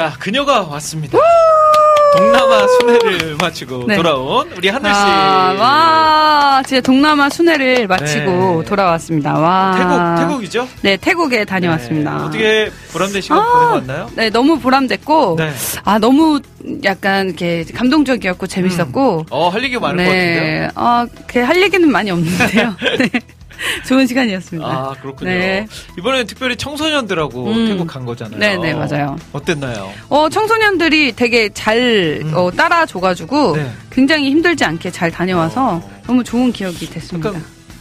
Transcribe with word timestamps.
자 0.00 0.14
그녀가 0.18 0.62
왔습니다. 0.62 1.18
동남아 2.16 2.66
순회를 2.66 3.36
마치고 3.36 3.84
네. 3.86 3.96
돌아온 3.96 4.50
우리 4.56 4.70
하늘 4.70 4.88
씨. 4.88 4.96
아, 4.98 5.54
와, 5.58 6.62
진짜 6.66 6.80
동남아 6.80 7.28
순회를 7.28 7.86
마치고 7.86 8.62
네. 8.62 8.64
돌아왔습니다. 8.64 9.38
와. 9.38 9.74
태국 9.76 10.26
태국이죠? 10.26 10.68
네, 10.80 10.96
태국에 10.96 11.44
다녀왔습니다. 11.44 12.16
네, 12.16 12.24
어떻게 12.24 12.70
보람된 12.94 13.20
시간 13.20 13.40
아, 13.40 13.42
보내고 13.42 13.72
왔나요? 13.72 14.10
네, 14.16 14.30
너무 14.30 14.58
보람됐고, 14.58 15.36
네. 15.36 15.52
아, 15.84 15.98
너무 15.98 16.40
약간 16.82 17.26
이렇게 17.26 17.64
감동적이었고 17.64 18.46
재밌었고, 18.46 19.26
어, 19.28 19.48
할 19.50 19.62
얘기가 19.64 19.80
많을 19.80 19.98
것 19.98 20.10
같은데요. 20.10 20.60
네, 20.62 20.68
어, 20.76 21.06
그할 21.26 21.60
얘기는 21.60 21.92
많이 21.92 22.10
없는데요. 22.10 22.74
네. 23.60 23.82
좋은 23.86 24.06
시간이었습니다. 24.06 24.68
아, 24.68 24.94
그렇군요. 25.00 25.30
네. 25.30 25.66
이번에는 25.98 26.26
특별히 26.26 26.56
청소년들하고 26.56 27.46
음. 27.46 27.66
태국 27.68 27.86
간 27.86 28.04
거잖아요. 28.04 28.38
네, 28.38 28.56
네, 28.56 28.74
맞아요. 28.74 29.16
어땠나요? 29.32 29.92
어, 30.08 30.28
청소년들이 30.28 31.12
되게 31.12 31.48
잘 31.50 32.20
음. 32.22 32.32
어, 32.34 32.50
따라줘가지고 32.50 33.56
네. 33.56 33.70
굉장히 33.90 34.30
힘들지 34.30 34.64
않게 34.64 34.90
잘 34.90 35.10
다녀와서 35.10 35.76
어. 35.76 36.00
너무 36.06 36.24
좋은 36.24 36.52
기억이 36.52 36.88
됐습니다. 36.90 37.32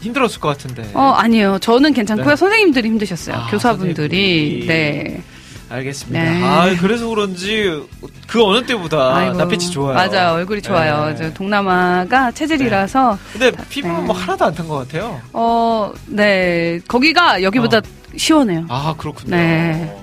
힘들었을 0.02 0.40
것 0.40 0.48
같은데. 0.50 0.90
어, 0.94 1.12
아니에요. 1.18 1.60
저는 1.60 1.94
괜찮고요. 1.94 2.30
네. 2.30 2.36
선생님들이 2.36 2.88
힘드셨어요. 2.88 3.36
아, 3.36 3.48
교사분들이. 3.48 4.66
선생님들이. 4.66 4.68
네. 4.68 5.24
알겠습니다. 5.70 6.24
네. 6.24 6.44
아, 6.44 6.76
그래서 6.80 7.08
그런지 7.08 7.82
그 8.28 8.44
어느 8.44 8.66
때보다 8.66 9.16
아이고, 9.16 9.38
낯빛이 9.38 9.70
좋아요. 9.72 9.94
맞아요. 9.96 10.34
얼굴이 10.36 10.62
좋아요. 10.62 11.10
네. 11.10 11.16
저 11.16 11.34
동남아가 11.34 12.32
체질이라서, 12.32 13.18
근데 13.34 13.52
피부는 13.70 13.98
네. 13.98 14.02
뭐 14.04 14.16
하나도 14.16 14.46
안 14.46 14.54
탄 14.56 14.68
것 14.68 14.78
같아요. 14.88 15.22
어, 15.34 15.92
네. 16.08 16.80
거기가 16.88 17.44
여기보다 17.44 17.78
어. 17.78 17.82
시원해요. 18.18 18.66
아, 18.70 18.96
그렇군요. 18.98 19.36
네. 19.36 19.96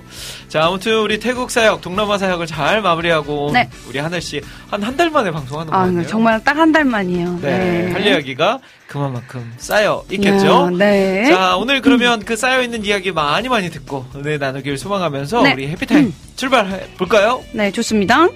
자, 0.56 0.64
아무튼 0.64 1.00
우리 1.00 1.20
태국 1.20 1.50
사역, 1.50 1.82
동남아 1.82 2.16
사역을 2.16 2.46
잘 2.46 2.80
마무리하고 2.80 3.46
온 3.48 3.52
네. 3.52 3.68
우리 3.90 3.98
하늘 3.98 4.22
씨한 4.22 4.82
한 4.82 4.96
달 4.96 5.10
만에 5.10 5.30
방송하는 5.30 5.74
아, 5.74 5.84
거예요. 5.84 6.06
정말 6.06 6.42
딱 6.42 6.56
한 6.56 6.72
달 6.72 6.82
만이에요. 6.86 7.38
네. 7.42 7.90
할 7.92 8.06
이야기가 8.06 8.60
그만큼 8.86 9.52
쌓여 9.58 10.02
있겠죠. 10.10 10.70
네. 10.70 11.26
자, 11.26 11.58
오늘 11.58 11.82
그러면 11.82 12.20
그 12.24 12.36
쌓여 12.36 12.62
있는 12.62 12.86
이야기 12.86 13.12
많이 13.12 13.50
많이 13.50 13.68
듣고 13.70 14.06
네, 14.24 14.38
나누길 14.38 14.78
소망하면서 14.78 15.42
네. 15.42 15.52
우리 15.52 15.68
해피타임 15.68 16.06
음. 16.06 16.14
출발해 16.36 16.86
볼까요? 16.96 17.42
네, 17.52 17.70
좋습니다. 17.70 18.26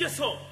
예수께 0.00 0.49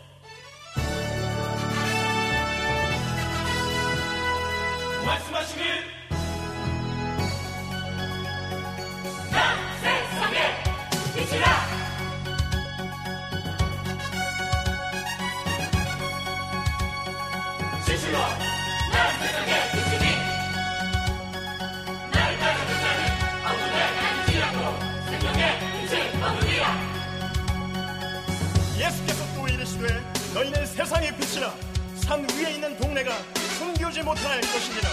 너희는 30.38 30.66
세상의 30.66 31.16
빛이라 31.16 31.52
산 31.96 32.24
위에 32.30 32.52
있는 32.52 32.76
동네가 32.76 33.10
숨기지 33.58 34.02
못할 34.02 34.40
것이니라 34.40 34.88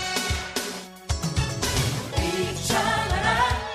비춰라 2.15 3.74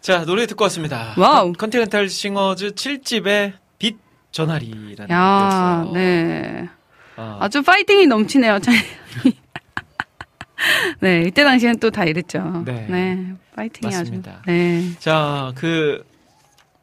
자, 0.00 0.24
노래 0.24 0.46
듣고 0.46 0.64
왔습니다. 0.64 1.14
와우. 1.16 1.52
컨티넨탈 1.52 2.08
싱어즈 2.08 2.74
7집의 2.74 3.52
빛 3.78 3.96
전하리라는 4.32 5.10
야, 5.10 5.82
곡이었어요. 5.84 5.92
네. 5.94 6.68
아, 7.16 7.38
아주 7.40 7.62
파이팅이 7.62 8.06
넘치네요, 8.06 8.58
찬이. 8.60 8.78
네, 11.00 11.22
이때 11.26 11.44
당시엔 11.44 11.78
또 11.80 11.90
다 11.90 12.04
이랬죠. 12.04 12.62
네. 12.66 13.32
파이팅이 13.54 13.94
맞습니다. 13.94 14.30
아주. 14.42 14.46
네. 14.46 14.84
자, 14.98 15.52
그, 15.54 16.04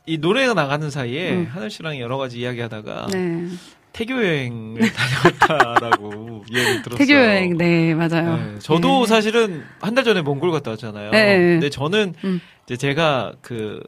이 0.05 0.17
노래가 0.19 0.53
나가는 0.53 0.89
사이에 0.89 1.31
음. 1.33 1.47
하늘 1.51 1.69
씨랑 1.69 1.99
여러 1.99 2.17
가지 2.17 2.39
이야기 2.39 2.61
하다가 2.61 3.07
네. 3.11 3.47
태교 3.93 4.13
여행을 4.15 4.81
다녀왔다라고 4.93 6.45
이야기 6.51 6.81
들었어요. 6.83 6.97
태교 6.97 7.13
여행, 7.13 7.57
네, 7.57 7.95
맞아요. 7.95 8.37
네, 8.37 8.59
저도 8.59 9.01
네. 9.01 9.07
사실은 9.07 9.63
한 9.81 9.95
달 9.95 10.03
전에 10.03 10.21
몽골 10.21 10.51
갔다 10.51 10.71
왔잖아요. 10.71 11.09
네. 11.11 11.37
근데 11.37 11.69
저는 11.71 12.13
음. 12.23 12.39
이제 12.67 12.75
제가 12.75 13.33
그 13.41 13.81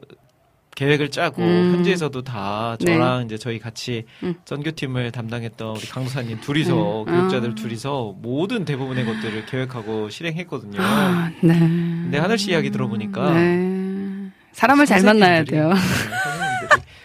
계획을 0.74 1.10
짜고 1.10 1.42
음. 1.42 1.74
현지에서도 1.74 2.22
다 2.22 2.76
네. 2.80 2.94
저랑 2.94 3.26
이제 3.26 3.36
저희 3.36 3.58
같이 3.58 4.04
음. 4.22 4.34
전교팀을 4.46 5.12
담당했던 5.12 5.76
우리 5.76 5.86
강도사님 5.86 6.40
둘이서 6.40 7.04
네. 7.06 7.12
교육자들 7.12 7.50
아. 7.50 7.54
둘이서 7.54 8.14
모든 8.16 8.64
대부분의 8.64 9.04
것들을 9.04 9.44
계획하고 9.44 10.08
실행했거든요. 10.08 10.80
아, 10.80 11.30
네. 11.42 11.58
근데 11.58 12.18
하늘 12.18 12.38
씨 12.38 12.52
이야기 12.52 12.70
들어보니까 12.70 13.34
네. 13.34 14.30
사람을 14.52 14.86
잘 14.86 15.02
만나야 15.02 15.44
돼요. 15.44 15.70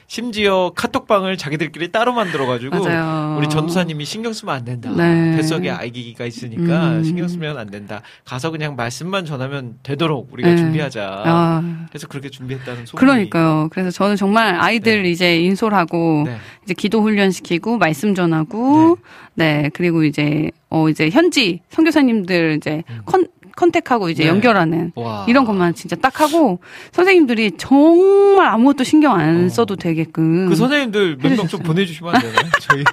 네, 0.05 0.15
심지어 0.15 0.71
카톡방을 0.75 1.37
자기들끼리 1.37 1.91
따로 1.91 2.13
만들어가지고 2.13 2.79
맞아요. 2.79 3.37
우리 3.37 3.49
전도사님이 3.49 4.05
신경 4.05 4.33
쓰면 4.33 4.55
안 4.55 4.63
된다. 4.63 4.91
네. 4.95 5.35
뱃속에 5.35 5.69
아기가 5.69 6.25
있으니까 6.25 6.89
음. 6.89 7.03
신경 7.03 7.27
쓰면 7.27 7.57
안 7.57 7.69
된다. 7.69 8.01
가서 8.23 8.51
그냥 8.51 8.75
말씀만 8.75 9.25
전하면 9.25 9.75
되도록 9.83 10.29
우리가 10.31 10.49
네. 10.49 10.57
준비하자. 10.57 11.23
아, 11.25 11.85
그래서 11.89 12.07
그렇게 12.07 12.29
준비했다는 12.29 12.85
소문이. 12.85 12.99
그러니까요. 12.99 13.69
그래서 13.71 13.91
저는 13.91 14.15
정말 14.15 14.55
아이들 14.55 15.03
네. 15.03 15.09
이제 15.09 15.39
인솔하고 15.41 16.23
네. 16.27 16.37
이제 16.63 16.73
기도 16.73 17.01
훈련 17.01 17.31
시키고 17.31 17.77
말씀 17.77 18.15
전하고 18.15 18.97
네. 19.33 19.69
그리고 19.73 20.03
이제 20.03 20.51
어 20.69 20.89
이제 20.89 21.09
현지 21.09 21.61
선교사님들 21.69 22.57
이제 22.57 22.83
컨 23.05 23.27
컨택하고 23.55 24.09
이제 24.09 24.23
음. 24.23 24.25
네. 24.25 24.29
연결하는 24.29 24.91
와. 24.95 25.25
이런 25.27 25.45
것만 25.45 25.73
진짜 25.75 25.95
딱 25.95 26.19
하고 26.21 26.59
선생님들이 26.91 27.51
정말 27.57 28.47
아무것도 28.47 28.83
신경 28.83 29.15
안 29.15 29.45
어. 29.45 29.49
써도 29.49 29.75
되게끔 29.75 30.49
그 30.49 30.55
선생님들 30.55 31.17
몇 31.21 31.35
명 31.35 31.47
좀. 31.47 31.61
보내주시면 31.61 32.15
안 32.15 32.21
되나요? 32.21 32.37
저희 32.61 32.83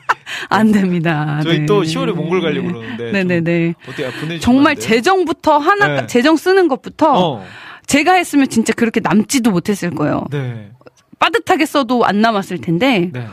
안 0.48 0.72
됩니다. 0.72 1.40
저희 1.42 1.60
네. 1.60 1.66
또 1.66 1.82
10월에 1.82 2.12
몽골 2.12 2.40
가려고 2.40 2.68
그러는데 2.68 2.96
좀 3.04 3.12
네네네. 3.12 3.74
어때요? 3.88 4.06
보내주시면 4.10 4.40
정말? 4.40 4.76
재정부터 4.76 5.58
하나 5.58 6.02
네. 6.02 6.06
재정 6.06 6.36
쓰는 6.36 6.68
것부터 6.68 7.12
어. 7.12 7.44
제가 7.86 8.14
했으면 8.14 8.48
진짜 8.48 8.72
그렇게 8.72 9.00
남지도 9.00 9.50
못했을 9.50 9.90
거예요. 9.90 10.24
네. 10.30 10.70
빠듯하게 11.18 11.66
써도 11.66 12.04
안 12.04 12.20
남았을 12.20 12.58
텐데 12.58 13.10
네. 13.12 13.26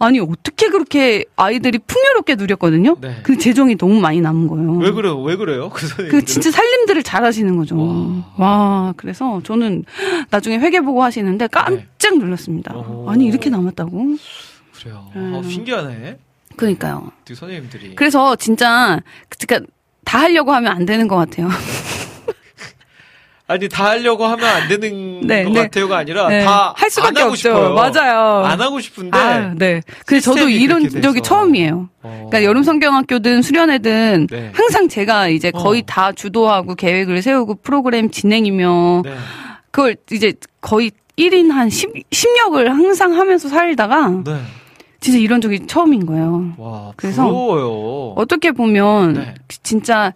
아니 0.00 0.18
어떻게 0.18 0.68
그렇게 0.70 1.26
아이들이 1.36 1.78
풍요롭게 1.78 2.36
누렸거든요. 2.36 2.96
네. 3.02 3.20
그 3.22 3.36
재정이 3.36 3.76
너무 3.76 4.00
많이 4.00 4.22
남은 4.22 4.48
거예요. 4.48 4.72
왜 4.78 4.90
그래요? 4.92 5.20
왜 5.20 5.36
그래요? 5.36 5.68
그. 5.68 6.08
그 6.08 6.24
진짜 6.24 6.50
살림들을 6.50 7.02
잘 7.02 7.22
하시는 7.22 7.54
거죠. 7.56 7.76
와. 7.76 8.24
와. 8.38 8.94
그래서 8.96 9.42
저는 9.44 9.84
나중에 10.30 10.58
회계 10.58 10.80
보고 10.80 11.02
하시는데 11.04 11.48
깜짝 11.48 12.16
놀랐습니다. 12.18 12.72
네. 12.72 12.78
오. 12.80 13.10
아니 13.10 13.26
이렇게 13.26 13.50
남았다고? 13.50 14.16
그래요. 14.72 15.06
음. 15.16 15.34
아, 15.34 15.46
신기하네. 15.46 16.18
그러니까요. 16.56 17.12
그 17.26 17.34
선생님들이. 17.34 17.94
그래서 17.94 18.36
진짜 18.36 19.00
그러니까 19.28 19.70
다 20.06 20.20
하려고 20.20 20.52
하면 20.54 20.72
안 20.72 20.86
되는 20.86 21.08
것 21.08 21.16
같아요. 21.16 21.48
아니 23.50 23.68
다 23.68 23.86
하려고 23.86 24.26
하면 24.26 24.44
안 24.46 24.68
되는 24.68 25.20
네, 25.26 25.42
것 25.42 25.50
네. 25.50 25.62
같아요가 25.62 25.98
아니라 25.98 26.28
네. 26.28 26.44
다할 26.44 26.88
수밖에 26.88 27.22
없죠. 27.22 27.34
싶어요. 27.34 27.74
맞아요. 27.74 28.44
안 28.44 28.60
하고 28.60 28.78
싶은데 28.78 29.18
아, 29.18 29.52
네. 29.56 29.82
그래서 30.06 30.32
저도 30.32 30.48
이런 30.48 30.88
적이. 30.88 31.20
처음이에요. 31.20 31.88
어. 32.02 32.26
그러니까 32.30 32.44
여름 32.44 32.62
성경학교든 32.62 33.42
수련회든 33.42 34.28
네. 34.30 34.52
항상 34.54 34.88
제가 34.88 35.26
이제 35.28 35.50
거의 35.50 35.80
어. 35.80 35.84
다 35.84 36.12
주도하고 36.12 36.76
계획을 36.76 37.22
세우고 37.22 37.56
프로그램 37.56 38.08
진행이며 38.10 39.02
네. 39.04 39.14
그걸 39.72 39.96
이제 40.12 40.32
거의 40.60 40.92
1인 41.18 41.50
한 41.50 41.68
10, 41.68 42.08
10역을 42.10 42.66
항상 42.68 43.14
하면서 43.18 43.48
살다가 43.48 44.08
네. 44.24 44.36
진짜 45.00 45.18
이런 45.18 45.40
적이 45.40 45.66
처음인 45.66 46.04
거예요. 46.04 46.52
와, 46.58 46.92
그래서 46.94 47.24
부러워요. 47.24 48.12
어떻게 48.16 48.52
보면 48.52 49.14
네. 49.14 49.34
진짜 49.62 50.12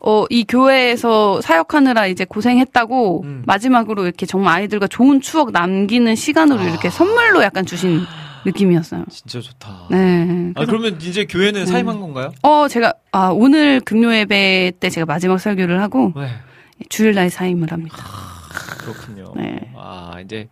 어, 0.00 0.24
이 0.30 0.44
교회에서 0.44 1.40
사역하느라 1.40 2.08
이제 2.08 2.24
고생했다고 2.24 3.22
음. 3.22 3.42
마지막으로 3.46 4.04
이렇게 4.04 4.26
정말 4.26 4.58
아이들과 4.58 4.88
좋은 4.88 5.20
추억 5.20 5.52
남기는 5.52 6.14
시간으로 6.16 6.60
아. 6.60 6.64
이렇게 6.64 6.90
선물로 6.90 7.42
약간 7.42 7.64
주신 7.64 8.00
느낌이었어요. 8.44 9.04
진짜 9.10 9.40
좋다. 9.40 9.88
네. 9.90 10.52
아, 10.56 10.64
그러면 10.66 10.98
이제 11.00 11.24
교회는 11.24 11.60
네. 11.60 11.66
사임한 11.66 12.00
건가요? 12.00 12.32
어, 12.42 12.66
제가, 12.68 12.94
아, 13.12 13.28
오늘 13.28 13.80
금요 13.80 14.14
예배 14.14 14.72
때 14.80 14.90
제가 14.90 15.06
마지막 15.06 15.38
설교를 15.38 15.80
하고 15.80 16.12
네. 16.16 16.28
주일날 16.88 17.30
사임을 17.30 17.70
합니다. 17.70 17.96
그렇군요. 18.78 19.32
네. 19.36 19.72
아, 19.76 20.20
이제 20.24 20.48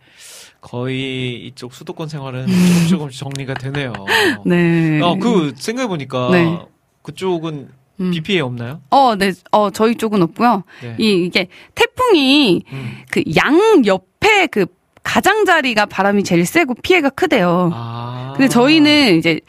거의 0.65 1.45
이쪽 1.45 1.75
수도권 1.75 2.09
생활은 2.09 2.47
조금 2.47 2.87
조금씩 2.89 3.19
정리가 3.19 3.53
되네요. 3.53 3.93
네. 4.45 4.99
어, 4.99 5.15
그 5.15 5.53
생각해보니까 5.55 6.29
네. 6.31 6.59
그쪽은 7.03 7.69
음. 7.99 8.11
비 8.11 8.21
피해 8.21 8.39
없나요? 8.39 8.81
어, 8.89 9.15
네. 9.15 9.31
어, 9.51 9.69
저희 9.69 9.93
쪽은 9.93 10.23
없고요. 10.23 10.63
네. 10.81 10.95
이, 10.97 11.23
이게 11.23 11.49
태풍이 11.75 12.63
음. 12.71 12.97
그양 13.11 13.85
옆에 13.85 14.47
그 14.47 14.65
가장자리가 15.03 15.85
바람이 15.85 16.23
제일 16.23 16.47
세고 16.47 16.73
피해가 16.81 17.11
크대요. 17.11 17.69
아. 17.71 18.33
근데 18.35 18.49
저희는 18.49 19.19
이제 19.19 19.39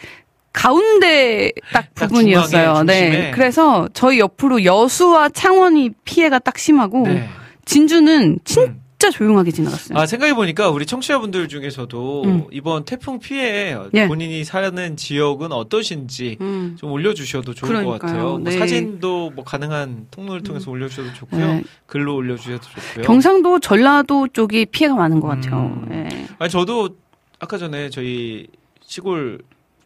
가운데 0.52 1.50
딱딱 1.72 2.10
부분이었어요. 2.10 2.82
네. 2.82 3.30
그래서 3.34 3.88
저희 3.94 4.18
옆으로 4.18 4.64
여수와 4.64 5.30
창원이 5.30 5.92
피해가 6.04 6.40
딱 6.40 6.58
심하고 6.58 7.04
네. 7.08 7.26
진주는 7.64 8.38
진 8.44 8.80
짜 8.98 9.08
음. 9.08 9.12
조용하게 9.12 9.50
지나갔어요. 9.50 9.98
아, 9.98 10.06
생각해 10.06 10.34
보니까 10.34 10.70
우리 10.70 10.86
청취자분들 10.86 11.48
중에서도 11.48 12.22
음. 12.24 12.46
이번 12.50 12.84
태풍 12.84 13.18
피해 13.18 13.76
예. 13.94 14.06
본인이 14.08 14.42
사는 14.44 14.96
지역은 14.96 15.52
어떠신지 15.52 16.38
음. 16.40 16.76
좀 16.78 16.92
올려주셔도 16.92 17.52
좋을 17.52 17.72
것 17.72 17.78
그러니까요. 17.80 17.98
같아요. 17.98 18.22
뭐 18.30 18.38
네. 18.38 18.58
사진도 18.58 19.30
뭐 19.30 19.44
가능한 19.44 20.06
통로를 20.10 20.42
통해서 20.42 20.70
올려주셔도 20.70 21.12
좋고요. 21.12 21.46
네. 21.46 21.64
글로 21.86 22.14
올려주셔도 22.16 22.62
좋고요. 22.62 23.04
경상도, 23.04 23.60
전라도 23.60 24.28
쪽이 24.28 24.66
피해가 24.66 24.94
많은 24.94 25.20
것 25.20 25.28
같아요. 25.28 25.78
음. 25.88 25.88
예. 25.92 26.26
아니 26.38 26.50
저도 26.50 26.96
아까 27.38 27.58
전에 27.58 27.90
저희 27.90 28.46
시골 28.80 29.40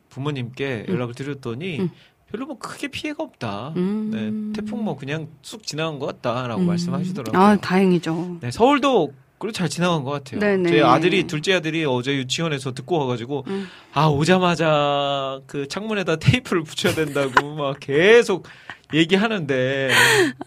부모님께 0.08 0.86
연락을 0.88 1.14
드렸더니 1.14 1.80
음. 1.80 1.90
별로 2.30 2.46
뭐 2.46 2.58
크게 2.58 2.88
피해가 2.88 3.22
없다. 3.22 3.72
음. 3.76 4.52
네, 4.54 4.60
태풍 4.60 4.84
뭐 4.84 4.96
그냥 4.96 5.28
쑥 5.42 5.66
지나간 5.66 5.98
것 5.98 6.06
같다라고 6.06 6.62
음. 6.62 6.66
말씀하시더라고요. 6.66 7.40
아, 7.40 7.56
다행이죠. 7.56 8.38
네, 8.40 8.50
서울도 8.50 9.12
그래도 9.40 9.56
잘 9.56 9.70
지나간 9.70 10.04
것 10.04 10.10
같아요. 10.10 10.38
네네. 10.38 10.68
저희 10.68 10.82
아들이 10.82 11.24
둘째 11.24 11.54
아들이 11.54 11.86
어제 11.86 12.14
유치원에서 12.14 12.74
듣고 12.74 12.98
와가지고 12.98 13.44
음. 13.46 13.68
아 13.94 14.06
오자마자 14.06 15.40
그 15.46 15.66
창문에다 15.66 16.16
테이프를 16.16 16.62
붙여야 16.62 16.94
된다고 16.94 17.54
막 17.56 17.80
계속 17.80 18.46
얘기하는데 18.92 19.90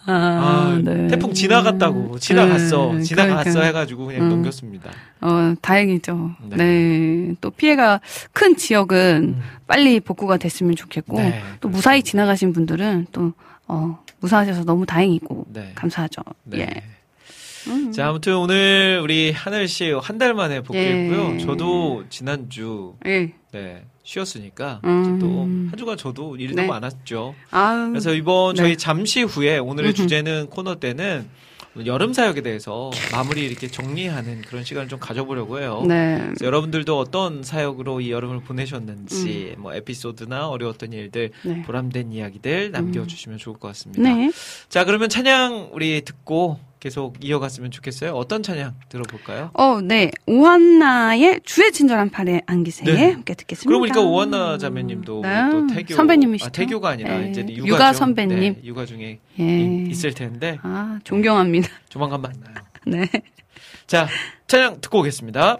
아, 0.05 0.11
아, 0.13 0.81
네. 0.83 1.07
태풍 1.07 1.33
지나갔다고 1.33 2.19
지나갔어 2.19 2.93
네, 2.93 3.01
지나갔어 3.01 3.43
그러니까. 3.43 3.65
해가지고 3.65 4.05
그냥 4.05 4.23
음. 4.25 4.29
넘겼습니다. 4.29 4.91
어, 5.21 5.55
다행이죠. 5.59 6.35
네. 6.49 6.57
네. 6.57 7.35
또 7.41 7.49
피해가 7.49 7.99
큰 8.31 8.55
지역은 8.55 9.35
음. 9.37 9.41
빨리 9.65 9.99
복구가 10.01 10.37
됐으면 10.37 10.75
좋겠고, 10.75 11.17
네, 11.17 11.41
또 11.61 11.69
무사히 11.69 12.03
지나가신 12.03 12.51
분들은 12.51 13.07
또, 13.13 13.31
어, 13.67 14.03
무사하셔서 14.19 14.65
너무 14.65 14.85
다행이고, 14.85 15.45
네. 15.53 15.71
감사하죠. 15.73 16.21
네. 16.43 16.59
예. 16.59 16.83
음. 17.67 17.91
자, 17.91 18.07
아무튼 18.09 18.35
오늘 18.37 18.99
우리 19.03 19.31
하늘 19.31 19.67
씨 19.67 19.91
한 19.91 20.17
달 20.17 20.33
만에 20.33 20.61
복귀했고요. 20.61 21.35
예. 21.35 21.37
저도 21.39 22.03
지난주 22.09 22.95
예. 23.05 23.33
네, 23.51 23.83
쉬었으니까 24.03 24.81
음. 24.85 25.19
또한 25.19 25.71
주간 25.77 25.97
저도 25.97 26.35
일이 26.37 26.53
네. 26.55 26.65
많았죠. 26.67 27.35
아 27.51 27.87
그래서 27.89 28.13
이번 28.13 28.55
저희 28.55 28.69
네. 28.71 28.75
잠시 28.77 29.23
후에 29.23 29.57
오늘의 29.57 29.89
음흠. 29.91 29.95
주제는 29.95 30.47
코너 30.49 30.75
때는 30.75 31.27
여름 31.87 32.13
사역에 32.13 32.41
대해서 32.41 32.91
마무리 33.11 33.45
이렇게 33.47 33.67
정리하는 33.67 34.41
그런 34.43 34.63
시간을 34.63 34.87
좀 34.89 34.99
가져보려고 34.99 35.59
해요. 35.59 35.83
네. 35.87 36.21
여러분들도 36.41 36.99
어떤 36.99 37.41
사역으로 37.41 37.99
이 38.01 38.11
여름을 38.11 38.41
보내셨는지 38.41 39.55
뭐 39.57 39.73
에피소드나 39.73 40.49
어려웠던 40.49 40.93
일들 40.93 41.31
음. 41.45 41.53
네. 41.53 41.61
보람된 41.63 42.11
이야기들 42.11 42.69
남겨주시면 42.71 43.39
좋을 43.39 43.57
것 43.57 43.69
같습니다. 43.69 44.03
네. 44.03 44.31
자 44.69 44.85
그러면 44.85 45.09
찬양 45.09 45.69
우리 45.73 46.01
듣고 46.05 46.59
계속 46.83 47.15
이어갔으면 47.23 47.71
좋겠어요. 47.71 48.11
어떤 48.11 48.43
찬양 48.43 48.75
들어볼까요? 48.89 49.51
어, 49.53 49.79
네. 49.79 50.11
오한나의 50.27 51.39
주의 51.45 51.71
친절한 51.71 52.09
팔에 52.09 52.41
안기세에 52.45 52.93
네. 52.93 53.11
함께 53.13 53.35
듣겠습니다. 53.35 53.69
그러고 53.69 53.83
보니까 53.83 54.01
오한나 54.01 54.57
자매님도 54.57 55.21
네. 55.21 55.49
또 55.49 55.67
태교 55.67 55.95
선배님이시죠. 55.95 56.45
아, 56.45 56.51
태교가 56.51 56.89
아니라 56.89 57.19
네. 57.19 57.29
이제 57.29 57.39
육아죠. 57.47 57.67
육아 57.67 57.93
선배님. 57.93 58.37
네, 58.55 58.59
육아 58.65 58.85
중에 58.85 59.19
예. 59.39 59.85
있을 59.91 60.13
텐데 60.13 60.57
아, 60.61 60.99
존경합니다. 61.05 61.69
조만간 61.87 62.21
만나요. 62.21 62.55
네. 62.85 63.09
자, 63.87 64.09
찬양 64.47 64.81
듣고 64.81 64.99
오겠습니다. 64.99 65.59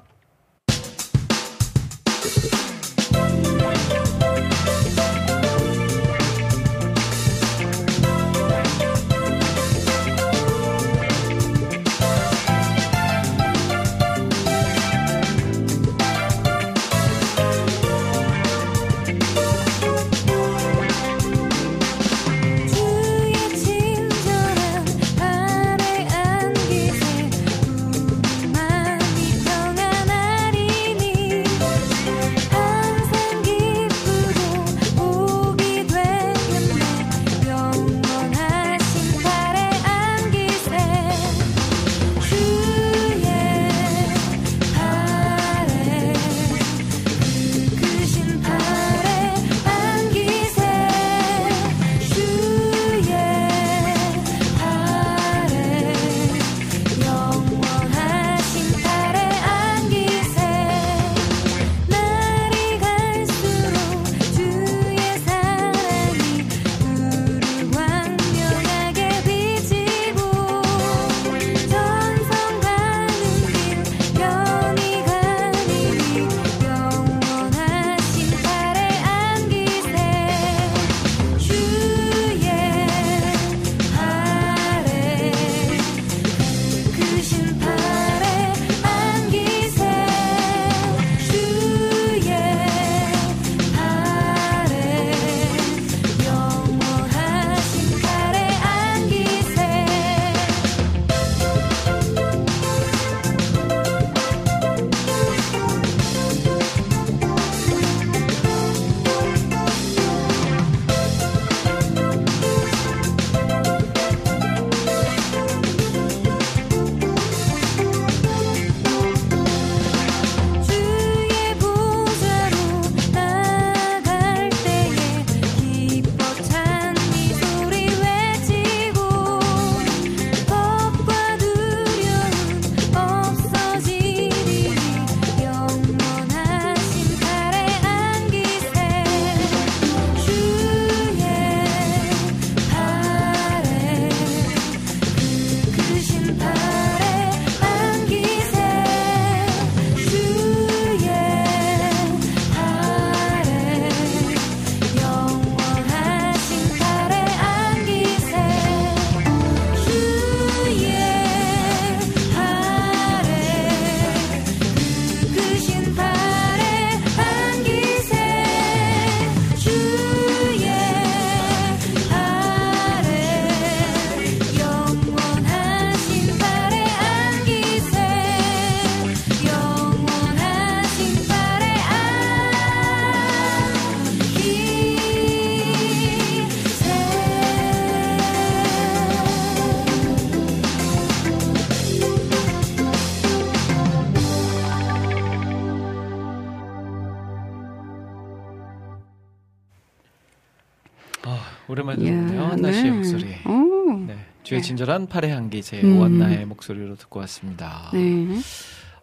친절한 204.84 205.08
팔의 205.08 205.32
향기 205.32 205.62
제 205.62 205.82
음. 205.82 205.98
오한나의 205.98 206.46
목소리로 206.46 206.96
듣고 206.96 207.20
왔습니다. 207.22 207.90
네. 207.94 208.28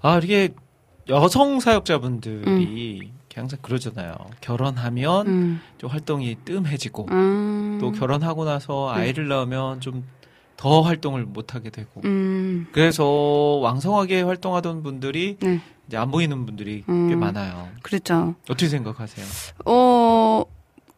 아, 0.02 0.20
이게 0.22 0.50
여성 1.08 1.58
사역자분들이 1.60 3.00
음. 3.02 3.18
항상 3.34 3.58
그러잖아요. 3.62 4.14
결혼하면 4.40 5.26
음. 5.26 5.60
좀 5.78 5.90
활동이 5.90 6.36
뜸해지고 6.44 7.06
아. 7.10 7.78
또 7.80 7.92
결혼하고 7.92 8.44
나서 8.44 8.92
네. 8.94 9.02
아이를 9.02 9.28
낳으면 9.28 9.80
좀 9.80 10.04
더 10.60 10.82
활동을 10.82 11.24
못 11.24 11.54
하게 11.54 11.70
되고 11.70 12.02
음. 12.04 12.66
그래서 12.70 13.06
왕성하게 13.62 14.20
활동하던 14.20 14.82
분들이 14.82 15.38
네. 15.40 15.58
이제 15.88 15.96
안 15.96 16.10
보이는 16.10 16.44
분들이 16.44 16.82
꽤 16.86 16.92
음. 16.92 17.18
많아요. 17.18 17.70
그렇죠. 17.80 18.34
어떻게 18.42 18.68
생각하세요? 18.68 19.24
어, 19.64 20.44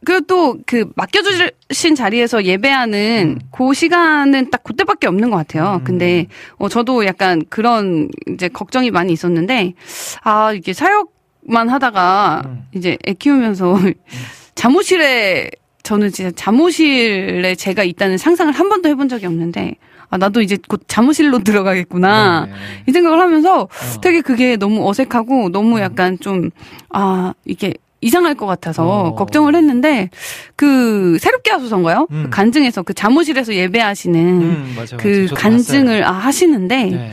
그또 0.04 0.58
그 0.66 0.90
맡겨주신 0.96 1.94
자리에서 1.94 2.44
예배하는 2.44 3.36
음. 3.40 3.48
그 3.52 3.72
시간은 3.72 4.50
딱 4.50 4.64
그때밖에 4.64 5.06
없는 5.06 5.30
것 5.30 5.36
같아요. 5.36 5.78
음. 5.80 5.84
근데 5.84 6.26
어, 6.56 6.68
저도 6.68 7.06
약간 7.06 7.44
그런 7.48 8.08
이제 8.28 8.48
걱정이 8.48 8.90
많이 8.90 9.12
있었는데 9.12 9.74
아 10.22 10.52
이게 10.52 10.72
사역만 10.72 11.68
하다가 11.68 12.42
음. 12.46 12.64
이제 12.74 12.98
애 13.06 13.14
키우면서 13.14 13.78
잠옷실에 14.54 15.50
저는 15.82 16.10
진짜 16.10 16.30
잠옷실에 16.34 17.54
제가 17.54 17.84
있다는 17.84 18.18
상상을 18.18 18.52
한 18.52 18.68
번도 18.68 18.88
해본 18.88 19.08
적이 19.08 19.26
없는데 19.26 19.76
아 20.10 20.18
나도 20.18 20.42
이제 20.42 20.58
곧 20.68 20.82
잠옷실로 20.88 21.40
들어가겠구나 21.44 22.46
네. 22.46 22.52
이 22.86 22.92
생각을 22.92 23.18
하면서 23.18 23.62
어. 23.62 24.00
되게 24.02 24.20
그게 24.20 24.56
너무 24.56 24.88
어색하고 24.88 25.48
너무 25.50 25.76
음. 25.76 25.80
약간 25.80 26.18
좀, 26.18 26.50
아, 26.90 27.32
이게 27.44 27.74
이상할 28.02 28.34
것 28.34 28.46
같아서 28.46 28.84
어. 28.86 29.14
걱정을 29.14 29.54
했는데, 29.54 30.10
그, 30.56 31.16
새롭게 31.18 31.52
하소서인가요? 31.52 32.08
음. 32.10 32.22
그 32.24 32.30
간증에서 32.30 32.82
그 32.82 32.92
잠옷실에서 32.92 33.54
예배하시는 33.54 34.20
음, 34.42 34.76
그 34.98 35.28
간증을 35.32 36.04
아, 36.04 36.10
하시는데. 36.10 36.84
네. 36.84 37.12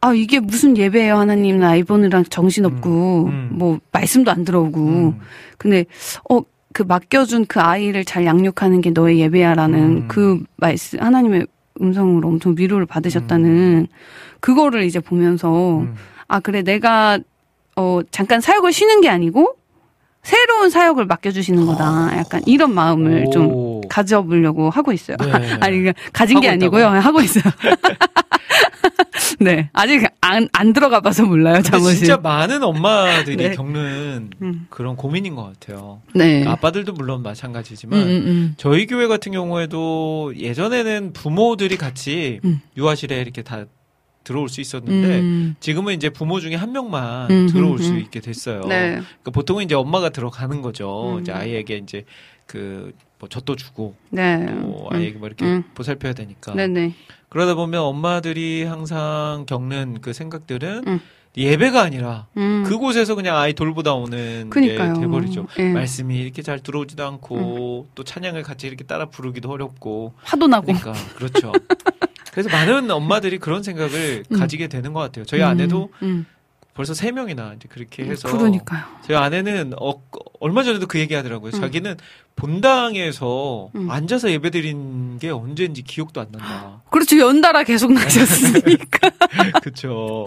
아, 0.00 0.14
이게 0.14 0.40
무슨 0.40 0.76
예배예요, 0.76 1.16
하나님. 1.16 1.58
나 1.58 1.70
아이 1.70 1.82
보느라 1.82 2.22
정신 2.28 2.64
없고, 2.64 3.24
음, 3.26 3.28
음. 3.28 3.48
뭐, 3.52 3.78
말씀도 3.90 4.30
안 4.30 4.44
들어오고. 4.44 4.80
음. 4.80 5.20
근데, 5.58 5.84
어, 6.30 6.40
그 6.72 6.82
맡겨준 6.84 7.46
그 7.46 7.60
아이를 7.60 8.04
잘 8.04 8.24
양육하는 8.24 8.80
게 8.80 8.90
너의 8.90 9.18
예배야라는 9.20 9.78
음. 9.78 10.08
그 10.08 10.42
말씀, 10.56 11.00
하나님의 11.00 11.46
음성으로 11.80 12.28
엄청 12.28 12.54
위로를 12.56 12.86
받으셨다는 12.86 13.88
그거를 14.40 14.84
이제 14.84 15.00
보면서, 15.00 15.80
음. 15.80 15.94
아, 16.28 16.38
그래, 16.38 16.62
내가, 16.62 17.18
어, 17.76 18.00
잠깐 18.10 18.40
사역을 18.40 18.72
쉬는 18.72 19.00
게 19.00 19.08
아니고, 19.08 19.56
새로운 20.22 20.70
사역을 20.70 21.06
맡겨주시는 21.06 21.66
거다. 21.66 22.16
약간 22.16 22.42
이런 22.46 22.72
마음을 22.74 23.26
좀 23.32 23.48
오. 23.50 23.80
가져보려고 23.88 24.70
하고 24.70 24.92
있어요. 24.92 25.16
네. 25.18 25.32
아니, 25.60 25.78
그러니까 25.78 25.94
가진 26.12 26.40
게 26.40 26.48
아니고요. 26.48 26.80
있다고요? 26.82 27.00
하고 27.00 27.20
있어요. 27.20 27.44
네. 29.40 29.68
아직 29.72 30.06
안, 30.20 30.48
안 30.52 30.72
들어가 30.72 31.00
봐서 31.00 31.24
몰라요, 31.24 31.60
잠옷이. 31.62 31.96
진짜 31.96 32.16
많은 32.18 32.62
엄마들이 32.62 33.36
네. 33.50 33.50
겪는 33.56 34.30
음. 34.40 34.66
그런 34.70 34.94
고민인 34.94 35.34
것 35.34 35.42
같아요. 35.44 36.02
네. 36.14 36.46
아빠들도 36.46 36.92
물론 36.92 37.22
마찬가지지만 37.24 37.98
음, 37.98 38.04
음, 38.06 38.08
음. 38.26 38.54
저희 38.56 38.86
교회 38.86 39.08
같은 39.08 39.32
경우에도 39.32 40.32
예전에는 40.36 41.12
부모들이 41.14 41.76
같이 41.76 42.38
음. 42.44 42.60
유아실에 42.76 43.20
이렇게 43.20 43.42
다 43.42 43.64
들어올 44.24 44.48
수 44.48 44.60
있었는데 44.60 45.20
음. 45.20 45.54
지금은 45.60 45.94
이제 45.94 46.10
부모 46.10 46.40
중에 46.40 46.54
한 46.54 46.72
명만 46.72 47.30
음, 47.30 47.48
들어올 47.48 47.78
음, 47.78 47.78
수 47.78 47.92
음. 47.92 47.98
있게 47.98 48.20
됐어요. 48.20 48.62
네. 48.66 48.90
그러니까 48.92 49.30
보통은 49.32 49.64
이제 49.64 49.74
엄마가 49.74 50.10
들어가는 50.10 50.62
거죠. 50.62 51.16
음. 51.16 51.20
이제 51.20 51.32
아이에게 51.32 51.76
이제 51.78 52.04
그 52.46 52.92
뭐 53.22 53.28
젖도 53.28 53.54
주고 53.54 53.94
네. 54.10 54.44
또 54.46 54.52
음. 54.52 54.86
아이에게 54.90 55.16
뭐 55.16 55.28
이렇게 55.28 55.44
음. 55.44 55.62
보살펴야 55.74 56.12
되니까. 56.12 56.54
네네. 56.54 56.92
그러다 57.28 57.54
보면 57.54 57.80
엄마들이 57.80 58.64
항상 58.64 59.44
겪는 59.46 60.00
그 60.00 60.12
생각들은 60.12 60.82
음. 60.88 61.00
예배가 61.36 61.80
아니라 61.80 62.26
음. 62.36 62.62
그곳에서 62.66 63.14
그냥 63.14 63.36
아이 63.38 63.54
돌보다 63.54 63.94
오는 63.94 64.50
그니까요. 64.50 64.94
게 64.94 65.00
돼버리죠. 65.00 65.46
예. 65.58 65.72
말씀이 65.72 66.18
이렇게 66.18 66.42
잘 66.42 66.58
들어오지도 66.60 67.06
않고 67.06 67.88
또 67.94 68.04
찬양을 68.04 68.42
같이 68.42 68.66
이렇게 68.66 68.84
따라 68.84 69.06
부르기도 69.06 69.50
어렵고 69.50 70.12
화도 70.24 70.46
나고. 70.46 70.66
그러니까 70.66 70.92
그렇죠. 71.16 71.52
그래서 72.32 72.48
많은 72.50 72.90
엄마들이 72.90 73.38
그런 73.38 73.62
생각을 73.62 74.24
음. 74.30 74.38
가지게 74.38 74.68
되는 74.68 74.92
것 74.92 75.00
같아요. 75.00 75.24
저희 75.24 75.42
아내도 75.42 75.90
음. 76.02 76.26
벌써 76.74 76.94
세 76.94 77.12
명이나 77.12 77.54
이제 77.56 77.68
그렇게 77.70 78.04
해서 78.04 78.30
그러니까요. 78.30 78.82
저희 79.06 79.16
아내는 79.16 79.72
어, 79.80 80.02
얼마 80.40 80.62
전에도 80.62 80.86
그 80.86 80.98
얘기 80.98 81.14
하더라고요. 81.14 81.50
음. 81.54 81.60
자기는 81.60 81.96
본당에서 82.36 83.70
음. 83.74 83.90
앉아서 83.90 84.30
예배드린 84.30 85.18
게 85.18 85.30
언제인지 85.30 85.82
기억도 85.82 86.20
안 86.20 86.28
난다. 86.32 86.82
그렇죠. 86.90 87.18
연달아 87.18 87.64
계속 87.64 87.92
나셨으니까. 87.94 89.10
그렇죠. 89.62 90.24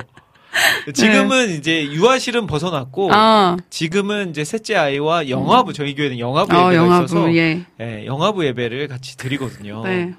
지금은 0.94 1.50
이제 1.52 1.86
유아실은 1.86 2.48
벗어났고 2.48 3.08
네. 3.08 3.14
아, 3.14 3.58
지금은 3.70 4.30
이제 4.30 4.44
셋째 4.44 4.76
아이와 4.76 5.30
영화부 5.30 5.74
저희 5.74 5.96
교회는 5.96 6.20
영화부 6.20 6.54
예배가 6.54 6.68
어, 6.68 6.86
있어서 7.04 7.16
영화부, 7.18 7.38
예. 7.38 7.66
예, 7.82 8.06
영화부 8.06 8.46
예배를 8.46 8.88
같이 8.88 9.18
드리거든요. 9.18 9.84
네. 9.84 10.14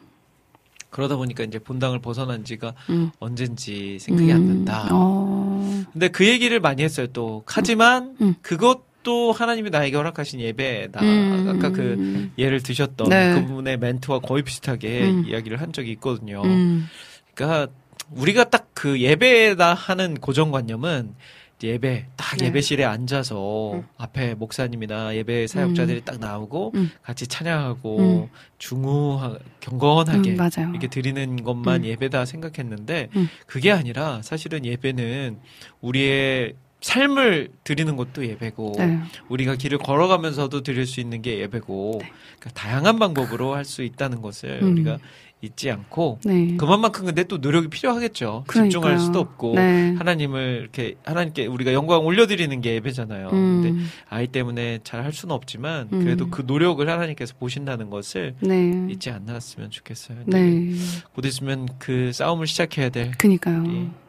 그러다 0.91 1.17
보니까 1.17 1.45
이제 1.45 1.59
본당을 1.59 1.99
벗어난 1.99 2.45
지가 2.45 2.73
음. 2.89 3.11
언젠지 3.19 3.99
생각이 4.01 4.33
안 4.33 4.41
음. 4.41 4.47
난다. 4.47 4.89
어. 4.93 5.85
근데 5.93 6.09
그 6.09 6.27
얘기를 6.27 6.59
많이 6.59 6.83
했어요. 6.83 7.07
또 7.13 7.43
하지만 7.47 8.17
음. 8.21 8.35
그것도 8.41 9.33
하나님이 9.33 9.71
나에게 9.71 9.95
허락하신 9.97 10.41
예배다. 10.41 11.03
음. 11.03 11.53
아까 11.55 11.71
그 11.71 12.31
예를 12.39 12.63
드셨던 12.63 13.11
네. 13.11 13.35
그분의 13.35 13.79
멘트와 13.79 14.21
거의 14.21 14.43
비슷하게 14.43 15.11
음. 15.11 15.25
이야기를 15.27 15.61
한 15.61 15.73
적이 15.73 15.93
있거든요. 15.93 16.43
음. 16.45 16.87
그러니까 17.35 17.71
우리가 18.11 18.45
딱 18.51 18.67
그 18.77 19.01
예배다 19.01 19.73
하는 19.73 20.15
고정관념은 20.15 21.15
예배 21.63 22.09
딱 22.15 22.37
네. 22.37 22.47
예배실에 22.47 22.85
앉아서 22.85 23.73
음. 23.73 23.87
앞에 23.97 24.35
목사님이나 24.35 25.17
예배 25.17 25.47
사역자들이 25.47 26.03
딱 26.05 26.21
나오고 26.21 26.73
음. 26.75 26.91
같이 27.03 27.27
찬양하고 27.27 27.99
음. 27.99 28.29
중후 28.59 29.39
경건하게 29.61 30.37
음. 30.37 30.71
이렇게 30.73 30.89
드리는 30.89 31.43
것만 31.43 31.81
음. 31.81 31.85
예배다 31.87 32.27
생각했는데 32.27 33.09
음. 33.17 33.29
그게 33.47 33.73
아니라 33.73 34.21
사실은 34.23 34.67
예배는 34.67 35.39
우리의 35.81 36.53
삶을 36.83 37.49
드리는 37.65 37.97
것도 37.97 38.27
예배고 38.27 38.75
네. 38.77 39.01
우리가 39.29 39.57
길을 39.57 39.79
걸어가면서도 39.79 40.63
드릴 40.63 40.87
수 40.87 41.01
있는 41.01 41.23
게 41.23 41.41
예배고 41.41 41.99
그러니까 42.39 42.51
다양한 42.55 42.99
방법으로 42.99 43.55
할 43.55 43.65
수 43.65 43.83
있다는 43.83 44.23
것을 44.23 44.61
음. 44.63 44.73
우리가 44.73 44.99
잊지 45.43 45.71
않고 45.71 46.19
네. 46.25 46.57
그만큼 46.57 47.05
근데 47.05 47.23
또 47.25 47.37
노력이 47.37 47.69
필요하겠죠. 47.69 48.45
그러니까요. 48.47 48.71
집중할 48.71 48.99
수도 48.99 49.21
없고 49.21 49.55
네. 49.55 49.95
하나님을 49.99 50.59
이렇게 50.63 50.95
하나님께 51.05 51.47
우리가 51.47 51.73
영광 51.75 52.05
올려드리는 52.07 52.59
게 52.63 52.75
예배잖아요. 52.75 53.29
근데 53.29 53.69
음. 53.71 53.87
아이 54.09 54.27
때문에 54.27 54.81
잘 54.83 55.05
할 55.05 55.13
수는 55.13 55.35
없지만 55.35 55.89
음. 55.93 56.01
그래도 56.03 56.29
그 56.31 56.43
노력을 56.47 56.89
하나님께서 56.89 57.35
보신다는 57.39 57.91
것을 57.91 58.35
네. 58.41 58.87
잊지 58.91 59.11
않았으면 59.11 59.71
좋겠어요. 59.71 60.19
네. 60.27 60.73
곧 61.15 61.25
있으면 61.27 61.69
그 61.79 62.13
싸움을 62.13 62.47
시작해야 62.47 62.89
될 62.89 63.13
그니까요. 63.19 63.63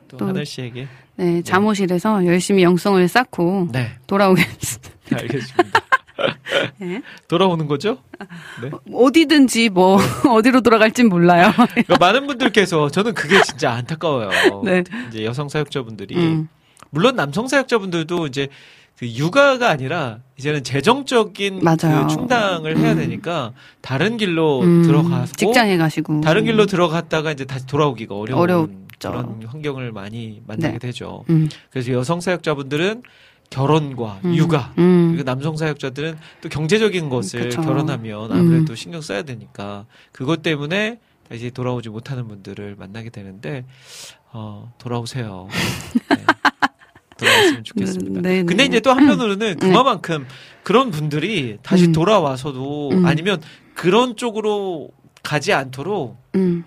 또, 0.07 0.17
또- 0.17 0.25
하늘 0.27 0.45
씨에게 0.45 0.87
네. 1.17 1.41
잠옷실에서 1.41 2.25
열심히 2.25 2.63
영성을 2.63 3.05
쌓고 3.07 3.67
네 3.73 3.89
돌아오겠습니다. 4.07 4.89
알겠습니다. 5.11 5.79
네. 6.79 7.01
돌아오는 7.27 7.67
거죠? 7.67 7.99
네. 8.61 8.69
어디든지 8.91 9.69
뭐 9.69 9.97
어디로 10.29 10.61
돌아갈진 10.61 11.09
몰라요. 11.09 11.51
그러니까 11.71 11.97
많은 11.99 12.27
분들께서 12.27 12.89
저는 12.89 13.13
그게 13.13 13.41
진짜 13.41 13.71
안타까워요. 13.71 14.29
네. 14.63 14.83
이제 15.09 15.25
여성 15.25 15.49
사역자분들이 15.49 16.15
음. 16.15 16.49
물론 16.89 17.15
남성 17.15 17.47
사역자분들도 17.47 18.27
이제 18.27 18.47
그 18.97 19.07
육아가 19.07 19.69
아니라 19.69 20.19
이제는 20.37 20.63
재정적인. 20.63 21.59
그 21.59 22.07
충당을 22.07 22.77
해야 22.77 22.93
음. 22.93 22.97
되니까 22.97 23.53
다른 23.81 24.17
길로 24.17 24.61
음, 24.61 24.81
들어가서 24.83 25.33
직장에 25.33 25.77
가시고 25.77 26.21
다른 26.21 26.45
길로 26.45 26.65
들어갔다가 26.65 27.31
이제 27.31 27.45
다시 27.45 27.67
돌아오기가 27.67 28.15
어려운 28.15 28.39
어렵죠. 28.41 29.11
그런 29.11 29.43
환경을 29.45 29.91
많이 29.91 30.41
만나게 30.47 30.73
네. 30.73 30.79
되죠. 30.79 31.25
음. 31.29 31.47
그래서 31.69 31.91
여성 31.91 32.21
사역자분들은 32.21 33.03
결혼과 33.49 34.19
음. 34.25 34.35
육아 34.35 34.73
음. 34.77 35.09
그리고 35.11 35.23
남성 35.23 35.55
사역자들은 35.57 36.17
또 36.41 36.49
경제적인 36.49 37.09
것을 37.09 37.43
그쵸. 37.43 37.61
결혼하면 37.61 38.31
아무래도 38.31 38.75
신경 38.75 39.01
써야 39.01 39.23
되니까 39.23 39.85
그것 40.11 40.41
때문에 40.41 40.99
다시 41.29 41.51
돌아오지 41.51 41.89
못하는 41.89 42.27
분들을 42.27 42.75
만나게 42.77 43.09
되는데 43.09 43.65
어, 44.31 44.71
돌아오세요. 44.77 45.47
네. 46.09 46.17
돌아왔으면 47.17 47.63
좋겠습니다. 47.63 48.21
네, 48.21 48.29
네. 48.29 48.43
근데 48.43 48.65
이제 48.65 48.79
또 48.79 48.91
한편으로는 48.91 49.57
그만큼 49.57 50.27
그런 50.63 50.91
분들이 50.91 51.57
다시 51.63 51.85
음. 51.85 51.91
돌아와서도 51.91 52.89
음. 52.91 53.05
아니면 53.05 53.41
그런 53.73 54.15
쪽으로 54.15 54.91
가지 55.23 55.51
않도록 55.51 56.17
음. 56.35 56.63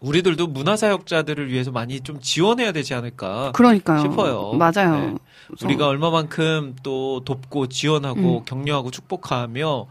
우리들도 0.00 0.46
문화사역자들을 0.48 1.50
위해서 1.50 1.70
많이 1.70 2.00
좀 2.00 2.20
지원해야 2.20 2.72
되지 2.72 2.94
않을까 2.94 3.52
그러니까요. 3.52 4.00
싶어요. 4.00 4.52
맞아요. 4.52 4.96
네. 4.96 5.14
우리가 5.62 5.88
얼마만큼 5.88 6.76
또 6.82 7.22
돕고 7.24 7.68
지원하고 7.68 8.38
음. 8.38 8.44
격려하고 8.44 8.90
축복하며 8.90 9.86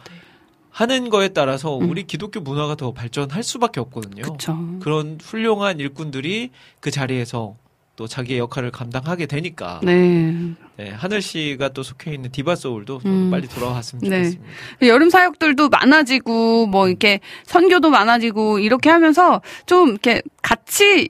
하는 0.70 1.10
거에 1.10 1.30
따라서 1.30 1.78
음. 1.78 1.90
우리 1.90 2.04
기독교 2.04 2.40
문화가 2.42 2.76
더 2.76 2.92
발전할 2.92 3.44
수밖에 3.44 3.80
없거든요. 3.80 4.24
그쵸. 4.24 4.58
그런 4.82 5.18
훌륭한 5.24 5.80
일꾼들이 5.80 6.52
그 6.82 6.92
자리에서 6.92 7.56
또 7.96 8.08
자기의 8.08 8.40
역할을 8.40 8.72
감당하게 8.72 9.26
되니까 9.26 9.80
네. 9.84 10.34
네, 10.78 10.90
하늘 10.92 11.22
씨가 11.22 11.70
또 11.70 11.82
속해 11.82 12.14
있는 12.14 12.30
디바 12.30 12.56
소울도 12.56 13.02
음. 13.06 13.32
빨리 13.32 13.48
돌아왔으면 13.48 14.02
네. 14.02 14.10
좋겠습니다. 14.10 14.44
여름 14.88 15.10
사역들도 15.10 15.70
많아지고 15.70 16.68
뭐 16.68 16.90
이렇게 16.90 17.22
선교도 17.46 17.90
많아지고 17.90 18.60
이렇게 18.60 18.90
하면서 18.90 19.42
좀 19.66 19.92
이렇게 19.92 20.22
같이 20.42 21.10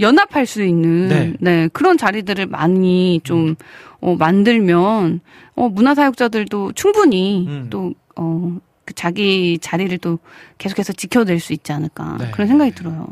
연합할 0.00 0.46
수 0.46 0.62
있는 0.62 1.08
네. 1.08 1.32
네, 1.40 1.68
그런 1.72 1.96
자리들을 1.96 2.46
많이 2.46 3.20
좀 3.24 3.56
어, 4.00 4.14
만들면 4.14 5.20
어, 5.56 5.68
문화 5.68 5.94
사역자들도 5.94 6.72
충분히 6.72 7.46
음. 7.48 7.66
또 7.70 7.94
어, 8.16 8.58
그 8.88 8.94
자기 8.94 9.58
자리를 9.60 9.98
또 9.98 10.18
계속해서 10.56 10.94
지켜낼 10.94 11.40
수 11.40 11.52
있지 11.52 11.72
않을까 11.72 12.16
네. 12.18 12.30
그런 12.30 12.48
생각이 12.48 12.70
들어요. 12.70 13.06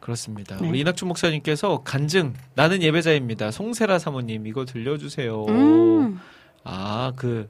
그렇습니다. 0.00 0.58
네. 0.60 0.68
우리 0.68 0.80
이낙준 0.80 1.08
목사님께서 1.08 1.80
간증 1.82 2.34
나는 2.54 2.82
예배자입니다. 2.82 3.50
송세라 3.50 3.98
사모님 3.98 4.46
이거 4.46 4.66
들려주세요. 4.66 5.46
음. 5.48 6.20
아그 6.62 7.48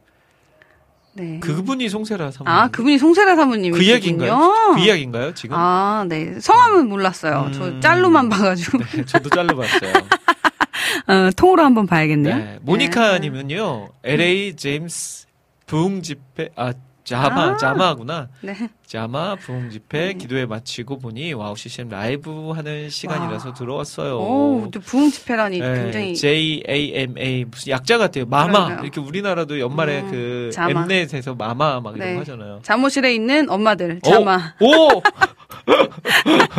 네. 1.14 1.40
그분이 1.40 1.88
송세라 1.88 2.30
사모님. 2.30 2.46
아 2.46 2.68
그분이 2.68 2.96
송세라 2.98 3.34
사모님이시군요. 3.34 3.76
그 3.76 3.82
이야기인가요? 3.82 4.74
그 4.76 4.80
이야기인가요 4.80 5.34
지금? 5.34 5.56
아, 5.58 6.06
네. 6.08 6.38
성함은 6.38 6.88
몰랐어요. 6.88 7.46
음. 7.48 7.52
저 7.52 7.80
짤로만 7.80 8.28
봐가지고 8.28 8.78
네, 8.78 9.04
저도 9.04 9.30
잘라봤어요. 9.30 9.92
어, 11.08 11.30
통으로 11.36 11.64
한번 11.64 11.88
봐야겠네요. 11.88 12.36
네, 12.36 12.58
모니카님은요 12.62 13.88
LA 14.04 14.54
제임스 14.54 15.26
부흥 15.66 16.02
집회 16.02 16.50
아 16.54 16.72
자마 17.08 17.42
아. 17.42 17.56
자마구나 17.56 18.28
네. 18.42 18.54
자마 18.86 19.34
부흥 19.36 19.70
집회 19.70 20.12
기도회 20.12 20.44
마치고 20.44 20.98
보니 20.98 21.32
와우 21.32 21.56
CCM 21.56 21.88
라이브 21.88 22.50
하는 22.50 22.90
시간이라서 22.90 23.48
와. 23.48 23.54
들어왔어요. 23.54 24.18
오, 24.18 24.68
또 24.70 24.78
부흥 24.80 25.10
집회라니 25.10 25.58
네, 25.58 25.74
굉장히 25.84 26.14
J 26.14 26.62
A 26.68 26.92
M 26.94 27.16
A 27.16 27.44
무슨 27.46 27.70
약자 27.70 27.96
같아요. 27.96 28.26
마마 28.26 28.52
그러니까요. 28.52 28.82
이렇게 28.84 29.00
우리나라도 29.00 29.58
연말에 29.58 30.00
음, 30.02 30.10
그 30.10 30.50
자마. 30.52 30.82
엠넷에서 30.82 31.34
마마 31.34 31.80
막 31.80 31.96
이런 31.96 32.08
네. 32.08 32.14
거 32.14 32.20
하잖아요. 32.20 32.60
자모실에 32.62 33.14
있는 33.14 33.48
엄마들 33.48 34.00
자마 34.02 34.54
오, 34.60 35.00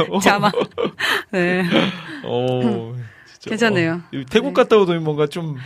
오! 0.10 0.20
자마. 0.20 0.52
네. 1.32 1.64
오, 2.26 2.96
진짜, 3.40 3.50
괜찮네요. 3.52 3.94
어, 3.94 4.22
태국 4.32 4.48
네. 4.48 4.54
갔다 4.54 4.78
오더니 4.78 5.00
뭔가 5.00 5.28
좀 5.28 5.58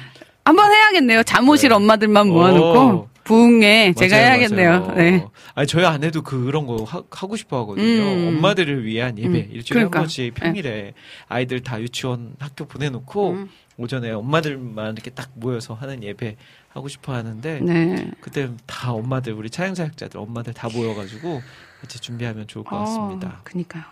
한번 0.44 0.70
해야겠네요. 0.72 1.24
자모실 1.24 1.70
네. 1.70 1.76
엄마들만 1.76 2.28
모아놓고 2.28 2.80
어, 2.80 3.08
부흥회 3.24 3.94
제가 3.94 4.16
맞아요, 4.16 4.28
해야겠네요. 4.28 4.80
맞아요. 4.80 4.96
네. 4.96 5.26
아니 5.56 5.68
저희 5.68 5.86
아내도 5.86 6.22
그런 6.22 6.68
거 6.68 6.84
하, 6.84 7.02
고 7.02 7.36
싶어 7.36 7.60
하거든요. 7.62 7.86
음. 7.86 8.28
엄마들을 8.28 8.86
위한 8.86 9.18
예배 9.18 9.28
음, 9.28 9.50
일주일에 9.52 9.80
그러니까. 9.80 10.00
한 10.00 10.04
번씩 10.04 10.34
평일에 10.34 10.94
아이들 11.28 11.62
다 11.62 11.80
유치원 11.82 12.36
학교 12.40 12.66
보내놓고 12.66 13.32
음. 13.32 13.50
오전에 13.78 14.12
엄마들만 14.12 14.94
이렇게 14.94 15.10
딱 15.10 15.32
모여서 15.36 15.74
하는 15.74 16.04
예배 16.04 16.36
하고 16.70 16.88
싶어 16.88 17.14
하는데 17.14 17.60
네. 17.62 18.12
그때 18.20 18.50
다 18.66 18.92
엄마들 18.94 19.34
우리 19.34 19.50
차양 19.50 19.76
사역자들 19.76 20.20
엄마들 20.20 20.54
다 20.54 20.70
모여가지고 20.72 21.42
같이 21.82 22.00
준비하면 22.00 22.48
좋을 22.48 22.64
것 22.66 22.78
같습니다. 22.78 23.28
어, 23.28 23.42
그니까요. 23.44 23.84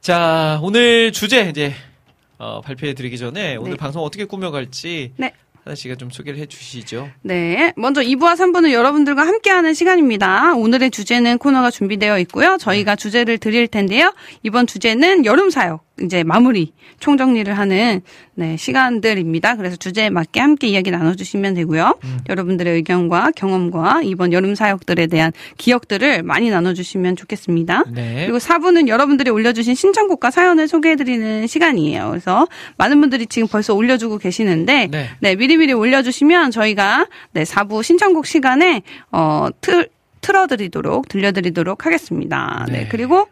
자 0.00 0.60
오늘 0.62 1.12
주제 1.12 1.48
이제 1.48 1.74
어, 2.38 2.60
발표해 2.60 2.94
드리기 2.94 3.18
전에 3.18 3.56
오늘 3.56 3.72
네. 3.72 3.76
방송 3.76 4.02
어떻게 4.02 4.24
꾸며갈지 4.24 5.14
네. 5.16 5.32
하나 5.66 5.74
씨가 5.74 5.96
좀 5.96 6.10
소개를 6.10 6.38
해주시죠. 6.38 7.10
네. 7.22 7.72
먼저 7.76 8.00
2부와 8.00 8.34
3부는 8.36 8.70
여러분들과 8.70 9.26
함께하는 9.26 9.74
시간입니다. 9.74 10.54
오늘의 10.54 10.92
주제는 10.92 11.38
코너가 11.38 11.72
준비되어 11.72 12.20
있고요. 12.20 12.56
저희가 12.56 12.94
주제를 12.94 13.38
드릴 13.38 13.66
텐데요. 13.66 14.14
이번 14.44 14.68
주제는 14.68 15.24
여름 15.24 15.50
사역, 15.50 15.84
이제 16.02 16.24
마무리, 16.24 16.72
총정리를 17.00 17.56
하는 17.56 18.02
네, 18.34 18.56
시간들입니다. 18.58 19.56
그래서 19.56 19.76
주제에 19.76 20.10
맞게 20.10 20.40
함께 20.40 20.66
이야기 20.68 20.90
나눠주시면 20.90 21.54
되고요. 21.54 21.98
여러분들의 22.28 22.74
의견과 22.74 23.30
경험과 23.34 24.02
이번 24.02 24.32
여름 24.34 24.54
사역들에 24.54 25.06
대한 25.06 25.32
기억들을 25.56 26.22
많이 26.22 26.50
나눠주시면 26.50 27.16
좋겠습니다. 27.16 27.84
네. 27.92 28.24
그리고 28.26 28.38
4부는 28.38 28.88
여러분들이 28.88 29.30
올려주신 29.30 29.74
신청곡과 29.74 30.30
사연을 30.30 30.68
소개해드리는 30.68 31.46
시간이에요. 31.46 32.10
그래서 32.10 32.46
많은 32.76 33.00
분들이 33.00 33.26
지금 33.26 33.48
벌써 33.48 33.74
올려주고 33.74 34.18
계시는데, 34.18 34.88
네. 34.90 35.08
네, 35.20 35.34
미리미리 35.34 35.72
올려주시면 35.72 36.50
저희가 36.50 37.06
네, 37.32 37.44
4부 37.44 37.82
신청곡 37.82 38.26
시간에 38.26 38.82
어, 39.12 39.48
틀, 39.62 39.88
틀어드리도록, 40.20 41.08
들려드리도록 41.08 41.86
하겠습니다. 41.86 42.66
네. 42.68 42.80
네. 42.80 42.88
그리고 42.90 43.28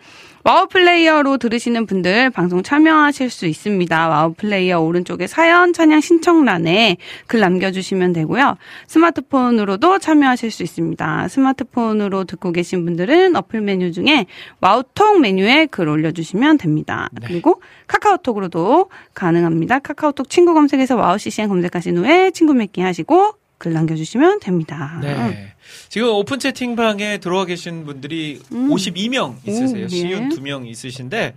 와우 0.47 0.67
플레이어로 0.67 1.39
들으시는 1.39 1.87
분들 1.87 2.29
방송 2.29 2.63
참여하실 2.63 3.31
수 3.31 3.47
있습니다. 3.47 4.09
와우 4.11 4.35
플레이어 4.35 4.79
오른쪽에 4.79 5.27
사연 5.27 5.73
찬양 5.73 6.03
신청란에 6.03 6.99
글 7.27 7.41
남겨주시면 7.41 8.13
되고요. 8.13 8.59
스마트폰으로도 8.87 10.01
참여하실 10.01 10.51
수 10.51 10.63
있습니다. 10.63 11.29
스마트폰으로 11.29 12.25
듣고 12.25 12.53
계신 12.53 12.85
분들은 12.85 13.37
어플 13.37 13.63
메뉴 13.63 13.91
중에 13.91 14.27
와우톡 14.61 15.21
메뉴에 15.21 15.65
글 15.71 15.89
올려주시면 15.89 16.59
됩니다. 16.59 17.09
네. 17.13 17.27
그리고 17.27 17.63
카카오톡으로도 17.87 18.91
가능합니다. 19.15 19.79
카카오톡 19.79 20.29
친구 20.29 20.53
검색에서 20.53 20.95
와우 20.95 21.17
CCM 21.17 21.49
검색하신 21.49 21.97
후에 21.97 22.33
친구 22.33 22.53
맺기 22.53 22.83
하시고 22.83 23.33
글 23.59 23.73
남겨주시면 23.73 24.41
됩니다. 24.41 24.99
네. 25.03 25.55
지금 25.89 26.09
오픈 26.09 26.39
채팅방에 26.39 27.19
들어와 27.19 27.45
계신 27.45 27.85
분들이 27.85 28.41
음. 28.53 28.69
52명 28.69 29.37
있으세요. 29.47 29.85
오, 29.85 29.89
쉰 29.89 30.33
예. 30.33 30.37
2명 30.37 30.67
있으신데 30.67 31.35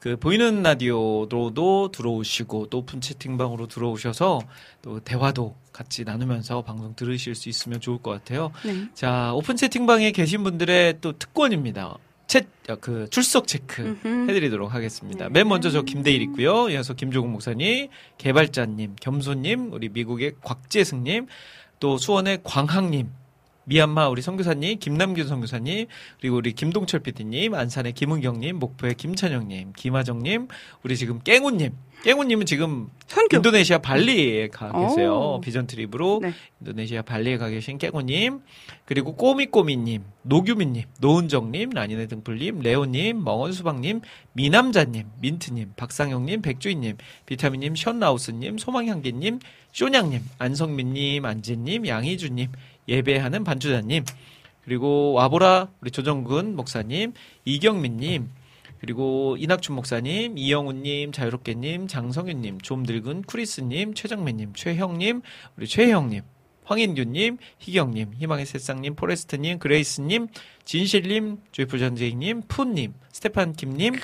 그 0.00 0.16
보이는 0.16 0.62
라디오로도 0.62 1.90
들어오시고 1.92 2.68
또 2.70 2.78
오픈 2.78 3.00
채팅방으로 3.00 3.66
들어오셔서 3.66 4.40
또 4.82 5.00
대화도 5.00 5.56
같이 5.72 6.04
나누면서 6.04 6.62
방송 6.62 6.94
들으실 6.94 7.34
수 7.34 7.48
있으면 7.48 7.80
좋을 7.80 7.98
것 7.98 8.10
같아요. 8.12 8.52
네. 8.64 8.88
자, 8.94 9.32
오픈 9.34 9.56
채팅방에 9.56 10.12
계신 10.12 10.44
분들의 10.44 10.98
또 11.00 11.12
특권입니다. 11.18 11.98
채, 12.28 12.42
어, 12.68 12.76
그 12.78 13.08
출석 13.10 13.46
체크. 13.48 13.98
해드리도록 14.04 14.74
하겠습니다. 14.74 15.24
네. 15.24 15.30
맨 15.30 15.48
먼저 15.48 15.70
저 15.70 15.82
김대일 15.82 16.20
있고요. 16.22 16.68
이어서 16.68 16.92
김조국 16.92 17.30
목사님, 17.30 17.88
개발자님, 18.18 18.96
겸손님, 19.00 19.72
우리 19.72 19.88
미국의 19.88 20.34
곽재승님, 20.42 21.26
또 21.80 21.98
수원의 21.98 22.40
광학님, 22.44 23.10
미얀마 23.64 24.08
우리 24.08 24.22
선교사님, 24.22 24.78
김남균 24.78 25.28
선교사님, 25.28 25.86
그리고 26.20 26.36
우리 26.36 26.52
김동철 26.54 27.00
PD님, 27.00 27.54
안산의 27.54 27.92
김은경님, 27.92 28.58
목포의 28.58 28.94
김찬영님, 28.94 29.74
김하정님, 29.76 30.48
우리 30.82 30.96
지금 30.96 31.20
깽우님. 31.22 31.74
깽우님은 32.04 32.46
지금 32.46 32.88
선교. 33.06 33.36
인도네시아 33.36 33.78
발리에 33.78 34.48
가 34.48 34.70
계세요. 34.72 35.34
오. 35.36 35.40
비전 35.40 35.66
트립으로 35.66 36.20
네. 36.22 36.32
인도네시아 36.60 37.02
발리에 37.02 37.38
가 37.38 37.48
계신 37.48 37.76
깨고님, 37.78 38.40
그리고 38.84 39.16
꼬미꼬미님, 39.16 40.04
노규민님, 40.22 40.84
노은정님, 41.00 41.70
라니네 41.70 42.06
등불님, 42.06 42.60
레오님, 42.60 43.24
멍언수박님, 43.24 44.00
미남자님, 44.32 45.06
민트님, 45.20 45.72
박상영님, 45.76 46.42
백주인님, 46.42 46.96
비타민님, 47.26 47.74
션라우스님, 47.74 48.58
소망향기님, 48.58 49.40
쇼냥님, 49.72 50.22
안성민님, 50.38 51.24
안지님, 51.24 51.86
양희주님, 51.86 52.50
예배하는 52.88 53.44
반주자님, 53.44 54.04
그리고 54.64 55.12
와보라 55.12 55.68
우리 55.80 55.90
조정근 55.90 56.54
목사님, 56.54 57.12
이경민님, 57.44 58.28
그리고 58.80 59.36
이낙춘 59.38 59.74
목사님, 59.74 60.38
이영훈님, 60.38 61.12
자유롭게님, 61.12 61.88
장성윤님, 61.88 62.60
좀 62.60 62.82
늙은 62.84 63.22
쿠리스님, 63.22 63.94
최정민님, 63.94 64.52
최형님, 64.54 65.22
우리 65.56 65.66
최형님, 65.66 66.22
황인규님, 66.64 67.38
희경님, 67.58 68.14
희망의 68.14 68.46
새싹님, 68.46 68.94
포레스트님, 68.94 69.58
그레이스님, 69.58 70.28
진실님, 70.64 71.38
조이풀 71.50 71.78
전재희님, 71.78 72.42
푸님, 72.46 72.94
스테판 73.12 73.54
김님, 73.54 73.94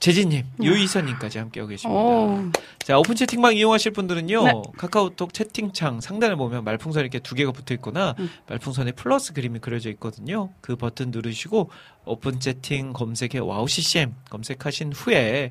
재진님, 0.00 0.46
유이선님까지 0.62 1.38
함께하고 1.38 1.68
계십니다. 1.68 2.00
오. 2.00 2.50
자, 2.78 2.98
오픈 2.98 3.14
채팅방 3.14 3.54
이용하실 3.54 3.92
분들은요, 3.92 4.44
네. 4.44 4.52
카카오톡 4.78 5.34
채팅창 5.34 6.00
상단을 6.00 6.36
보면 6.36 6.64
말풍선 6.64 7.02
이렇게 7.02 7.18
두 7.18 7.34
개가 7.34 7.52
붙어 7.52 7.74
있거나, 7.74 8.14
음. 8.18 8.30
말풍선에 8.48 8.92
플러스 8.92 9.34
그림이 9.34 9.58
그려져 9.58 9.90
있거든요. 9.90 10.50
그 10.62 10.74
버튼 10.74 11.10
누르시고, 11.10 11.70
오픈 12.06 12.40
채팅 12.40 12.94
검색에 12.94 13.38
와우 13.40 13.68
CCM 13.68 14.14
검색하신 14.30 14.94
후에, 14.94 15.50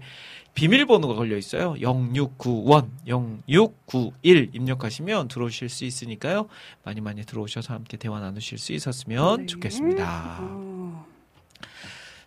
비밀번호가 0.55 1.13
걸려 1.13 1.37
있어요. 1.37 1.75
0691, 1.79 2.89
0691 3.47 4.49
입력하시면 4.53 5.27
들어오실 5.27 5.69
수 5.69 5.85
있으니까요. 5.85 6.47
많이 6.83 7.01
많이 7.01 7.23
들어오셔서 7.23 7.75
함께 7.75 7.97
대화 7.97 8.19
나누실 8.19 8.57
수 8.57 8.73
있었으면 8.73 9.41
네. 9.41 9.45
좋겠습니다. 9.45 10.37
어. 10.41 11.08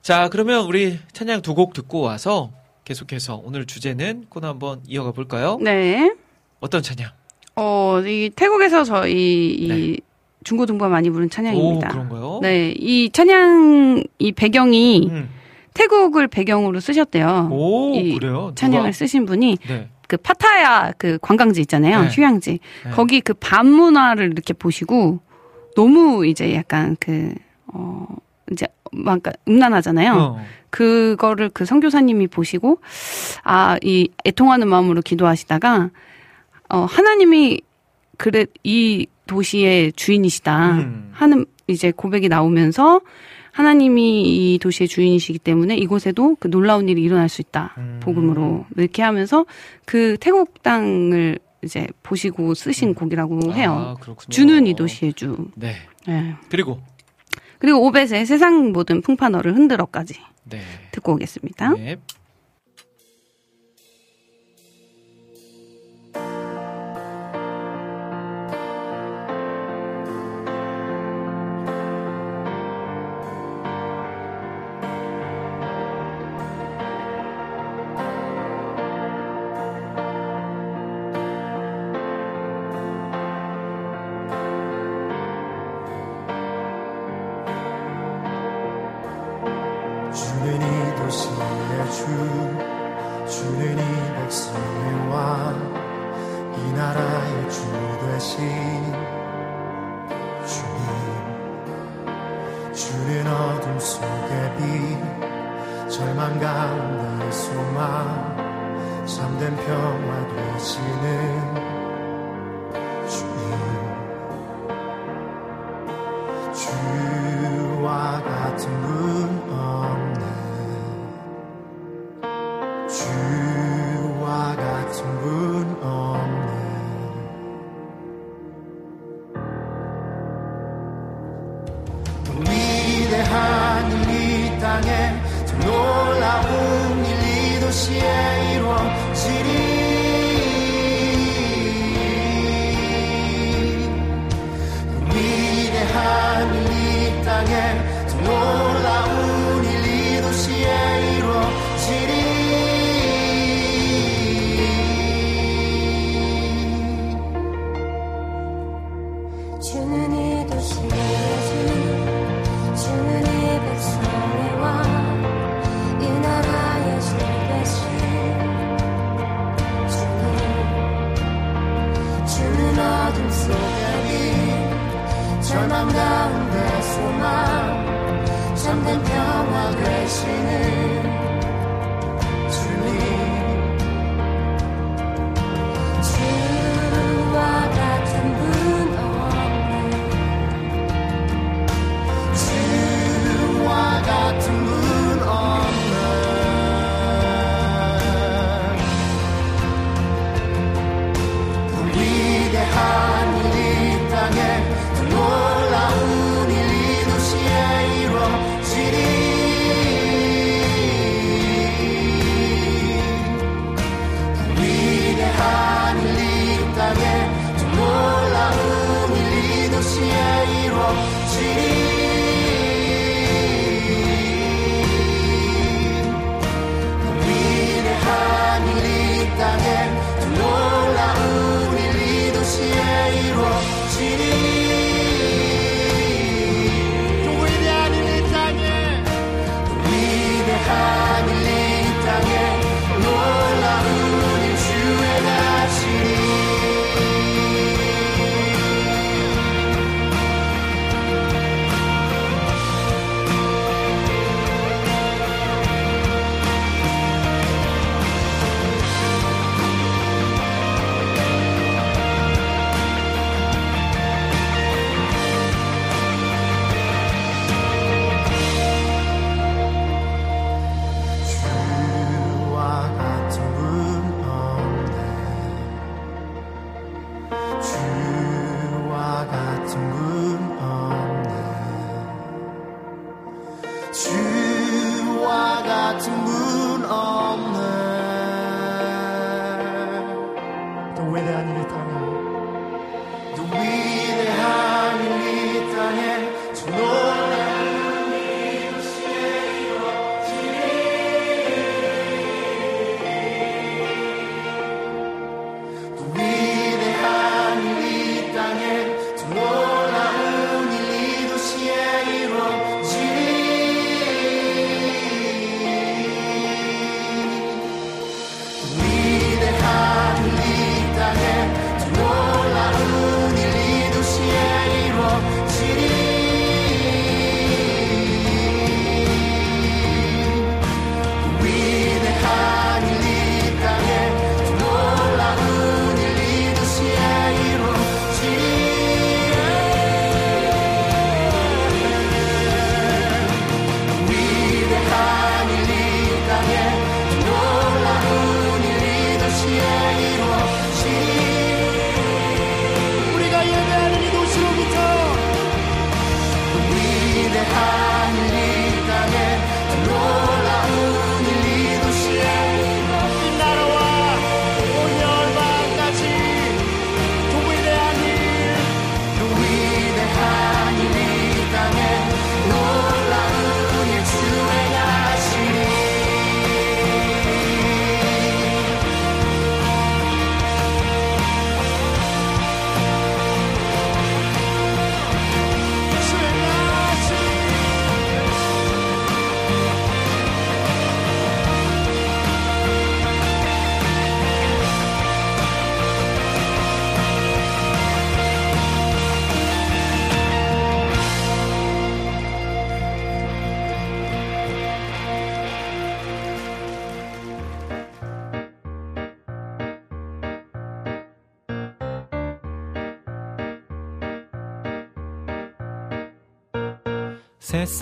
자, 0.02 0.28
그러면 0.30 0.66
우리 0.66 0.98
찬양 1.12 1.42
두 1.42 1.54
곡 1.54 1.74
듣고 1.74 2.00
와서 2.00 2.50
계속해서 2.84 3.40
오늘 3.44 3.66
주제는 3.66 4.24
코너 4.28 4.48
한번 4.48 4.80
이어가 4.86 5.12
볼까요? 5.12 5.58
네. 5.60 6.12
어떤 6.60 6.82
찬양? 6.82 7.10
어, 7.56 8.00
이 8.04 8.30
태국에서 8.34 8.82
저희 8.84 9.52
이 9.52 9.68
네. 9.68 9.96
중고등부가 10.44 10.88
많이 10.88 11.10
부른 11.10 11.26
오, 11.26 11.28
찬양입니다. 11.28 11.88
그런가요? 11.88 12.40
네, 12.42 12.72
이 12.76 13.10
찬양 13.12 14.02
이 14.18 14.32
배경이 14.32 15.08
음. 15.10 15.28
태국을 15.74 16.26
배경으로 16.26 16.80
쓰셨대요. 16.80 17.48
오, 17.52 17.94
이 17.94 18.14
그래요? 18.14 18.32
누가? 18.48 18.54
찬양을 18.56 18.92
쓰신 18.92 19.24
분이 19.26 19.58
네. 19.68 19.88
그 20.08 20.16
파타야 20.16 20.92
그 20.98 21.18
관광지 21.22 21.60
있잖아요. 21.60 22.02
네. 22.02 22.08
휴양지. 22.08 22.58
네. 22.84 22.90
거기 22.90 23.20
그 23.20 23.34
밤문화를 23.34 24.32
이렇게 24.32 24.52
보시고 24.52 25.20
너무 25.76 26.26
이제 26.26 26.54
약간 26.54 26.96
그, 26.98 27.32
어, 27.68 28.06
이제 28.50 28.66
막 28.92 29.20
음란하잖아요. 29.48 30.14
어. 30.14 30.44
그거를 30.70 31.50
그 31.50 31.64
선교사님이 31.64 32.28
보시고 32.28 32.80
아 33.44 33.76
이 33.82 34.08
애통하는 34.24 34.68
마음으로 34.68 35.02
기도하시다가 35.02 35.90
어 36.70 36.78
하나님이 36.84 37.60
그래 38.16 38.46
이 38.62 39.06
도시의 39.26 39.92
주인이시다 39.92 40.70
음. 40.72 41.08
하는 41.12 41.46
이제 41.66 41.90
고백이 41.90 42.28
나오면서 42.28 43.00
하나님이 43.52 44.22
이 44.54 44.58
도시의 44.58 44.88
주인이시기 44.88 45.38
때문에 45.38 45.76
이곳에도 45.76 46.36
그 46.40 46.50
놀라운 46.50 46.88
일이 46.88 47.02
일어날 47.02 47.28
수 47.28 47.40
있다 47.42 47.74
음. 47.78 48.00
복음으로 48.02 48.66
이렇게 48.76 49.02
하면서 49.02 49.44
그 49.84 50.16
태국 50.20 50.62
땅을 50.62 51.38
이제 51.64 51.86
보시고 52.02 52.54
쓰신 52.54 52.94
곡이라고 52.94 53.52
해요. 53.52 53.94
아, 53.96 54.00
그렇군요. 54.00 54.28
주는 54.30 54.66
이 54.66 54.74
도시의 54.74 55.12
주. 55.12 55.36
네. 55.54 55.76
예. 56.08 56.34
그리고 56.48 56.80
그리고 57.62 57.86
오벳의 57.86 58.26
세상 58.26 58.72
모든 58.72 59.00
풍파너를 59.02 59.54
흔들어까지 59.54 60.14
네. 60.42 60.58
듣고 60.90 61.12
오겠습니다. 61.12 61.74
네. 61.74 61.96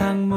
sang 0.00 0.32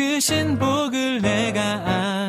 그 0.00 0.18
신복을 0.18 1.20
내가 1.20 1.60
안 1.60 2.19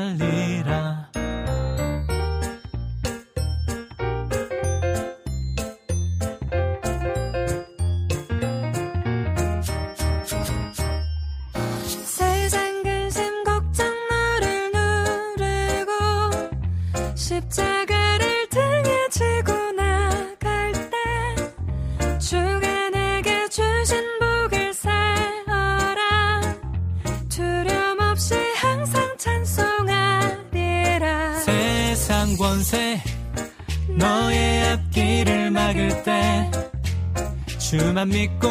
mi. 38.11 38.50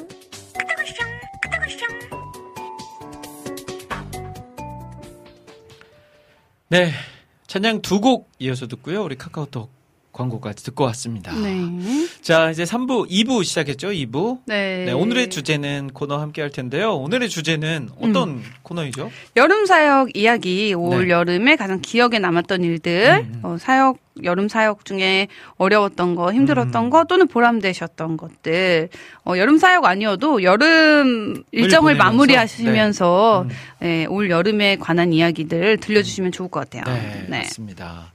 네. 6.71 6.93
찬양 7.47 7.81
두 7.81 7.99
곡 7.99 8.31
이어서 8.39 8.65
듣고요. 8.65 9.03
우리 9.03 9.17
카카오톡 9.17 9.69
광고까지 10.11 10.63
듣고 10.65 10.83
왔습니다. 10.85 11.33
네. 11.33 11.61
자, 12.21 12.51
이제 12.51 12.63
3부, 12.63 13.09
2부 13.09 13.43
시작했죠, 13.43 13.89
2부. 13.89 14.39
네. 14.45 14.85
네, 14.85 14.91
오늘의 14.91 15.29
주제는 15.29 15.91
코너 15.93 16.17
함께 16.17 16.41
할 16.41 16.51
텐데요. 16.51 16.95
오늘의 16.95 17.29
주제는 17.29 17.89
어떤 17.97 18.29
음. 18.29 18.43
코너이죠? 18.63 19.11
여름 19.35 19.65
사역 19.65 20.15
이야기 20.15 20.73
올 20.73 21.07
네. 21.07 21.13
여름에 21.13 21.55
가장 21.55 21.81
기억에 21.81 22.19
남았던 22.19 22.63
일들 22.63 23.25
음, 23.25 23.33
음. 23.35 23.39
어, 23.43 23.57
사역 23.57 23.97
여름 24.23 24.49
사역 24.49 24.83
중에 24.83 25.27
어려웠던 25.57 26.15
거 26.15 26.33
힘들었던 26.33 26.85
음. 26.85 26.89
거 26.89 27.05
또는 27.05 27.27
보람되셨던 27.27 28.17
것들 28.17 28.89
어, 29.25 29.37
여름 29.37 29.57
사역 29.57 29.85
아니어도 29.85 30.43
여름 30.43 31.43
일정을 31.51 31.93
보내면서? 31.93 32.03
마무리하시면서 32.03 33.41
음. 33.43 33.49
네, 33.79 34.05
올 34.07 34.29
여름에 34.29 34.75
관한 34.75 35.13
이야기들 35.13 35.77
들려주시면 35.77 36.33
좋을 36.33 36.49
것 36.49 36.69
같아요. 36.69 36.83
네, 36.93 37.25
맞습니다. 37.29 38.11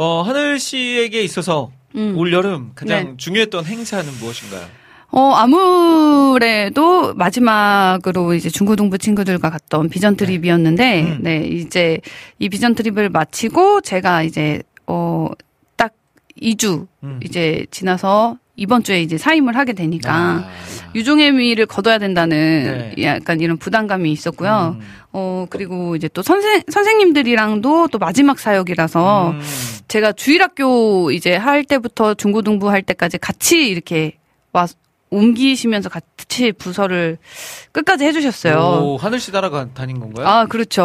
어, 0.00 0.22
하늘 0.22 0.58
씨에게 0.58 1.22
있어서 1.22 1.70
음. 1.94 2.14
올 2.16 2.32
여름 2.32 2.72
가장 2.74 3.04
네. 3.04 3.14
중요했던 3.18 3.66
행사는 3.66 4.10
무엇인가요? 4.18 4.66
어, 5.10 5.32
아무래도 5.34 7.12
마지막으로 7.12 8.32
이제 8.32 8.48
중고등부 8.48 8.96
친구들과 8.96 9.50
갔던 9.50 9.90
비전 9.90 10.16
트립이었는데, 10.16 11.02
음. 11.02 11.18
네, 11.20 11.46
이제 11.46 12.00
이 12.38 12.48
비전 12.48 12.74
트립을 12.74 13.10
마치고 13.10 13.82
제가 13.82 14.22
이제, 14.22 14.62
어, 14.86 15.28
딱 15.76 15.92
2주 16.40 16.86
음. 17.02 17.20
이제 17.22 17.66
지나서 17.70 18.38
이번 18.56 18.82
주에 18.82 19.02
이제 19.02 19.18
사임을 19.18 19.54
하게 19.54 19.74
되니까 19.74 20.14
아, 20.14 20.48
유종의 20.94 21.32
미를 21.32 21.66
거둬야 21.66 21.98
된다는 21.98 22.92
네. 22.96 23.04
약간 23.04 23.40
이런 23.40 23.56
부담감이 23.56 24.10
있었고요. 24.12 24.76
음. 24.78 24.86
어, 25.12 25.46
그리고 25.50 25.96
이제 25.96 26.08
또 26.08 26.22
선생, 26.22 26.62
선생님들이랑도 26.68 27.88
또 27.88 27.98
마지막 27.98 28.38
사역이라서 28.38 29.30
음. 29.30 29.40
제가 29.88 30.12
주일학교 30.12 31.10
이제 31.10 31.36
할 31.36 31.64
때부터 31.64 32.14
중고등부 32.14 32.70
할 32.70 32.82
때까지 32.82 33.18
같이 33.18 33.68
이렇게 33.68 34.18
와 34.52 34.66
옮기시면서 35.10 35.88
같이 35.88 36.52
부서를 36.52 37.18
끝까지 37.72 38.04
해주셨어요. 38.04 38.54
오, 38.58 38.96
하늘 38.96 39.20
씨 39.20 39.32
따라가 39.32 39.66
다닌 39.74 40.00
건가요? 40.00 40.26
아 40.26 40.46
그렇죠. 40.46 40.82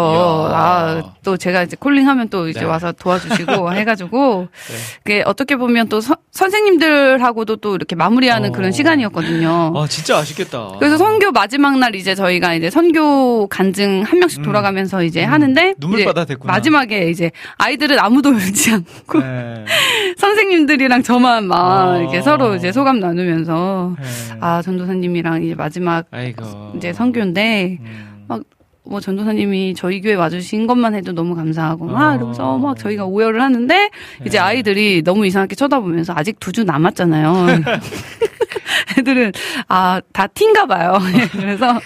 아 0.51 1.15
또 1.26 1.36
제가 1.38 1.63
이제 1.63 1.76
콜링하면 1.78 2.30
또 2.30 2.47
이제 2.47 2.59
네. 2.59 2.65
와서 2.67 2.91
도와주시고 2.91 3.73
해가지고 3.73 4.47
네. 4.67 4.76
그게 5.03 5.23
어떻게 5.26 5.55
보면 5.55 5.89
또 5.89 5.99
선, 5.99 6.15
선생님들하고도 6.32 7.57
또 7.57 7.76
이렇게 7.76 7.95
마무리하는 7.95 8.49
어. 8.49 8.51
그런 8.51 8.71
시간이었거든요. 8.71 9.73
아, 9.76 9.88
진짜 9.88 10.17
아쉽겠다. 10.17 10.73
그래서 10.78 10.97
선교 10.97 11.32
마지막 11.32 11.80
날 11.80 11.95
이제 11.95 12.13
저희가 12.13 12.53
이제 12.53 12.69
선교 12.69 13.47
간증 13.47 14.03
한 14.03 14.19
명씩 14.19 14.39
음. 14.39 14.43
돌아가면서 14.43 15.03
이제 15.03 15.26
음. 15.26 15.32
하는데 15.32 15.73
눈물 15.80 16.05
바다 16.05 16.21
이제 16.21 16.34
됐구나. 16.36 16.53
마지막에 16.53 17.09
이제 17.09 17.32
아이들은 17.57 17.97
아무도 17.99 18.30
울지 18.30 18.71
않고 18.73 19.19
네. 19.19 19.65
선생님들이랑 20.17 21.01
저만 21.01 21.47
막 21.47 21.88
어. 21.95 21.99
이렇게 21.99 22.21
서로 22.21 22.53
이제 22.55 22.71
소감 22.71 22.99
나누면서 22.99 23.95
네. 23.99 24.05
아 24.39 24.61
전도사님이랑 24.61 25.43
이제 25.43 25.55
마지막 25.55 26.05
아이고. 26.11 26.74
이제 26.78 26.93
선교인데 26.93 27.78
음. 27.82 28.43
뭐 28.88 28.99
전도사님이 28.99 29.74
저희 29.76 29.99
교회 29.99 30.13
와주신 30.13 30.68
것만 30.68 30.93
해도 30.93 31.11
너무 31.11 31.34
감사하고 31.36 31.86
막 31.88 32.11
어. 32.11 32.16
이러면서 32.16 32.57
막 32.59 32.78
저희가 32.78 33.05
오열을 33.05 33.41
하는데 33.41 33.89
이제 34.22 34.38
네. 34.38 34.38
아이들이 34.38 35.01
너무 35.03 35.26
이상하게 35.26 35.55
쳐다보면서 35.55 36.13
아직 36.16 36.39
두 36.39 36.51
주 36.51 36.63
남았잖아요. 36.63 37.47
애들은 38.99 39.32
아다 39.68 40.28
티인가 40.28 40.66
봐요. 40.68 40.99
그래서 41.34 41.80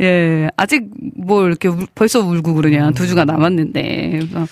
예 0.00 0.48
아직 0.56 0.84
뭐 1.16 1.46
이렇게 1.46 1.68
울- 1.68 1.86
벌써 1.94 2.20
울고 2.20 2.54
그러냐 2.54 2.90
두 2.92 3.06
주가 3.06 3.24
남았는데 3.24 4.10
그래서 4.20 4.46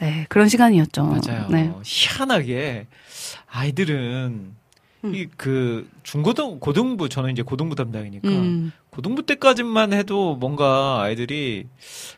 네, 0.00 0.26
그런 0.28 0.48
시간이었죠. 0.48 1.04
맞아요. 1.04 1.46
네. 1.50 1.70
희한하게 1.84 2.86
아이들은 3.50 4.52
음. 5.04 5.14
이그 5.14 5.88
중고등 6.02 6.58
고등부 6.60 7.08
저는 7.08 7.32
이제 7.32 7.42
고등부 7.42 7.74
담당이니까 7.74 8.28
음. 8.28 8.72
고등부 8.90 9.24
때까지만 9.26 9.92
해도 9.92 10.36
뭔가 10.36 11.00
아이들이 11.02 11.66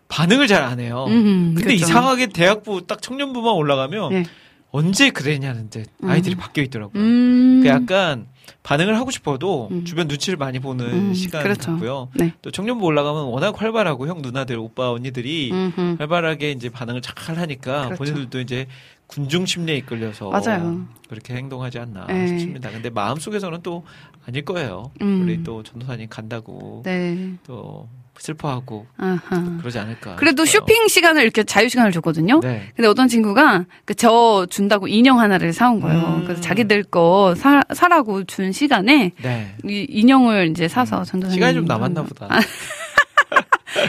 반응을 0.09 0.47
잘 0.47 0.62
안 0.64 0.80
해요. 0.80 1.05
음, 1.09 1.55
근데 1.55 1.64
그렇죠. 1.64 1.85
이상하게 1.85 2.26
대학부 2.28 2.87
딱 2.87 3.01
청년부만 3.03 3.55
올라가면 3.55 4.11
네. 4.11 4.24
언제 4.70 5.11
그랬냐는 5.11 5.70
듯 5.70 5.87
아이들이 6.03 6.35
음. 6.35 6.39
바뀌어 6.39 6.64
있더라고요. 6.64 7.01
음. 7.03 7.61
그 7.62 7.68
약간 7.68 8.26
반응을 8.63 8.97
하고 8.97 9.11
싶어도 9.11 9.69
음. 9.71 9.85
주변 9.85 10.09
눈치를 10.09 10.37
많이 10.37 10.59
보는 10.59 10.87
음, 10.87 11.15
시간 11.15 11.43
그렇죠. 11.43 11.73
같고요. 11.73 12.09
네. 12.15 12.33
또 12.43 12.51
청년부 12.51 12.85
올라가면 12.85 13.25
워낙 13.25 13.61
활발하고 13.61 14.07
형 14.07 14.23
누나들 14.23 14.59
오빠 14.59 14.91
언니들이 14.91 15.51
음흠. 15.53 15.97
활발하게 15.99 16.53
이제 16.53 16.69
반응을 16.69 17.03
잘 17.03 17.39
하니까 17.39 17.85
그렇죠. 17.87 17.99
본인들도 17.99 18.41
이제 18.41 18.67
군중 19.07 19.47
심리에 19.47 19.77
이끌려서 19.77 20.31
맞아요. 20.31 20.87
그렇게 21.09 21.35
행동하지 21.35 21.79
않나 21.79 22.07
네. 22.07 22.27
싶습니다. 22.29 22.71
근데 22.71 22.91
마음 22.91 23.19
속에서는 23.19 23.61
또 23.63 23.85
아닐 24.27 24.45
거예요. 24.45 24.91
음. 25.03 25.23
우리 25.23 25.43
또 25.43 25.63
전도사님 25.63 26.09
간다고 26.09 26.83
네. 26.85 27.35
또 27.47 27.89
슬퍼하고 28.19 28.87
아하. 28.97 29.57
그러지 29.59 29.79
않을까. 29.79 30.17
그래도 30.17 30.45
싶어요. 30.45 30.61
쇼핑 30.61 30.89
시간을 30.89 31.23
이렇게 31.23 31.43
자유 31.45 31.69
시간을 31.69 31.93
줬거든요. 31.93 32.41
네. 32.41 32.62
근데 32.77 32.89
어떤 32.89 33.09
친구가 33.09 33.65
그 33.85 33.95
저 33.95 34.47
준다고 34.51 34.87
인형 34.89 35.19
하나를 35.21 35.53
사온 35.53 35.81
거예요. 35.81 36.01
음. 36.01 36.25
그래서 36.25 36.41
자기들 36.43 36.83
거 36.85 37.35
사, 37.37 37.62
사라고 37.73 38.25
준 38.25 38.53
시간에 38.53 39.12
네. 39.23 39.55
이 39.65 39.87
인형을 39.89 40.51
이제 40.51 40.69
사서 40.69 41.05
전도사님 41.05 41.35
시간이 41.35 41.55
좀 41.55 41.65
남았나 41.65 42.03
보다. 42.03 42.29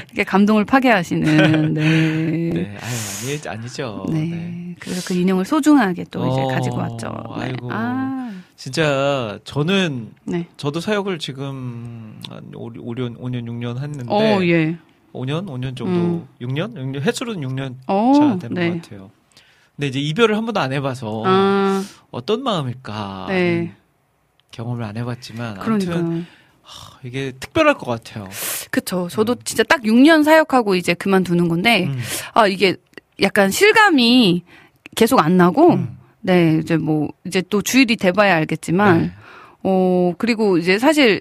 이렇게 0.07 0.23
감동을 0.23 0.65
파괴하시는 0.65 1.73
네. 1.73 1.81
네. 1.81 2.49
네. 2.53 2.77
아유, 2.81 3.39
아니, 3.45 3.57
아니죠. 3.57 4.05
네. 4.09 4.75
그래서 4.79 5.01
그 5.07 5.13
인형을 5.19 5.45
소중하게 5.45 6.05
또 6.11 6.27
이제 6.31 6.41
어, 6.41 6.47
가지고 6.47 6.77
왔죠. 6.77 7.13
네. 7.37 7.43
아이고. 7.45 7.69
아, 7.71 8.31
진짜 8.55 9.39
저는 9.43 10.13
네. 10.25 10.47
저도 10.57 10.79
사역을 10.79 11.19
지금 11.19 12.19
한 12.29 12.51
5, 12.53 12.71
5년, 12.71 13.17
5년, 13.17 13.45
6년 13.45 13.79
했는데 13.81 14.05
어, 14.07 14.43
예. 14.43 14.77
5년, 15.13 15.45
5년 15.45 15.75
정도, 15.75 15.83
음. 15.85 16.27
6년, 16.41 16.73
6년 16.75 17.01
횟수로는 17.01 17.41
6년 17.47 17.75
어, 17.87 18.13
차 18.15 18.37
되는 18.37 18.53
네. 18.55 18.69
것 18.69 18.81
같아요. 18.81 19.11
근데 19.75 19.87
이제 19.87 19.99
이별을 19.99 20.35
한 20.37 20.45
번도 20.45 20.59
안 20.59 20.71
해봐서 20.73 21.23
아, 21.25 21.83
어떤 22.11 22.43
마음일까 22.43 23.25
네. 23.29 23.75
경험을 24.51 24.83
안 24.83 24.95
해봤지만 24.97 25.59
아무튼 25.59 25.87
그러니까. 25.87 26.15
하, 26.15 26.25
이게 27.03 27.31
특별할 27.39 27.75
것 27.75 27.85
같아요. 27.85 28.27
그쵸. 28.71 29.07
저도 29.09 29.35
진짜 29.43 29.63
딱 29.63 29.81
6년 29.83 30.23
사역하고 30.23 30.75
이제 30.75 30.93
그만두는 30.93 31.47
건데, 31.47 31.85
음. 31.85 31.99
아, 32.33 32.47
이게 32.47 32.75
약간 33.21 33.51
실감이 33.51 34.43
계속 34.95 35.19
안 35.19 35.37
나고, 35.37 35.73
음. 35.73 35.97
네, 36.21 36.59
이제 36.61 36.77
뭐, 36.77 37.09
이제 37.25 37.43
또 37.49 37.61
주일이 37.61 37.95
돼봐야 37.95 38.35
알겠지만, 38.35 39.01
네. 39.01 39.11
어, 39.63 40.13
그리고 40.17 40.57
이제 40.57 40.79
사실, 40.79 41.19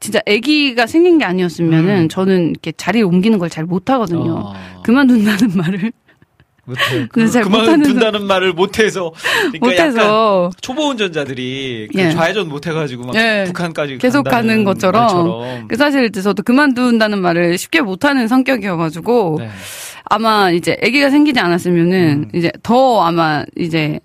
진짜 0.00 0.20
아기가 0.28 0.86
생긴 0.86 1.16
게 1.18 1.24
아니었으면은 1.24 2.02
음. 2.02 2.08
저는 2.10 2.50
이렇게 2.50 2.72
자리를 2.72 3.06
옮기는 3.06 3.38
걸 3.38 3.48
잘 3.48 3.64
못하거든요. 3.64 4.34
어, 4.34 4.54
그만둔다는 4.82 5.56
말을 5.56 5.92
못해요. 6.64 7.06
네, 7.14 7.26
잘 7.28 7.42
그만 7.42 7.60
못하는 7.60 7.82
둔다는 7.84 8.24
말을 8.24 8.52
못해서 8.52 9.12
그러니까 9.52 9.66
못해서 9.66 10.50
초보 10.60 10.88
운전자들이 10.88 11.88
그 11.92 11.98
예. 11.98 12.10
좌회전 12.10 12.48
못해가지고 12.48 13.06
막 13.06 13.16
예. 13.16 13.44
북한까지 13.46 13.98
계속 13.98 14.24
가는 14.24 14.64
것처럼. 14.64 15.02
말처럼. 15.02 15.68
그 15.68 15.76
사실 15.76 16.10
저도 16.10 16.42
그만둔다는 16.42 17.20
말을 17.20 17.58
쉽게 17.58 17.80
못하는 17.80 18.28
성격이어가지고 18.28 19.36
네. 19.40 19.50
아마 20.04 20.50
이제 20.50 20.76
아기가 20.82 21.10
생기지 21.10 21.40
않았으면은 21.40 22.24
음. 22.24 22.30
이제 22.34 22.50
더 22.62 23.02
아마 23.02 23.44
이제 23.56 24.00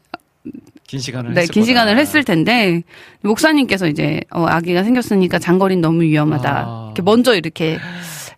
긴 0.88 1.00
시간을 1.00 1.34
네, 1.36 1.46
긴. 1.46 1.64
시간을 1.64 1.98
했을 2.00 2.24
텐데 2.24 2.82
목사님께서 3.22 3.88
이제 3.88 4.22
어, 4.32 4.46
아기가 4.48 4.84
생겼으니까 4.84 5.38
장거리는 5.38 5.82
너무 5.82 6.02
위험하다. 6.02 6.64
아. 6.66 6.86
이렇게 6.88 7.02
먼저 7.04 7.36
이렇게 7.36 7.78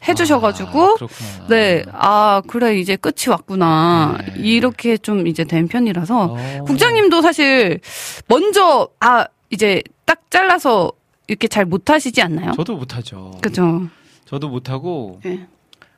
해주셔가지고 0.08 0.84
아, 0.84 0.93
그렇구나. 0.95 1.47
네, 1.49 1.84
아 1.91 2.41
그래 2.47 2.80
이제 2.80 2.95
끝이 2.95 3.30
왔구나 3.30 4.18
네. 4.20 4.34
이렇게 4.38 4.97
좀 4.97 5.28
이제 5.28 5.43
된 5.43 5.68
편이라서 5.68 6.24
어. 6.34 6.64
국장님도 6.66 7.22
사실 7.22 7.80
먼저 8.28 8.89
아 8.99 9.26
이제 9.49 9.82
딱 10.06 10.30
잘라서 10.32 10.91
이렇게 11.28 11.47
잘 11.47 11.66
못하시지 11.66 12.22
않나요? 12.22 12.54
저도 12.54 12.76
못하죠. 12.76 13.32
그죠? 13.41 13.88
저도 14.26 14.49
못하고. 14.49 15.20
네. 15.24 15.47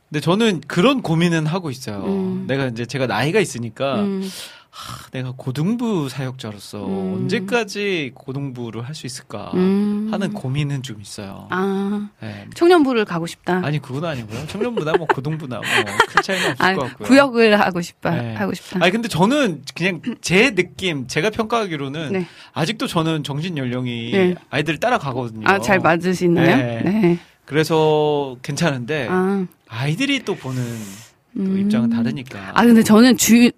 근데 0.10 0.20
저는 0.22 0.62
그런 0.68 1.02
고민은 1.02 1.48
하고 1.48 1.72
있어요. 1.72 2.04
음. 2.06 2.46
내가 2.48 2.68
이제 2.68 2.86
제가 2.86 3.08
나이가 3.08 3.40
있으니까 3.40 3.96
음, 4.02 4.30
하, 4.76 5.08
내가 5.12 5.34
고등부 5.38 6.10
사역자로서 6.10 6.88
음. 6.88 7.14
언제까지 7.14 8.12
고등부를 8.16 8.82
할 8.88 8.96
수 8.96 9.06
있을까 9.06 9.52
음. 9.54 10.10
하는 10.12 10.34
고민은 10.34 10.82
좀 10.82 11.00
있어요. 11.00 11.48
아 11.52 12.10
네. 12.22 12.48
청년부를 12.56 13.06
가고 13.06 13.28
싶다. 13.28 13.62
아니 13.64 13.80
그건 13.80 14.06
아니고요. 14.06 14.48
청년부나 14.48 14.94
뭐 14.94 15.06
고등부나 15.08 15.58
뭐큰 15.58 16.24
차이는 16.24 16.52
없을 16.52 16.66
아, 16.66 16.74
것 16.76 16.82
같고요. 16.84 17.08
구역을 17.08 17.60
하고 17.60 17.82
싶다. 17.82 18.10
네. 18.12 18.34
하고 18.36 18.54
싶다. 18.56 18.80
아니 18.82 18.92
근데 18.92 19.08
저는 19.08 19.62
그냥 19.76 20.02
제 20.22 20.56
느낌, 20.56 21.08
제가 21.08 21.30
평가하기로는 21.30 22.12
네. 22.14 22.28
아직도 22.54 22.88
저는 22.88 23.24
정신 23.24 23.58
연령이 23.58 24.12
네. 24.12 24.36
아이들 24.50 24.80
따라가거든요. 24.80 25.48
아, 25.48 25.60
잘 25.60 25.80
맞으시나요? 25.80 26.58
네. 26.58 26.82
네. 26.84 27.20
그래서 27.46 28.38
괜찮은데 28.42 29.08
아, 29.10 29.46
아이들이 29.68 30.24
또 30.24 30.36
보는 30.36 30.62
그 31.34 31.40
음. 31.40 31.58
입장은 31.60 31.90
다르니까. 31.90 32.52
아, 32.54 32.64
근데 32.64 32.84
저는 32.84 33.18
주, 33.18 33.52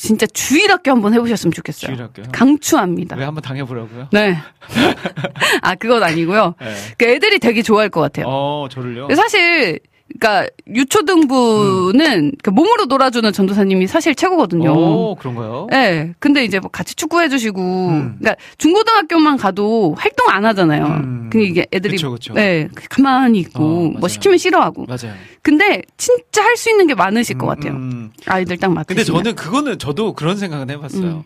진짜 0.00 0.26
주일학교 0.26 0.92
한번 0.92 1.12
해보셨으면 1.12 1.50
좋겠어요. 1.52 1.90
주일학교요? 1.90 2.26
강추합니다. 2.32 3.16
왜 3.16 3.24
한번 3.24 3.42
당해보라고요? 3.42 4.08
네. 4.12 4.36
아, 5.60 5.74
그건 5.74 6.04
아니고요. 6.04 6.54
네. 6.60 6.74
그 6.96 7.04
애들이 7.06 7.40
되게 7.40 7.62
좋아할 7.62 7.88
것 7.88 8.00
같아요. 8.00 8.26
어, 8.28 8.68
저를요? 8.70 9.08
사실, 9.16 9.80
그니까, 10.08 10.48
유초등부는 10.66 12.32
그 12.42 12.50
몸으로 12.50 12.86
놀아주는 12.86 13.30
전도사님이 13.32 13.86
사실 13.86 14.14
최고거든요. 14.14 14.72
오, 14.72 15.14
그런가요? 15.16 15.66
네. 15.70 16.14
근데 16.18 16.44
이제 16.44 16.58
뭐 16.60 16.70
같이 16.70 16.94
축구해주시고, 16.96 17.60
음. 17.88 18.16
그니까 18.18 18.36
중고등학교만 18.56 19.36
가도 19.36 19.94
활동 19.98 20.28
안 20.30 20.44
하잖아요. 20.46 20.84
음. 20.86 21.28
근데 21.30 21.46
이게 21.46 21.66
애들이. 21.72 21.92
그쵸, 21.96 22.10
그쵸. 22.12 22.32
네. 22.34 22.68
가만히 22.90 23.38
있고, 23.40 23.92
어, 23.94 23.98
뭐. 23.98 24.08
시키면 24.08 24.38
싫어하고. 24.38 24.86
맞아요. 24.86 25.14
근데 25.42 25.82
진짜 25.96 26.42
할 26.42 26.56
수 26.56 26.70
있는 26.70 26.86
게 26.88 26.94
많으실 26.94 27.38
것 27.38 27.46
같아요. 27.46 27.74
음, 27.74 28.10
아이들 28.26 28.56
딱 28.56 28.72
맞으시면. 28.72 28.86
근데 28.86 29.04
저는 29.04 29.34
그거는 29.36 29.78
저도 29.78 30.14
그런 30.14 30.36
생각은 30.36 30.70
해봤어요. 30.70 31.04
음. 31.04 31.22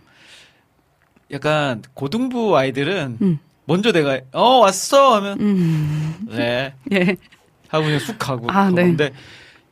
약간 1.30 1.80
고등부 1.94 2.56
아이들은 2.58 3.18
음. 3.22 3.38
먼저 3.64 3.92
내가 3.92 4.20
어 4.32 4.58
왔어 4.58 5.14
하면 5.14 5.40
음. 5.40 6.14
네 6.28 6.74
예. 6.92 7.16
하고 7.72 7.84
그냥 7.86 7.98
쑥 7.98 8.18
가고 8.18 8.50
아, 8.50 8.70
네. 8.70 8.82
근데 8.84 9.10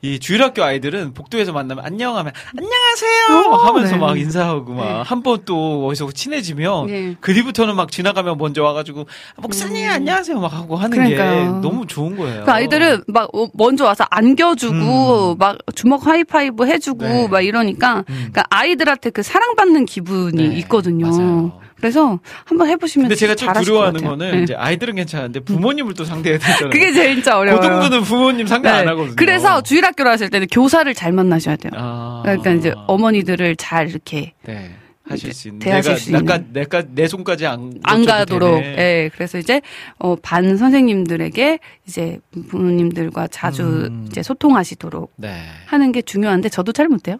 이 0.02 0.18
주일학교 0.18 0.64
아이들은 0.64 1.12
복도에서 1.12 1.52
만나면 1.52 1.84
안녕하면 1.84 2.32
안녕하세요 2.56 3.50
막 3.50 3.52
어, 3.52 3.66
하면서 3.66 3.92
네. 3.92 3.98
막 3.98 4.18
인사하고 4.18 4.72
막 4.72 4.84
네. 4.84 5.02
한번 5.04 5.42
또 5.44 5.86
어디서 5.86 6.10
친해지면 6.12 6.88
예. 6.88 7.16
그 7.20 7.34
뒤부터는 7.34 7.76
막 7.76 7.92
지나가면 7.92 8.38
먼저 8.38 8.62
와가지고 8.62 9.02
아, 9.02 9.42
목사님 9.42 9.86
안녕하세요 9.90 10.40
막 10.40 10.54
하고 10.54 10.76
하는 10.76 10.96
게 10.96 11.04
음. 11.04 11.16
그러니까요. 11.16 11.60
너무 11.60 11.86
좋은 11.86 12.16
거예요. 12.16 12.44
그 12.44 12.50
아이들은 12.50 13.04
막 13.08 13.28
어, 13.36 13.48
먼저 13.52 13.84
와서 13.84 14.06
안겨주고 14.08 15.32
음. 15.32 15.38
막 15.38 15.58
주먹 15.74 16.06
하이파이브 16.06 16.66
해주고 16.66 17.04
네. 17.04 17.28
막 17.28 17.42
이러니까 17.42 17.98
음. 17.98 18.04
그러니까 18.08 18.44
아이들한테 18.48 19.10
그 19.10 19.22
사랑받는 19.22 19.84
기분이 19.84 20.48
네, 20.48 20.56
있거든요. 20.60 21.10
맞아요. 21.10 21.60
그래서 21.80 22.18
한번 22.44 22.68
해보시면 22.68 23.08
근데 23.08 23.14
제가 23.16 23.34
좀 23.34 23.52
두려워하는. 23.52 24.02
거는 24.02 24.30
네. 24.32 24.42
이제 24.42 24.54
아이들은 24.54 24.94
괜찮은데 24.96 25.40
부모님을 25.40 25.94
또 25.94 26.04
상대해야 26.04 26.38
되잖아요. 26.38 26.70
그게 26.70 26.92
제일 26.92 27.14
진짜 27.16 27.38
어려워요. 27.38 27.60
고등부는 27.60 28.02
부모님 28.02 28.46
상대 28.46 28.68
안 28.68 28.84
네. 28.84 28.90
하거든요. 28.90 29.16
그래서 29.16 29.62
주일학교를 29.62 30.10
하실 30.10 30.28
때는 30.30 30.46
교사를 30.48 30.92
잘 30.94 31.12
만나셔야 31.12 31.56
돼요. 31.56 31.72
아. 31.76 32.20
그러니까 32.24 32.50
이제 32.52 32.72
어머니들을 32.86 33.56
잘 33.56 33.88
이렇게 33.88 34.34
네. 34.44 34.70
하실 35.08 35.32
수 35.34 35.48
있는 35.48 35.58
대하실 35.58 35.90
내가 35.92 35.98
수 36.00 36.10
있는. 36.10 36.24
내가 36.24 36.38
내가 36.52 36.82
내 36.94 37.08
손까지 37.08 37.46
안 37.46 37.72
안 37.82 38.04
가도록. 38.04 38.60
되네. 38.60 38.76
예. 38.78 39.10
그래서 39.12 39.38
이제 39.38 39.60
어, 39.98 40.14
반 40.22 40.56
선생님들에게 40.56 41.58
이제 41.88 42.18
부모님들과 42.48 43.26
자주 43.28 43.62
음. 43.90 44.06
이제 44.08 44.22
소통하시도록 44.22 45.12
네. 45.16 45.42
하는 45.66 45.90
게 45.92 46.02
중요한데 46.02 46.48
저도 46.50 46.72
잘 46.72 46.86
못해요. 46.88 47.16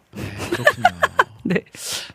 그렇군요. 0.50 0.86
네. 1.45 1.64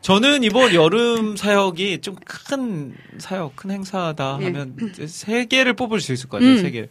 저는 0.01 0.43
이번 0.43 0.73
여름 0.73 1.35
사역이 1.35 2.01
좀 2.01 2.15
큰 2.25 2.93
사역, 3.17 3.55
큰 3.55 3.71
행사다 3.71 4.37
예. 4.41 4.45
하면 4.45 4.75
이제 4.91 5.07
세 5.07 5.45
개를 5.45 5.73
뽑을 5.73 5.99
수 6.01 6.13
있을 6.13 6.29
것 6.29 6.37
같아요. 6.37 6.53
음. 6.55 6.61
세 6.61 6.71
개. 6.71 6.87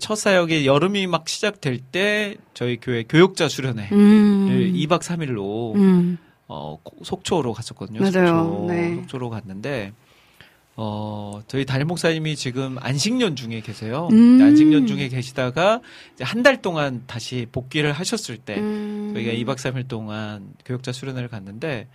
첫 0.00 0.16
사역이 0.16 0.66
여름이 0.66 1.06
막 1.06 1.28
시작될 1.28 1.78
때 1.78 2.36
저희 2.54 2.76
교회 2.78 3.04
교육자 3.04 3.48
수련회 3.48 3.88
음. 3.92 4.48
를 4.50 4.72
2박 4.72 5.00
3일로 5.00 5.74
음. 5.76 6.18
어, 6.46 6.78
고- 6.82 7.02
속초로 7.04 7.52
갔었거든요. 7.54 8.00
맞아요. 8.00 8.26
속초, 8.44 8.66
네. 8.68 8.94
속초로 8.96 9.30
갔는데 9.30 9.92
어, 10.80 11.40
저희 11.48 11.66
담임 11.66 11.88
목사님이 11.88 12.36
지금 12.36 12.76
안식년 12.78 13.34
중에 13.34 13.60
계세요. 13.62 14.08
음. 14.12 14.40
안식년 14.40 14.86
중에 14.86 15.08
계시다가 15.08 15.80
이제 16.14 16.22
한달 16.22 16.62
동안 16.62 17.02
다시 17.08 17.48
복귀를 17.50 17.90
하셨을 17.90 18.36
때 18.38 18.58
음. 18.58 19.10
저희가 19.12 19.32
2박 19.32 19.56
3일 19.56 19.88
동안 19.88 20.54
교육자 20.64 20.92
수련회를 20.92 21.28
갔는데 21.28 21.88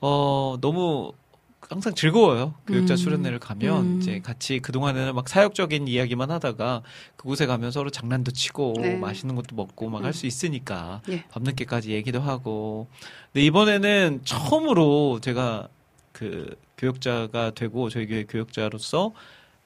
어, 0.00 0.56
너무 0.62 1.12
항상 1.60 1.94
즐거워요. 1.94 2.54
교육자 2.66 2.94
음. 2.94 2.96
수련회를 2.96 3.38
가면 3.40 3.84
음. 3.84 3.98
이제 4.00 4.20
같이 4.20 4.58
그동안에는 4.58 5.14
막 5.14 5.28
사역적인 5.28 5.86
이야기만 5.86 6.30
하다가 6.30 6.80
그곳에 7.16 7.44
가면 7.44 7.72
서로 7.72 7.90
장난도 7.90 8.32
치고 8.32 8.76
네. 8.78 8.96
맛있는 8.96 9.34
것도 9.34 9.54
먹고 9.54 9.90
막 9.90 10.02
할수 10.02 10.26
있으니까 10.26 11.02
예. 11.10 11.24
밤늦게까지 11.30 11.92
얘기도 11.92 12.22
하고. 12.22 12.88
근데 13.34 13.44
이번에는 13.44 14.22
처음으로 14.24 15.20
제가 15.20 15.68
그 16.12 16.56
교육자가 16.76 17.52
되고 17.52 17.88
저희 17.88 18.06
교회 18.06 18.24
교육자로서 18.24 19.12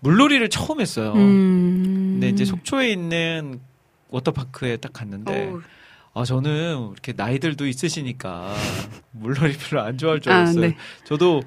물놀이를 0.01 0.49
처음 0.49 0.81
했어요. 0.81 1.13
음. 1.15 2.13
근데 2.15 2.29
이제 2.29 2.45
속초에 2.45 2.91
있는 2.91 3.61
워터파크에 4.11 4.77
딱 4.79 4.93
갔는데 4.93 5.49
어우. 5.49 5.63
아 6.15 6.25
저는 6.25 6.91
이렇게 6.93 7.13
나이들도 7.17 7.67
있으시니까 7.67 8.55
물놀이 9.13 9.57
별로 9.57 9.83
안 9.83 9.99
좋아할 9.99 10.21
줄 10.21 10.33
아, 10.33 10.39
알았어요. 10.39 10.61
네. 10.61 10.77
저도 11.05 11.43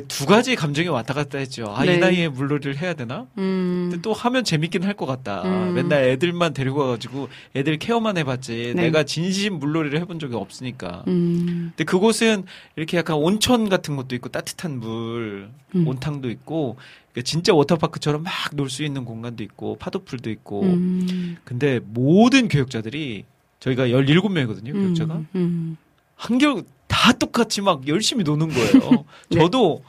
두 0.00 0.26
가지 0.26 0.56
감정이 0.56 0.88
왔다 0.88 1.14
갔다 1.14 1.38
했죠. 1.38 1.72
아이 1.76 1.86
네. 1.86 1.96
나이에 1.98 2.28
물놀이를 2.28 2.76
해야 2.76 2.94
되나? 2.94 3.26
음. 3.38 3.88
근데 3.90 4.02
또 4.02 4.12
하면 4.12 4.44
재밌긴 4.44 4.82
할 4.82 4.94
것 4.94 5.06
같다. 5.06 5.42
음. 5.44 5.74
맨날 5.74 6.04
애들만 6.04 6.54
데리고 6.54 6.78
가가지고 6.80 7.28
애들 7.56 7.78
케어만 7.78 8.16
해봤지. 8.18 8.72
네. 8.76 8.82
내가 8.84 9.02
진심 9.04 9.58
물놀이를 9.58 10.00
해본 10.00 10.18
적이 10.18 10.36
없으니까. 10.36 11.04
음. 11.08 11.72
근데 11.76 11.84
그곳은 11.84 12.44
이렇게 12.76 12.96
약간 12.96 13.16
온천 13.16 13.68
같은 13.68 13.96
것도 13.96 14.14
있고 14.14 14.28
따뜻한 14.28 14.78
물, 14.80 15.48
음. 15.74 15.86
온탕도 15.88 16.30
있고 16.30 16.76
진짜 17.24 17.52
워터파크처럼 17.54 18.22
막 18.22 18.32
놀 18.54 18.68
수 18.70 18.84
있는 18.84 19.04
공간도 19.04 19.42
있고 19.42 19.76
파도풀도 19.78 20.30
있고. 20.30 20.62
음. 20.62 21.36
근데 21.44 21.80
모든 21.84 22.48
교육자들이 22.48 23.24
저희가 23.60 23.86
17명이거든요, 23.88 24.72
교육자가. 24.72 25.14
음. 25.14 25.26
음. 25.34 25.76
한결 26.16 26.62
다 27.04 27.12
똑같이 27.12 27.60
막 27.60 27.86
열심히 27.86 28.24
노는 28.24 28.48
거예요. 28.48 29.04
네. 29.28 29.38
저도 29.38 29.82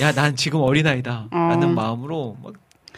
야, 0.00 0.10
난 0.10 0.36
지금 0.36 0.60
어린아이다. 0.60 1.28
라는 1.30 1.68
어. 1.68 1.72
마음으로 1.72 2.38
막 2.42 2.54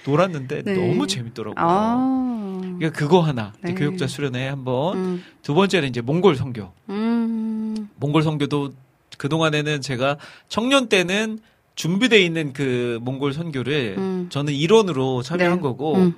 놀았는데 0.06 0.62
네. 0.62 0.74
너무 0.74 1.08
재밌더라고요. 1.08 1.54
아. 1.58 2.60
그러니까 2.78 2.90
그거 2.90 3.20
하나. 3.20 3.52
네. 3.62 3.74
교육자 3.74 4.06
수련회 4.06 4.46
한번. 4.46 4.96
음. 4.96 5.24
두 5.42 5.54
번째는 5.54 5.88
이제 5.88 6.00
몽골 6.00 6.36
선교. 6.36 6.70
음. 6.88 7.88
몽골 7.96 8.22
선교도 8.22 8.74
그 9.18 9.28
동안에는 9.28 9.80
제가 9.80 10.18
청년 10.48 10.88
때는 10.88 11.40
준비돼 11.74 12.22
있는 12.22 12.52
그 12.52 13.00
몽골 13.02 13.32
선교를 13.32 13.96
음. 13.98 14.26
저는 14.30 14.52
일원으로 14.52 15.22
참여한 15.22 15.56
네. 15.56 15.60
거고 15.60 16.12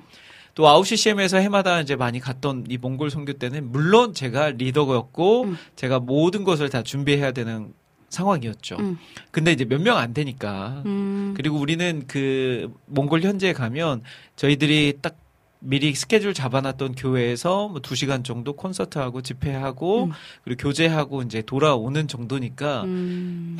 음. 0.57 0.63
또 0.63 0.63
9CCM에서 0.63 1.37
해마다 1.37 1.79
이제 1.81 1.95
많이 1.95 2.19
갔던 2.19 2.65
이 2.69 2.77
몽골 2.77 3.11
선교 3.11 3.33
때는 3.33 3.71
물론 3.71 4.13
제가 4.13 4.49
리더였고 4.51 5.43
음. 5.43 5.57
제가 5.75 5.99
모든 5.99 6.43
것을 6.43 6.69
다 6.69 6.81
준비해야 6.81 7.31
되는 7.31 7.73
상황이었죠. 8.09 8.77
음. 8.79 8.97
근데 9.31 9.51
이제 9.51 9.65
몇 9.65 9.81
명 9.81 9.97
안 9.97 10.13
되니까 10.13 10.81
음. 10.85 11.33
그리고 11.37 11.57
우리는 11.57 12.03
그 12.07 12.73
몽골 12.87 13.21
현지에 13.21 13.53
가면 13.53 14.01
저희들이 14.35 14.93
딱 15.01 15.17
미리 15.59 15.93
스케줄 15.93 16.33
잡아놨던 16.33 16.95
교회에서 16.95 17.67
뭐 17.67 17.81
2시간 17.81 18.23
정도 18.23 18.53
콘서트하고 18.53 19.21
집회하고 19.21 20.05
음. 20.05 20.11
그리고 20.43 20.63
교제하고 20.63 21.21
이제 21.23 21.41
돌아오는 21.41 22.07
정도니까 22.07 22.83
음. 22.83 23.57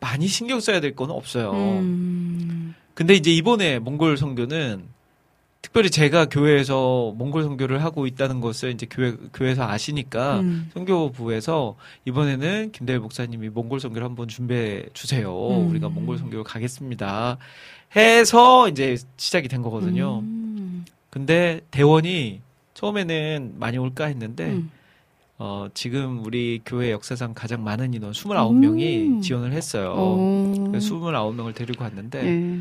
많이 0.00 0.26
신경 0.28 0.60
써야 0.60 0.80
될 0.80 0.94
건 0.94 1.10
없어요. 1.10 1.52
음. 1.52 2.74
근데 2.94 3.14
이제 3.14 3.32
이번에 3.32 3.78
몽골 3.78 4.16
선교는 4.16 4.84
특별히 5.68 5.90
제가 5.90 6.26
교회에서 6.26 7.12
몽골 7.16 7.42
선교를 7.42 7.84
하고 7.84 8.06
있다는 8.06 8.40
것을 8.40 8.70
이제 8.70 8.86
교회 8.90 9.12
교회에서 9.34 9.68
아시니까 9.68 10.40
음. 10.40 10.70
선교부에서 10.72 11.76
이번에는 12.06 12.72
김대일 12.72 13.00
목사님이 13.00 13.50
몽골 13.50 13.78
선교를 13.80 14.06
한번 14.06 14.28
준비해 14.28 14.84
주세요. 14.94 15.30
음. 15.30 15.68
우리가 15.68 15.90
몽골 15.90 16.18
선교를 16.18 16.42
가겠습니다. 16.44 17.36
해서 17.96 18.68
이제 18.68 18.96
시작이 19.18 19.48
된 19.48 19.60
거거든요. 19.60 20.20
음. 20.20 20.86
근데 21.10 21.60
대원이 21.70 22.40
처음에는 22.72 23.56
많이 23.58 23.76
올까 23.76 24.06
했는데 24.06 24.46
음. 24.46 24.70
어, 25.36 25.68
지금 25.74 26.24
우리 26.24 26.60
교회 26.64 26.90
역사상 26.92 27.34
가장 27.34 27.62
많은 27.62 27.92
인원 27.92 28.12
29명이 28.12 29.06
음. 29.06 29.20
지원을 29.20 29.52
했어요. 29.52 29.92
오. 29.92 30.68
그래서 30.70 30.94
29명을 30.94 31.54
데리고 31.54 31.84
갔는데 31.84 32.24
예. 32.24 32.60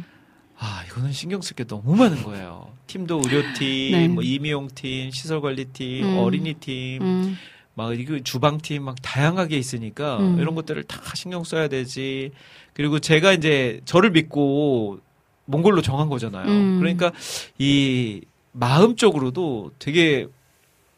아, 0.60 0.84
이거는 0.88 1.12
신경 1.12 1.41
쓸 1.41 1.55
게 1.55 1.64
너무 1.64 1.95
많은 1.95 2.24
거예요. 2.24 2.72
팀도 2.88 3.22
의료팀, 3.24 3.91
네. 3.91 4.08
뭐 4.08 4.24
임의용팀, 4.24 5.12
시설관리팀, 5.12 6.03
음. 6.03 6.18
어린이팀, 6.18 7.01
음. 7.01 7.38
막 7.76 7.97
이거 7.97 8.20
주방팀 8.20 8.84
막 8.84 8.95
다양하게 9.03 9.58
있으니까 9.58 10.18
음. 10.18 10.39
이런 10.39 10.55
것들을 10.55 10.84
다 10.86 10.99
신경 11.14 11.43
써야 11.43 11.68
되지. 11.68 12.32
그리고 12.74 12.97
제가 12.99 13.34
이제 13.34 13.82
저를 13.86 14.12
믿고 14.12 14.99
몽골로 15.45 15.84
정한 15.84 16.10
거잖아요. 16.10 16.47
음. 16.47 16.80
그러니까 16.80 17.12
이 17.60 18.22
마음적으로도 18.51 19.72
되게 19.78 20.28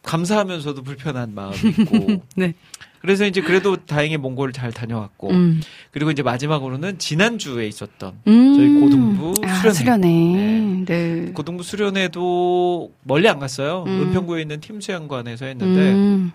감사하면서도 0.03 0.83
불편한 0.83 1.35
마음이 1.35 1.57
있고. 1.57 2.23
네. 2.37 2.53
그래서 3.01 3.25
이제 3.25 3.41
그래도 3.41 3.77
다행히 3.77 4.17
몽골을 4.17 4.53
잘 4.53 4.71
다녀왔고. 4.71 5.29
음. 5.29 5.61
그리고 5.91 6.11
이제 6.11 6.21
마지막으로는 6.21 6.97
지난주에 6.99 7.67
있었던 7.67 8.19
음. 8.27 8.53
저희 8.55 8.79
고등부 8.79 9.33
아, 9.45 9.55
수련회. 9.55 9.73
수련회. 9.73 10.85
네. 10.85 11.31
고등부 11.33 11.63
수련회도 11.63 12.91
멀리 13.03 13.29
안 13.29 13.39
갔어요. 13.39 13.83
음. 13.87 14.01
은평구에 14.01 14.41
있는 14.41 14.59
팀수양관에서 14.59 15.45
했는데 15.45 15.91
음. 15.91 16.31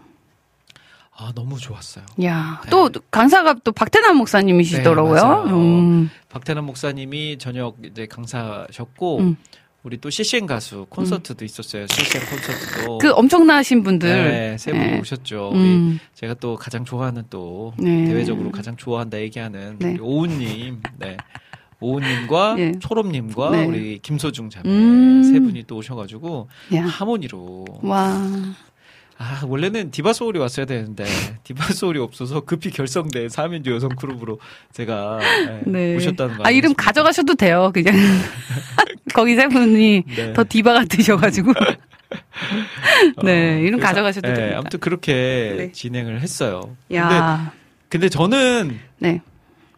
아 1.16 1.32
너무 1.34 1.58
좋았어요. 1.58 2.04
야, 2.24 2.60
네. 2.64 2.70
또 2.70 2.90
강사가 3.10 3.54
또 3.62 3.70
박태남 3.70 4.16
목사님이시더라고요. 4.16 5.44
네. 5.44 5.52
음. 5.52 6.10
박태남 6.28 6.64
목사님이 6.64 7.38
저녁 7.38 7.76
이제 7.84 8.06
강사셨고 8.06 9.18
음. 9.20 9.36
우리 9.84 9.98
또 9.98 10.08
CCN 10.08 10.46
가수 10.46 10.86
콘서트도 10.88 11.44
있었어요. 11.44 11.86
CCN 11.86 12.24
콘서트도 12.24 12.98
그 12.98 13.12
엄청나신 13.12 13.82
분들. 13.82 14.08
네, 14.08 14.58
세 14.58 14.72
분이 14.72 14.82
네. 14.82 14.98
오셨죠. 14.98 15.52
음. 15.52 16.00
제가 16.14 16.32
또 16.34 16.56
가장 16.56 16.86
좋아하는 16.86 17.24
또 17.28 17.74
네. 17.78 18.06
대외적으로 18.06 18.50
가장 18.50 18.76
좋아한다 18.76 19.20
얘기하는 19.20 19.76
네. 19.78 19.92
우리 19.92 20.00
오우님, 20.00 20.82
네. 20.98 21.18
오우님과 21.80 22.56
예. 22.60 22.72
초롬님과 22.80 23.50
네. 23.50 23.66
우리 23.66 23.98
김소중 23.98 24.48
자매 24.48 24.70
음. 24.70 25.22
세 25.22 25.38
분이 25.38 25.64
또 25.66 25.76
오셔가지고 25.76 26.48
야. 26.74 26.86
하모니로 26.86 27.66
와. 27.82 28.22
아 29.16 29.42
원래는 29.46 29.90
디바 29.90 30.12
소울이 30.12 30.38
왔어야 30.38 30.66
되는데 30.66 31.04
디바 31.44 31.72
소울이 31.72 32.00
없어서 32.00 32.40
급히 32.40 32.70
결성된 32.70 33.28
3인조 33.28 33.70
여성 33.72 33.90
그룹으로 33.90 34.40
제가 34.72 35.20
네, 35.20 35.62
네. 35.66 35.94
모셨다는 35.94 36.38
거 36.38 36.44
아, 36.44 36.50
이름? 36.50 36.74
가져가셔도 36.74 37.34
돼요, 37.34 37.70
그냥. 37.72 37.94
거기 39.14 39.36
세 39.36 39.46
분이 39.46 40.02
네. 40.16 40.32
더 40.32 40.44
디바 40.48 40.72
같으셔가지고. 40.72 41.52
네, 43.24 43.54
어, 43.54 43.58
이름 43.58 43.78
그래서, 43.78 43.86
가져가셔도 43.86 44.28
네, 44.28 44.34
됩니다. 44.34 44.58
아무튼 44.58 44.80
그렇게 44.80 45.54
네. 45.56 45.72
진행을 45.72 46.20
했어요. 46.20 46.76
근데 46.88 46.96
야. 46.96 47.52
근데 47.88 48.08
저는 48.08 48.78
네. 48.98 49.20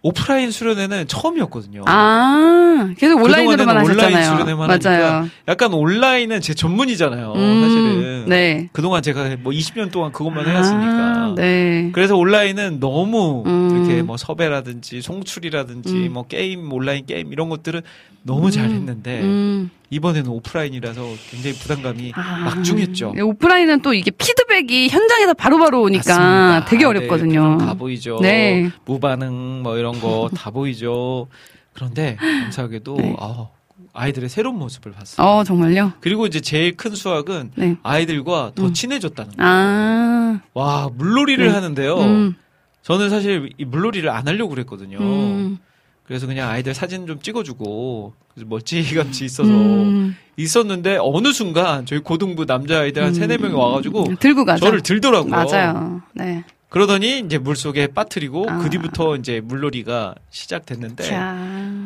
오프라인 0.06 0.52
수련회는 0.52 1.08
처음이었거든요. 1.08 1.82
아, 1.86 2.94
계속 2.96 3.20
온라인으로만 3.20 3.56
그동안에는 3.56 3.90
온라인 3.90 4.14
하셨잖아요. 4.14 4.36
수련회만 4.36 4.78
맞아요. 4.80 5.28
약간 5.48 5.72
온라인은 5.72 6.40
제 6.40 6.54
전문이잖아요. 6.54 7.32
음, 7.32 7.60
사실은. 7.62 8.24
네. 8.28 8.68
그동안 8.72 9.02
제가 9.02 9.36
뭐 9.40 9.52
20년 9.52 9.90
동안 9.90 10.12
그것만 10.12 10.46
아, 10.46 10.48
해왔으니까. 10.48 11.34
네. 11.36 11.90
그래서 11.92 12.16
온라인은 12.16 12.78
너무 12.78 13.42
음. 13.46 13.84
이렇게 13.84 14.02
뭐 14.02 14.16
섭외라든지 14.16 15.02
송출이라든지 15.02 15.92
음. 15.92 16.12
뭐 16.12 16.26
게임 16.28 16.72
온라인 16.72 17.04
게임 17.04 17.32
이런 17.32 17.48
것들은 17.48 17.82
너무 18.22 18.52
잘했는데 18.52 19.20
음. 19.22 19.70
이번에는 19.90 20.30
오프라인이라서 20.30 21.02
굉장히 21.30 21.56
부담감이 21.56 22.12
아, 22.14 22.38
막중했죠. 22.44 23.12
네, 23.14 23.22
오프라인은 23.22 23.82
또 23.82 23.94
이게 23.94 24.10
피드백이 24.10 24.88
현장에서 24.88 25.34
바로바로 25.34 25.82
오니까 25.82 26.18
맞습니다. 26.18 26.64
되게 26.64 26.84
아, 26.84 26.88
어렵거든요. 26.88 27.56
네, 27.56 27.64
다 27.64 27.74
보이죠. 27.74 28.18
네. 28.20 28.70
무반응 28.84 29.62
뭐 29.62 29.76
이런 29.78 30.00
거 30.00 30.28
다 30.36 30.50
보이죠. 30.50 31.28
그런데 31.72 32.16
감사하게도 32.16 32.96
네. 32.96 33.16
아, 33.18 33.48
아이들의 33.92 34.28
새로운 34.28 34.58
모습을 34.58 34.92
봤어요. 34.92 35.26
어, 35.26 35.44
정말요? 35.44 35.92
그리고 36.00 36.26
이제 36.26 36.40
제일 36.40 36.76
큰 36.76 36.94
수확은 36.94 37.52
네. 37.54 37.76
아이들과 37.82 38.52
더 38.54 38.66
음. 38.66 38.72
친해졌다는 38.72 39.36
거예요. 39.36 39.50
아. 39.50 40.40
와 40.54 40.90
물놀이를 40.94 41.46
네. 41.46 41.52
하는데요. 41.52 41.96
음. 41.98 42.34
저는 42.82 43.10
사실 43.10 43.50
이 43.58 43.64
물놀이를 43.64 44.10
안 44.10 44.26
하려고 44.28 44.50
그랬거든요. 44.50 44.98
음. 44.98 45.58
그래서 46.04 46.26
그냥 46.26 46.50
아이들 46.50 46.74
사진 46.74 47.06
좀 47.06 47.20
찍어주고 47.20 48.14
그래서 48.36 48.48
멀찌감치 48.48 49.24
있어서 49.24 49.50
음. 49.50 50.14
있었는데 50.36 50.98
어느 51.00 51.32
순간 51.32 51.86
저희 51.86 52.00
고등부 52.00 52.44
남자 52.44 52.80
아이들 52.80 53.02
한 53.02 53.14
세네 53.14 53.38
명이 53.38 53.54
와가지고 53.54 54.16
들고 54.20 54.44
가죠. 54.44 54.66
저를 54.66 54.82
들더라고요. 54.82 55.30
맞아요. 55.30 56.02
네. 56.14 56.44
그러더니 56.68 57.20
이제 57.20 57.38
물 57.38 57.56
속에 57.56 57.86
빠뜨리고 57.86 58.44
아. 58.50 58.58
그 58.58 58.68
뒤부터 58.68 59.16
이제 59.16 59.40
물놀이가 59.42 60.14
시작됐는데 60.28 61.04
자. 61.04 61.34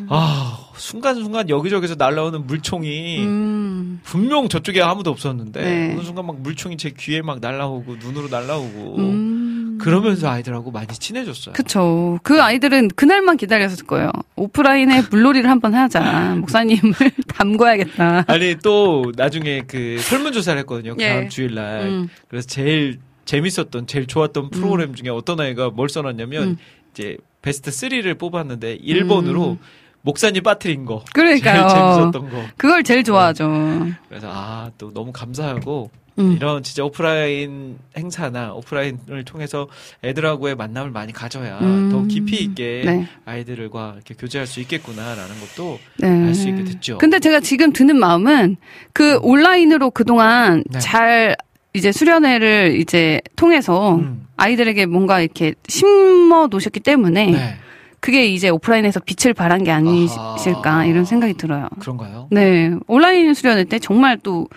아 0.08 0.58
순간순간 0.74 1.48
여기저기서 1.48 1.94
날라오는 1.96 2.48
물총이 2.48 3.18
음. 3.20 4.00
분명 4.02 4.48
저쪽에 4.48 4.82
아무도 4.82 5.10
없었는데 5.10 5.60
네. 5.62 5.94
어느 5.94 6.02
순간 6.02 6.26
막 6.26 6.40
물총이 6.40 6.76
제 6.76 6.90
귀에 6.90 7.22
막 7.22 7.38
날라오고 7.40 7.96
눈으로 8.00 8.28
날라오고 8.28 8.96
음. 8.96 9.29
그러면서 9.80 10.28
아이들하고 10.30 10.70
많이 10.70 10.86
친해졌어요. 10.88 11.54
그쵸. 11.54 12.18
그 12.22 12.42
아이들은 12.42 12.88
그날만 12.96 13.36
기다렸을 13.36 13.86
거예요. 13.86 14.10
오프라인에 14.36 15.02
물놀이를 15.10 15.48
한번 15.50 15.74
하자. 15.74 16.36
목사님을 16.36 16.92
담궈야겠다. 17.28 18.24
아니 18.28 18.56
또 18.62 19.12
나중에 19.16 19.62
그 19.66 19.98
설문조사를 20.00 20.58
했거든요. 20.60 20.96
그 20.96 21.02
예. 21.02 21.08
다음 21.08 21.28
주일날. 21.28 21.80
음. 21.82 22.08
그래서 22.28 22.46
제일 22.46 22.98
재밌었던 23.24 23.86
제일 23.86 24.06
좋았던 24.06 24.50
프로그램 24.50 24.94
중에 24.94 25.08
어떤 25.10 25.40
아이가 25.40 25.70
뭘 25.70 25.88
써놨냐면 25.88 26.42
음. 26.42 26.56
이제 26.92 27.16
베스트 27.42 27.70
3를 27.70 28.18
뽑았는데 28.18 28.78
1번으로 28.78 29.52
음. 29.52 29.58
목사님 30.02 30.42
빠뜨린 30.42 30.86
거. 30.86 31.04
그러니까요. 31.12 31.68
제일 31.68 31.68
재밌었던 31.68 32.30
거. 32.30 32.44
그걸 32.56 32.82
제일 32.82 33.04
좋아하죠. 33.04 33.86
그래서 34.08 34.28
아 34.32 34.70
또 34.78 34.90
너무 34.92 35.12
감사하고 35.12 35.90
음. 36.18 36.32
이런 36.32 36.62
진짜 36.62 36.84
오프라인 36.84 37.78
행사나 37.96 38.52
오프라인을 38.54 39.24
통해서 39.24 39.68
애들하고의 40.04 40.54
만남을 40.56 40.90
많이 40.90 41.12
가져야 41.12 41.58
음. 41.60 41.90
더 41.90 42.04
깊이 42.04 42.36
있게 42.42 42.82
네. 42.84 43.08
아이들과 43.24 43.92
이렇게 43.96 44.14
교제할 44.14 44.46
수 44.46 44.60
있겠구나라는 44.60 45.34
것도 45.40 45.78
네. 45.98 46.08
알수 46.08 46.48
있게 46.48 46.64
됐죠. 46.64 46.98
근데 46.98 47.18
제가 47.18 47.40
지금 47.40 47.72
드는 47.72 47.98
마음은 47.98 48.56
그 48.92 49.18
온라인으로 49.22 49.90
그동안 49.90 50.64
네. 50.68 50.78
잘 50.78 51.36
이제 51.72 51.92
수련회를 51.92 52.76
이제 52.80 53.20
통해서 53.36 53.96
음. 53.96 54.26
아이들에게 54.36 54.86
뭔가 54.86 55.20
이렇게 55.20 55.54
심어 55.68 56.48
놓으셨기 56.48 56.80
때문에 56.80 57.26
네. 57.26 57.56
그게 58.00 58.26
이제 58.26 58.48
오프라인에서 58.48 59.00
빛을 59.00 59.34
발한 59.34 59.62
게 59.62 59.70
아니실까 59.70 60.70
아하. 60.70 60.84
이런 60.86 61.04
생각이 61.04 61.34
들어요. 61.34 61.68
그런가요? 61.78 62.28
네. 62.30 62.72
온라인 62.86 63.34
수련회 63.34 63.64
때 63.64 63.78
정말 63.78 64.18
또 64.22 64.48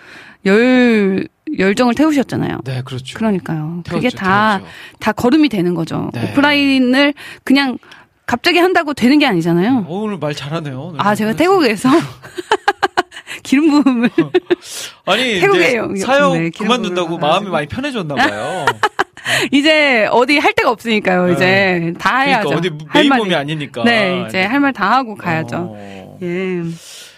열, 0.46 1.28
열정을 1.58 1.94
태우셨잖아요. 1.94 2.60
네, 2.64 2.82
그렇죠. 2.84 3.16
그러니까요. 3.18 3.82
그게 3.88 4.00
태웠죠, 4.08 4.16
다, 4.16 4.58
태웠죠. 4.58 4.74
다 5.00 5.12
걸음이 5.12 5.48
되는 5.48 5.74
거죠. 5.74 6.10
네. 6.14 6.30
오프라인을 6.30 7.14
그냥 7.44 7.78
갑자기 8.26 8.58
한다고 8.58 8.94
되는 8.94 9.18
게 9.18 9.26
아니잖아요. 9.26 9.84
어, 9.86 10.00
오늘 10.00 10.18
말 10.18 10.34
잘하네요. 10.34 10.80
오늘. 10.80 11.00
아, 11.00 11.14
제가 11.14 11.34
태국에서 11.34 11.88
기름 13.42 13.82
부음을. 13.82 14.10
아니 15.06 15.40
영- 15.74 15.96
사역 15.96 16.36
네, 16.38 16.50
그만둔다고 16.50 17.18
마음이. 17.18 17.48
많이 17.50 17.66
편해졌나 17.66 18.14
봐요. 18.14 18.64
이제 19.52 20.06
어디 20.10 20.38
할 20.38 20.52
데가 20.52 20.70
없으니까요. 20.70 21.26
네. 21.26 21.32
이제 21.32 21.94
다 21.98 22.20
해야죠. 22.20 22.48
그러니까 22.50 22.74
어디 22.76 22.84
할 22.88 23.02
매인 23.08 23.16
몸이 23.16 23.34
아니니까. 23.34 23.84
네, 23.84 24.24
이제 24.28 24.42
할 24.44 24.60
말 24.60 24.72
다 24.72 24.90
하고 24.92 25.14
가야죠. 25.14 25.56
어, 25.56 26.18
예. 26.22 26.62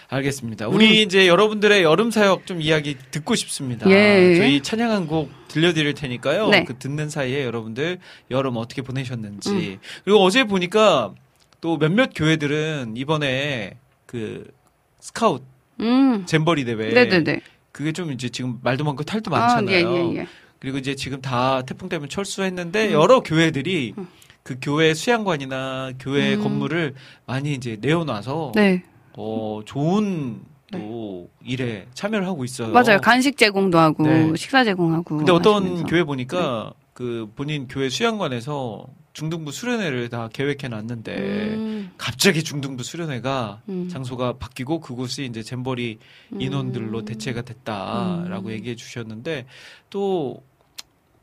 알겠습니다. 0.09 0.67
우리 0.69 1.01
이제 1.01 1.27
여러분들의 1.27 1.83
여름 1.83 2.11
사역 2.11 2.45
좀 2.45 2.61
이야기 2.61 2.95
듣고 3.11 3.35
싶습니다. 3.35 3.89
예. 3.89 4.35
저희 4.37 4.61
찬양 4.61 4.93
한 4.93 5.07
곡 5.07 5.29
들려드릴 5.49 5.93
테니까요. 5.93 6.49
네. 6.49 6.63
그 6.63 6.77
듣는 6.77 7.09
사이에 7.09 7.43
여러분들 7.43 7.99
여름 8.31 8.55
어떻게 8.57 8.81
보내셨는지. 8.81 9.49
음. 9.49 9.79
그리고 10.05 10.19
어제 10.23 10.45
보니까 10.45 11.13
또 11.59 11.77
몇몇 11.77 12.11
교회들은 12.15 12.93
이번에 12.95 13.77
그 14.05 14.49
스카웃 14.99 15.43
음. 15.81 16.25
잼버리 16.25 16.63
대회 16.63 16.93
네네네. 16.93 17.41
그게 17.71 17.91
좀 17.91 18.11
이제 18.11 18.29
지금 18.29 18.59
말도 18.63 18.83
많고 18.83 19.03
탈도 19.03 19.35
아, 19.35 19.39
많잖아요. 19.39 19.75
예, 19.75 19.81
예, 19.81 20.15
예. 20.19 20.27
그리고 20.59 20.77
이제 20.77 20.95
지금 20.95 21.21
다 21.21 21.61
태풍 21.63 21.89
때문에 21.89 22.07
철수했는데 22.07 22.87
음. 22.87 22.93
여러 22.93 23.19
교회들이 23.19 23.93
그 24.41 24.57
교회 24.61 24.93
수양관이나 24.93 25.91
교회 25.99 26.35
음. 26.35 26.43
건물을 26.43 26.95
많이 27.25 27.53
이제 27.53 27.77
내어놔서 27.79 28.53
네. 28.55 28.83
어 29.17 29.61
좋은 29.65 30.41
또 30.71 31.29
일에 31.43 31.87
참여를 31.93 32.27
하고 32.27 32.43
있어요. 32.43 32.71
맞아요. 32.71 32.99
간식 33.01 33.37
제공도 33.37 33.77
하고, 33.77 34.03
네. 34.03 34.35
식사 34.35 34.63
제공하고. 34.63 35.17
근데 35.17 35.31
어떤 35.31 35.63
하시면서. 35.63 35.85
교회 35.85 36.03
보니까 36.03 36.73
그 36.93 37.31
본인 37.35 37.67
교회 37.67 37.89
수양관에서 37.89 38.87
중등부 39.13 39.51
수련회를 39.51 40.09
다 40.09 40.29
계획해 40.31 40.67
놨는데 40.67 41.15
음, 41.15 41.91
갑자기 41.97 42.43
중등부 42.43 42.83
수련회가 42.83 43.61
음. 43.67 43.89
장소가 43.89 44.33
바뀌고 44.33 44.79
그곳이 44.79 45.25
이제 45.25 45.41
잼버리 45.41 45.97
인원들로 46.37 46.99
음. 46.99 47.05
대체가 47.05 47.41
됐다라고 47.41 48.49
음. 48.49 48.51
얘기해 48.51 48.75
주셨는데 48.75 49.47
또 49.89 50.43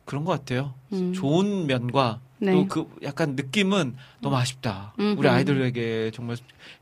그런 0.05 0.24
것 0.24 0.32
같아요. 0.32 0.74
음. 0.92 1.12
좋은 1.12 1.66
면과 1.66 2.20
네. 2.45 2.53
또그 2.53 2.97
약간 3.03 3.34
느낌은 3.36 3.97
너무 4.20 4.36
아쉽다. 4.36 4.95
음, 4.99 5.16
우리 5.18 5.28
음. 5.28 5.32
아이들에게 5.34 6.11
정말 6.14 6.36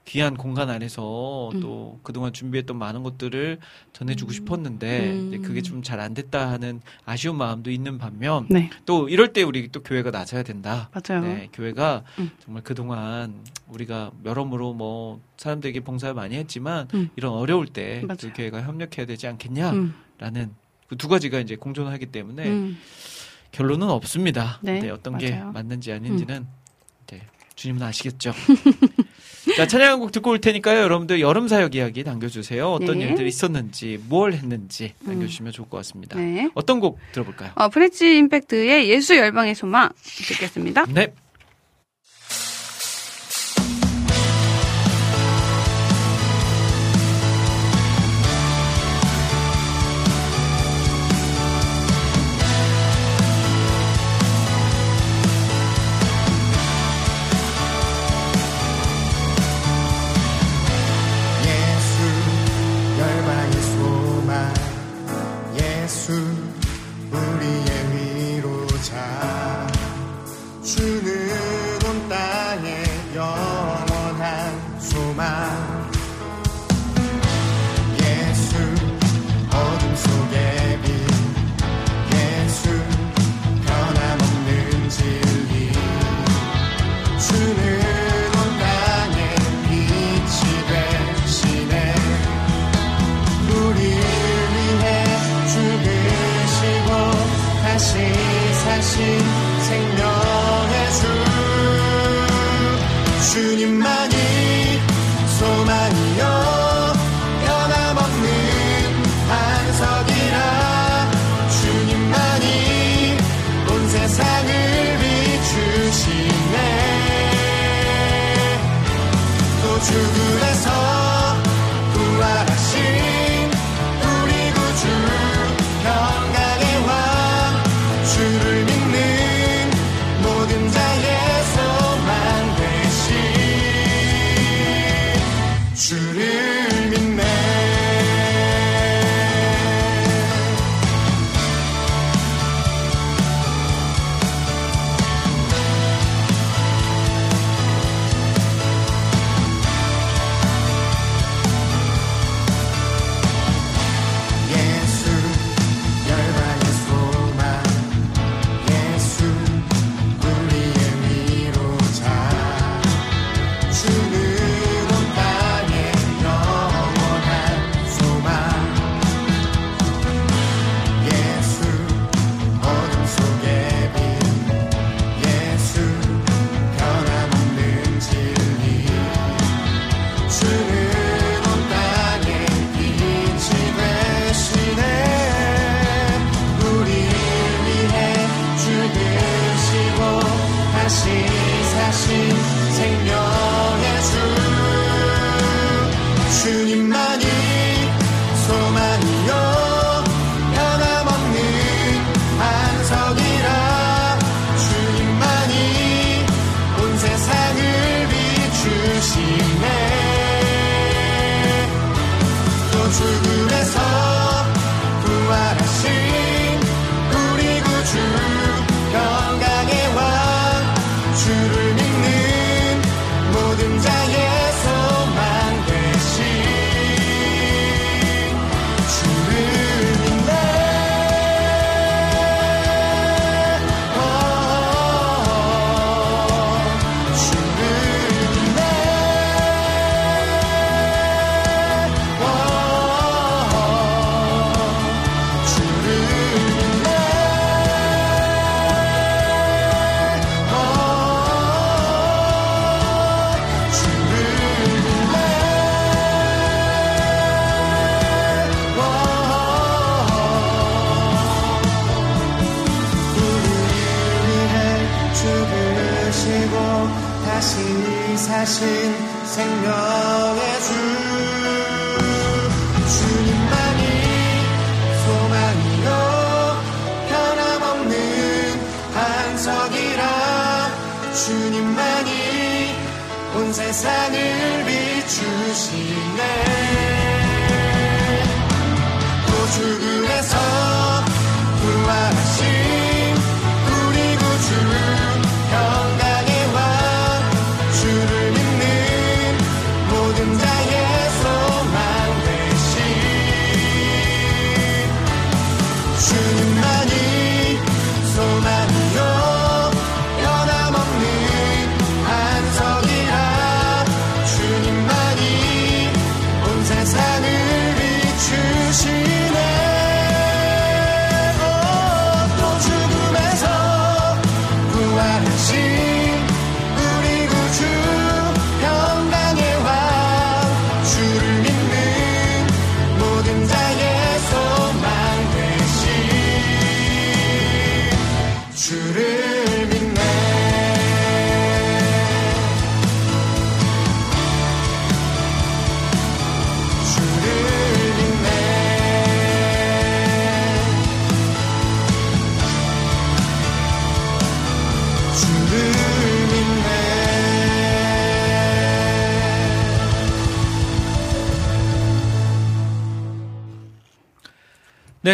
귀한 0.04 0.36
공간 0.36 0.68
안에서 0.70 1.50
음. 1.54 1.60
또 1.60 2.00
그동안 2.02 2.32
준비했던 2.32 2.76
많은 2.76 3.02
것들을 3.02 3.58
전해주고 3.92 4.32
싶었는데 4.32 5.10
음. 5.12 5.42
그게 5.42 5.62
좀 5.62 5.82
잘 5.82 6.00
안 6.00 6.14
됐다 6.14 6.50
하는 6.50 6.80
아쉬운 7.04 7.36
마음도 7.36 7.70
있는 7.70 7.98
반면 7.98 8.46
네. 8.50 8.70
또 8.86 9.08
이럴 9.08 9.32
때 9.32 9.42
우리 9.42 9.68
또 9.68 9.82
교회가 9.82 10.10
나서야 10.10 10.42
된다. 10.42 10.90
맞아요. 10.92 11.22
네, 11.22 11.48
교회가 11.52 12.02
음. 12.18 12.30
정말 12.40 12.62
그동안 12.62 13.44
우리가 13.68 14.10
여러모로 14.24 14.74
뭐 14.74 15.20
사람들에게 15.36 15.80
봉사를 15.80 16.14
많이 16.14 16.34
했지만 16.36 16.88
음. 16.94 17.08
이런 17.16 17.32
어려울 17.32 17.66
때 17.66 18.04
그. 18.20 18.32
교회가 18.34 18.62
협력해야 18.62 19.06
되지 19.06 19.26
않겠냐라는 19.26 19.92
음. 20.36 20.56
그두 20.88 21.08
가지가 21.08 21.40
이제 21.40 21.56
공존하기 21.56 22.06
때문에 22.06 22.46
음. 22.48 22.78
결론은 23.53 23.88
없습니다. 23.90 24.59
네, 24.62 24.80
네 24.80 24.90
어떤 24.90 25.14
맞아요. 25.14 25.26
게 25.26 25.36
맞는지 25.36 25.92
아닌지는 25.92 26.36
음. 26.36 26.48
네, 27.07 27.20
주님은 27.55 27.82
아시겠죠. 27.82 28.32
자, 29.57 29.66
찬양곡 29.66 30.12
듣고 30.12 30.30
올 30.30 30.40
테니까요. 30.40 30.80
여러분들 30.80 31.20
여름 31.20 31.48
사역 31.48 31.74
이야기 31.74 32.05
남겨주세요. 32.05 32.70
어떤 32.70 32.98
네. 32.98 33.07
일들이 33.07 33.28
있었는지, 33.28 34.00
뭘 34.09 34.32
했는지 34.32 34.94
음. 35.03 35.09
남겨주시면 35.09 35.53
좋을 35.53 35.68
것 35.68 35.76
같습니다. 35.78 36.18
네. 36.18 36.50
어떤 36.55 36.80
곡 36.80 36.98
들어볼까요? 37.12 37.50
어, 37.55 37.68
프레치 37.68 38.16
임팩트의 38.18 38.88
예수 38.88 39.16
열방의 39.16 39.55
소망 39.55 39.90
듣겠습니다. 40.03 40.86
네. 40.86 41.12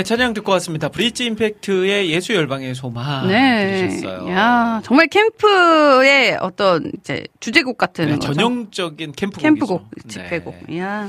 찬양 0.03 0.34
듣고 0.34 0.53
왔습니다. 0.53 0.88
브릿지 0.88 1.26
임팩트의 1.26 2.11
예수 2.11 2.34
열방의 2.34 2.74
소망 2.74 3.28
네. 3.28 3.88
들으셨어요. 3.88 4.30
야, 4.30 4.80
정말 4.84 5.07
캠프의 5.09 6.36
어떤 6.40 6.92
이제 6.99 7.24
주제곡 7.40 7.78
같은 7.78 8.07
네. 8.07 8.18
전형적인 8.18 9.12
캠프곡이죠. 9.12 9.42
캠프곡, 9.42 9.90
네. 9.96 10.09
집회곡. 10.09 10.76
야. 10.78 11.09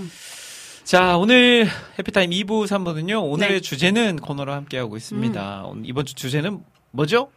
자, 0.83 1.17
오늘 1.17 1.67
해피타임 1.99 2.31
2부, 2.31 2.65
3부는요. 2.65 3.31
오늘의 3.31 3.53
네. 3.53 3.59
주제는 3.59 4.17
코너로 4.17 4.51
함께 4.51 4.77
하고 4.77 4.97
있습니다. 4.97 5.65
오늘 5.67 5.83
이번 5.85 6.05
주 6.05 6.15
주제는 6.15 6.63
뭐죠? 6.91 7.29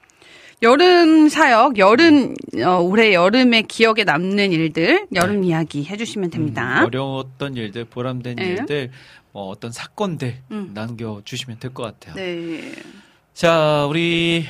여름 0.62 1.28
사역, 1.28 1.76
여름 1.78 2.34
어, 2.64 2.78
올해 2.80 3.12
여름에 3.12 3.62
기억에 3.62 4.04
남는 4.04 4.52
일들, 4.52 5.08
여름 5.14 5.42
이야기 5.42 5.84
해주시면 5.84 6.30
됩니다. 6.30 6.80
음, 6.80 6.86
어려웠던 6.86 7.56
일들, 7.56 7.84
보람된 7.86 8.36
네. 8.36 8.44
일들, 8.44 8.90
뭐 9.32 9.48
어떤 9.48 9.72
사건들 9.72 10.36
음. 10.50 10.70
남겨주시면 10.74 11.58
될 11.58 11.72
것 11.72 11.82
같아요. 11.84 12.14
네. 12.14 12.74
자, 13.34 13.86
우리 13.88 14.44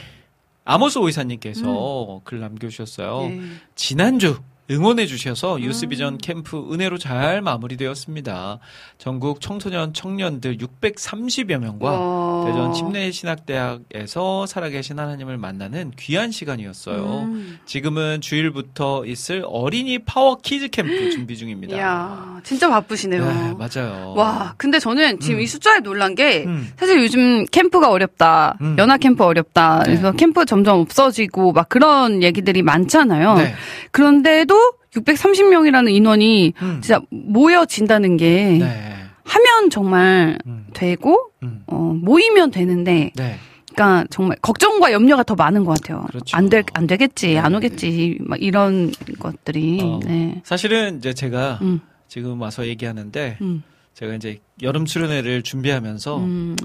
아모스 0.64 0.98
오이사님께서 0.98 2.20
글 2.24 2.40
남겨주셨어요. 2.40 3.28
네. 3.28 3.40
지난주 3.74 4.40
응원해 4.72 5.06
주셔서 5.06 5.56
음. 5.56 5.62
유스비전 5.62 6.18
캠프 6.18 6.72
은혜로 6.72 6.96
잘 6.96 7.42
마무리되었습니다. 7.42 8.58
전국 8.96 9.40
청소년 9.40 9.92
청년들 9.92 10.56
630여 10.56 11.58
명과 11.58 11.90
와. 11.90 12.44
대전 12.46 12.72
침례신학대학에서 12.72 14.46
살아계신 14.46 14.98
하나님을 14.98 15.36
만나는 15.36 15.92
귀한 15.98 16.30
시간이었어요. 16.30 17.26
음. 17.26 17.58
지금은 17.66 18.20
주일부터 18.20 19.04
있을 19.04 19.44
어린이 19.46 19.98
파워 19.98 20.36
키즈 20.36 20.68
캠프 20.68 20.92
준비 21.10 21.36
중입니다. 21.36 21.76
이야, 21.76 22.40
진짜 22.42 22.68
바쁘시네요. 22.70 23.24
네, 23.24 23.54
맞아요. 23.58 24.14
와, 24.16 24.54
근데 24.56 24.78
저는 24.78 25.20
지금 25.20 25.36
음. 25.36 25.40
이 25.42 25.46
숫자에 25.46 25.80
놀란 25.80 26.14
게 26.14 26.44
음. 26.46 26.72
사실 26.76 26.98
요즘 27.02 27.44
캠프가 27.46 27.90
어렵다, 27.90 28.56
음. 28.60 28.76
연합 28.78 29.00
캠프 29.00 29.22
어렵다, 29.24 29.80
네. 29.80 29.84
그래서 29.84 30.12
캠프 30.12 30.44
점점 30.46 30.80
없어지고 30.80 31.52
막 31.52 31.68
그런 31.68 32.22
얘기들이 32.22 32.62
많잖아요. 32.62 33.34
네. 33.34 33.54
그런데도 33.90 34.61
630명이라는 34.94 35.90
인원이 35.94 36.52
음. 36.62 36.80
진짜 36.82 37.00
모여진다는 37.10 38.16
게 38.16 38.58
네. 38.60 38.94
하면 39.24 39.70
정말 39.70 40.38
음. 40.46 40.66
되고 40.74 41.30
음. 41.42 41.62
어, 41.66 41.76
모이면 42.00 42.50
되는데 42.50 43.12
네. 43.14 43.36
그러니까 43.72 44.06
정말 44.10 44.36
걱정과 44.42 44.92
염려가 44.92 45.22
더 45.22 45.34
많은 45.34 45.64
것 45.64 45.80
같아요. 45.80 46.04
그렇죠. 46.08 46.36
안 46.36 46.48
될 46.50 46.64
안 46.74 46.86
되겠지, 46.86 47.38
안 47.38 47.52
네. 47.52 47.58
오겠지, 47.58 48.18
막 48.20 48.42
이런 48.42 48.92
것들이. 49.18 49.80
어, 49.82 50.00
네. 50.04 50.42
사실은 50.44 50.98
이제 50.98 51.14
제가 51.14 51.58
음, 51.62 51.80
지금 52.06 52.38
와서 52.40 52.66
얘기하는데 52.66 53.38
음, 53.40 53.62
제가 53.94 54.14
이제 54.14 54.40
여름 54.60 54.84
수련회를 54.84 55.42
준비하면서 55.42 56.18
음, 56.18 56.56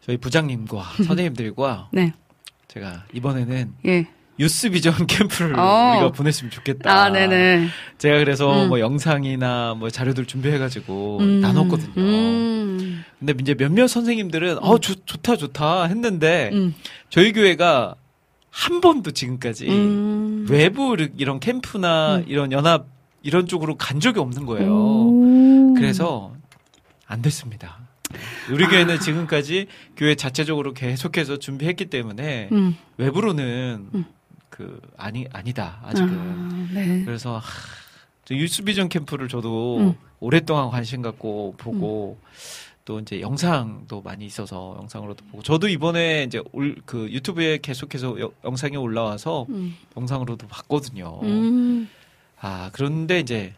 저희 0.00 0.16
부장님과 0.16 0.82
선생님들과 1.04 1.90
네, 1.92 2.14
제가 2.68 3.04
이번에는 3.12 3.72
예. 3.86 4.06
유스 4.38 4.70
비전 4.70 4.94
캠프를 5.06 5.58
어. 5.58 5.92
우리가 5.92 6.12
보냈으면 6.12 6.50
좋겠다. 6.50 6.90
아, 6.90 7.10
네네. 7.10 7.68
제가 7.98 8.18
그래서 8.18 8.64
음. 8.64 8.68
뭐 8.68 8.80
영상이나 8.80 9.74
뭐 9.78 9.90
자료들 9.90 10.26
준비해가지고 10.26 11.18
음, 11.20 11.40
나눴거든요. 11.40 11.92
음, 11.96 13.04
근데 13.18 13.34
이제 13.40 13.54
몇몇 13.54 13.86
선생님들은 13.88 14.58
어 14.62 14.78
좋, 14.78 15.06
좋다 15.06 15.36
좋다 15.36 15.84
했는데 15.84 16.50
음, 16.52 16.74
저희 17.08 17.32
교회가 17.32 17.94
한 18.50 18.80
번도 18.80 19.10
지금까지 19.12 19.68
음. 19.68 20.46
외부 20.48 20.96
이런 21.16 21.40
캠프나 21.40 22.16
음. 22.16 22.24
이런 22.26 22.52
연합 22.52 22.86
이런 23.22 23.46
쪽으로 23.46 23.76
간 23.76 24.00
적이 24.00 24.20
없는 24.20 24.46
거예요. 24.46 24.70
오. 24.70 25.74
그래서 25.74 26.32
안 27.06 27.22
됐습니다. 27.22 27.78
우리 28.50 28.66
교회는 28.66 29.00
지금까지 29.00 29.66
교회 29.96 30.14
자체적으로 30.14 30.72
계속해서 30.72 31.38
준비했기 31.38 31.86
때문에 31.86 32.48
음, 32.52 32.76
외부로는 32.98 33.88
음. 33.94 34.04
그 34.50 34.80
아니 34.96 35.26
아니다 35.32 35.80
아직은. 35.84 36.08
아, 36.18 36.68
네. 36.72 37.04
그래서 37.04 37.38
하, 37.38 37.42
저 38.24 38.34
유스비전 38.34 38.88
캠프를 38.88 39.28
저도 39.28 39.78
음. 39.78 39.94
오랫동안 40.20 40.70
관심 40.70 41.02
갖고 41.02 41.54
보고 41.58 42.18
또 42.84 43.00
이제 43.00 43.20
영상도 43.20 44.00
많이 44.02 44.24
있어서 44.26 44.76
영상으로도 44.78 45.24
보고 45.26 45.42
저도 45.42 45.68
이번에 45.68 46.22
이제 46.24 46.40
올 46.52 46.76
그 46.86 47.10
유튜브에 47.10 47.58
계속해서 47.58 48.20
여- 48.20 48.30
영상이 48.44 48.76
올라와서 48.76 49.46
음, 49.48 49.76
영상으로도 49.96 50.46
봤거든요. 50.46 51.20
음, 51.24 51.88
아 52.40 52.70
그런데 52.72 53.18
이제 53.20 53.54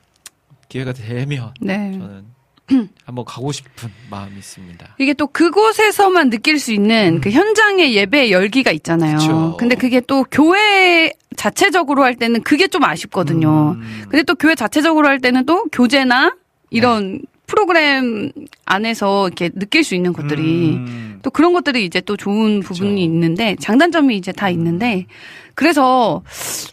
기회가 0.68 0.92
되면 0.94 1.52
네. 1.60 1.92
저는 1.92 2.24
한번 3.04 3.24
가고 3.24 3.50
싶은 3.52 3.90
마음이 4.10 4.36
있습니다. 4.38 4.96
이게 4.98 5.14
또 5.14 5.26
그곳에서만 5.26 6.30
느낄 6.30 6.58
수 6.58 6.72
있는 6.72 7.20
그 7.20 7.30
현장의 7.30 7.94
예배 7.94 8.30
열기가 8.30 8.70
있잖아요. 8.72 9.14
음. 9.14 9.18
그쵸. 9.18 9.56
근데 9.58 9.74
그게 9.74 10.00
또 10.00 10.24
교회 10.30 11.12
자체적으로 11.36 12.02
할 12.04 12.14
때는 12.16 12.42
그게 12.42 12.68
좀 12.68 12.84
아쉽거든요. 12.84 13.76
음, 13.78 14.02
근데 14.08 14.22
또 14.24 14.34
교회 14.34 14.54
자체적으로 14.54 15.08
할 15.08 15.18
때는 15.20 15.46
또 15.46 15.64
교재나 15.72 16.34
이런 16.70 17.20
프로그램 17.46 18.30
안에서 18.66 19.26
이렇게 19.28 19.48
느낄 19.48 19.82
수 19.84 19.94
있는 19.94 20.12
것들이 20.12 20.42
음, 20.74 21.18
또 21.22 21.30
그런 21.30 21.54
것들이 21.54 21.84
이제 21.86 22.00
또 22.02 22.16
좋은 22.16 22.60
부분이 22.60 22.90
그쵸. 22.90 22.98
있는데 23.02 23.56
장단점이 23.58 24.16
이제 24.16 24.32
다 24.32 24.50
있는데 24.50 25.06
그래서 25.54 26.22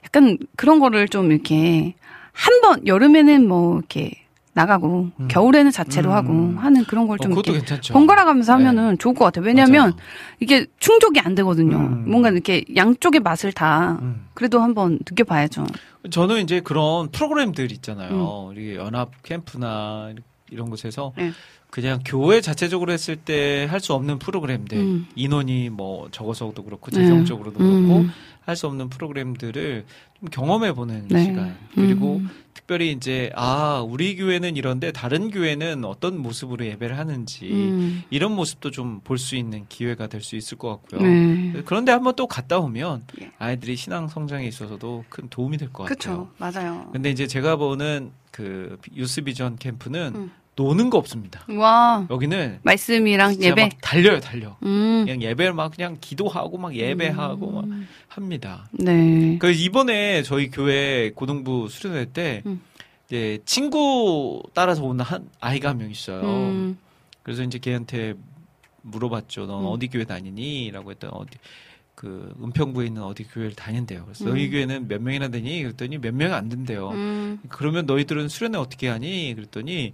약간 0.03 0.37
그런 0.57 0.79
거를 0.79 1.07
좀 1.07 1.31
이렇게 1.31 1.93
한 2.33 2.59
번 2.61 2.85
여름에는 2.85 3.47
뭐 3.47 3.77
이렇게 3.77 4.11
나가고 4.55 5.09
음. 5.19 5.27
겨울에는 5.27 5.69
자체로 5.69 6.11
음. 6.11 6.15
하고 6.15 6.59
하는 6.59 6.85
그런 6.85 7.07
걸 7.07 7.17
어, 7.19 7.23
좀 7.23 7.33
이렇게. 7.33 7.59
번갈아 7.91 8.23
가면서 8.23 8.53
하면은 8.53 8.97
좋을 8.97 9.13
것 9.13 9.25
같아요. 9.25 9.45
왜냐하면 9.45 9.81
맞아요. 9.91 9.95
이게 10.39 10.65
충족이 10.79 11.19
안 11.19 11.35
되거든요. 11.35 11.75
음. 11.77 12.09
뭔가 12.09 12.29
이렇게 12.29 12.63
양쪽의 12.75 13.19
맛을 13.19 13.51
다 13.51 13.99
음. 14.01 14.27
그래도 14.33 14.61
한번 14.61 14.93
느껴봐야죠. 15.09 15.65
저는 16.09 16.41
이제 16.41 16.61
그런 16.61 17.09
프로그램들 17.11 17.65
음. 17.65 17.71
있잖아요. 17.71 18.47
우리 18.49 18.75
연합 18.75 19.11
캠프나 19.23 20.13
이런 20.49 20.69
곳에서 20.69 21.11
네. 21.17 21.31
그냥 21.69 21.99
교회 22.05 22.39
자체적으로 22.39 22.93
했을 22.93 23.17
때 23.17 23.65
할 23.69 23.81
수 23.81 23.93
없는 23.93 24.19
프로그램들 24.19 24.77
음. 24.77 25.07
인원이 25.15 25.69
뭐 25.69 26.07
적어서도 26.11 26.63
그렇고 26.63 26.91
네. 26.91 27.01
재정적으로도 27.01 27.59
음. 27.59 27.87
그렇고 27.87 28.05
할 28.45 28.55
수 28.55 28.67
없는 28.67 28.89
프로그램들을 28.89 29.85
좀 30.19 30.29
경험해 30.29 30.73
보는 30.73 31.07
네. 31.09 31.23
시간 31.25 31.57
그리고 31.73 32.17
음. 32.17 32.29
특별히 32.53 32.91
이제 32.91 33.31
아 33.35 33.83
우리 33.85 34.15
교회는 34.15 34.55
이런데 34.55 34.91
다른 34.91 35.29
교회는 35.31 35.83
어떤 35.83 36.17
모습으로 36.19 36.65
예배를 36.65 36.97
하는지 36.97 37.49
음. 37.51 38.03
이런 38.09 38.31
모습도 38.33 38.71
좀 38.71 39.01
볼 39.03 39.17
수 39.17 39.35
있는 39.35 39.65
기회가 39.67 40.07
될 40.07 40.21
수 40.21 40.35
있을 40.35 40.57
것 40.57 40.69
같고요. 40.69 41.01
네. 41.01 41.61
그런데 41.65 41.91
한번 41.91 42.15
또 42.15 42.27
갔다 42.27 42.59
오면 42.59 43.03
예. 43.21 43.31
아이들이 43.39 43.75
신앙 43.75 44.07
성장에 44.07 44.47
있어서도 44.47 45.03
큰 45.09 45.27
도움이 45.29 45.57
될 45.57 45.69
것 45.73 45.83
같아요. 45.83 46.29
그렇죠. 46.39 46.61
맞아요. 46.61 46.89
근데 46.93 47.09
이제 47.11 47.27
제가 47.27 47.55
보는 47.57 48.11
그 48.31 48.77
유스 48.95 49.21
비전 49.23 49.57
캠프는 49.57 50.11
음. 50.15 50.31
노는 50.55 50.89
거 50.89 50.97
없습니다. 50.97 51.45
와 51.49 52.07
여기는 52.09 52.59
말씀이랑 52.63 53.41
예배. 53.41 53.61
막 53.61 53.71
달려요, 53.81 54.19
달려. 54.21 54.55
음. 54.63 55.03
그냥 55.05 55.21
예배를 55.21 55.53
막 55.53 55.73
그냥 55.75 55.97
기도하고 55.99 56.57
막 56.57 56.73
예배하고 56.75 57.51
막 57.51 57.63
음. 57.65 57.87
합니다. 58.07 58.67
네. 58.71 59.37
그 59.39 59.51
이번에 59.51 60.23
저희 60.23 60.49
교회 60.49 61.11
고등부 61.13 61.67
수련회 61.69 62.05
때 62.13 62.41
음. 62.45 62.61
이제 63.05 63.39
친구 63.45 64.41
따라서 64.53 64.83
온한 64.83 65.29
아이가 65.41 65.69
한 65.69 65.77
명 65.77 65.91
있어요. 65.91 66.21
음. 66.23 66.77
그래서 67.21 67.43
이제 67.43 67.59
걔한테 67.59 68.13
물어봤죠. 68.83 69.47
넌 69.47 69.61
음. 69.61 69.65
어디 69.67 69.87
교회 69.87 70.05
다니니?라고 70.05 70.91
했더니 70.91 71.11
어디 71.15 71.37
그 71.95 72.33
은평구에 72.41 72.85
있는 72.85 73.03
어디 73.03 73.23
교회를 73.23 73.55
다닌대요. 73.55 74.03
그래서 74.05 74.25
너희 74.25 74.45
음. 74.45 74.51
교회는 74.51 74.87
몇 74.87 75.01
명이나 75.01 75.27
되니? 75.29 75.63
그랬더니 75.63 75.97
몇 75.97 76.13
명이 76.13 76.33
안 76.33 76.47
된대요. 76.49 76.89
음. 76.91 77.39
그러면 77.49 77.85
너희들은 77.85 78.29
수련회 78.29 78.57
어떻게 78.57 78.87
하니? 78.87 79.33
그랬더니 79.35 79.93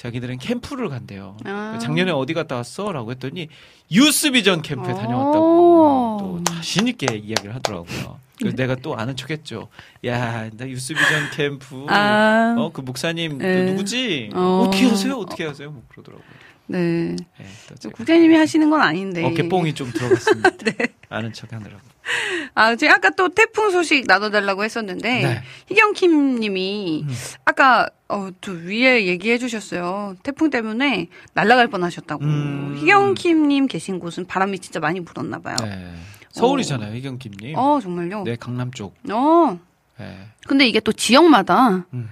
자기들은 0.00 0.38
캠프를 0.38 0.88
간대요. 0.88 1.36
아. 1.44 1.78
작년에 1.78 2.10
어디 2.10 2.32
갔다 2.32 2.56
왔어? 2.56 2.90
라고 2.90 3.10
했더니 3.10 3.48
유스비전 3.92 4.62
캠프에 4.62 4.92
오. 4.92 4.96
다녀왔다고 4.96 6.18
또 6.20 6.44
자신있게 6.54 7.18
이야기를 7.18 7.54
하더라고요. 7.56 8.18
그래서 8.38 8.56
내가 8.56 8.76
또 8.76 8.96
아는 8.96 9.14
척 9.14 9.30
했죠. 9.30 9.68
야, 10.06 10.48
나 10.56 10.66
유스비전 10.66 11.30
캠프. 11.32 11.84
아. 11.90 12.54
어, 12.58 12.70
그 12.72 12.80
목사님 12.80 13.32
또 13.32 13.44
네. 13.44 13.64
누구지? 13.64 14.30
어. 14.32 14.40
어. 14.40 14.70
떻게 14.70 14.86
하세요? 14.86 15.14
어떻게 15.16 15.44
하세요? 15.44 15.70
뭐 15.70 15.82
그러더라고요. 15.88 16.26
네. 16.68 17.16
네, 17.38 17.90
국장님이 17.92 18.36
하시는 18.36 18.70
건 18.70 18.80
아닌데. 18.80 19.22
어깨 19.22 19.46
뽕이 19.50 19.74
좀 19.74 19.92
들어갔습니다. 19.92 20.50
네. 20.64 20.72
아는 21.10 21.32
척 21.32 21.52
하느라고. 21.52 21.80
아, 22.54 22.74
제가 22.76 22.94
아까 22.94 23.10
또 23.10 23.28
태풍 23.28 23.70
소식 23.70 24.06
나눠달라고 24.06 24.64
했었는데, 24.64 25.22
네. 25.22 25.42
희경킴 25.68 26.40
님이 26.40 27.04
음. 27.06 27.14
아까, 27.44 27.88
어, 28.08 28.30
또 28.40 28.52
위에 28.52 29.06
얘기해 29.06 29.38
주셨어요. 29.38 30.16
태풍 30.22 30.50
때문에 30.50 31.08
날아갈 31.34 31.68
뻔 31.68 31.84
하셨다고. 31.84 32.24
음. 32.24 32.76
희경킴 32.78 33.48
님 33.48 33.66
계신 33.66 33.98
곳은 33.98 34.26
바람이 34.26 34.60
진짜 34.60 34.80
많이 34.80 35.04
불었나 35.04 35.40
봐요. 35.40 35.56
네. 35.62 35.92
서울이잖아요, 36.30 36.94
희경김님. 36.94 37.56
어, 37.56 37.80
정말요? 37.80 38.22
네, 38.22 38.36
강남 38.36 38.70
쪽. 38.70 38.94
어. 39.10 39.58
네. 39.98 40.16
근데 40.46 40.66
이게 40.66 40.80
또 40.80 40.92
지역마다 40.92 41.86
음. 41.92 42.08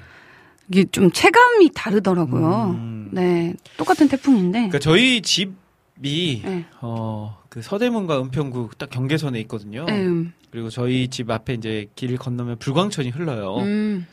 이게 0.69 0.85
좀 0.91 1.11
체감이 1.11 1.71
다르더라고요. 1.73 2.77
음. 2.77 3.09
네. 3.13 3.55
똑같은 3.77 4.09
태풍인데. 4.09 4.59
그러니까 4.59 4.79
저희 4.81 5.23
집 5.23 5.55
집이 5.99 6.43
네. 6.45 6.65
어, 6.81 7.38
그 7.49 7.63
서대문과 7.63 8.21
은평구 8.23 8.71
딱 8.79 8.91
경계선에 8.91 9.41
있거든요. 9.41 9.87
음. 9.89 10.33
그리고 10.51 10.71
저희 10.71 11.09
집 11.09 11.31
앞에 11.31 11.55
이제 11.55 11.87
길 11.95 12.17
건너면 12.17 12.59
불광천이 12.59 13.11
흘러요. 13.11 13.57
음. 13.59 14.07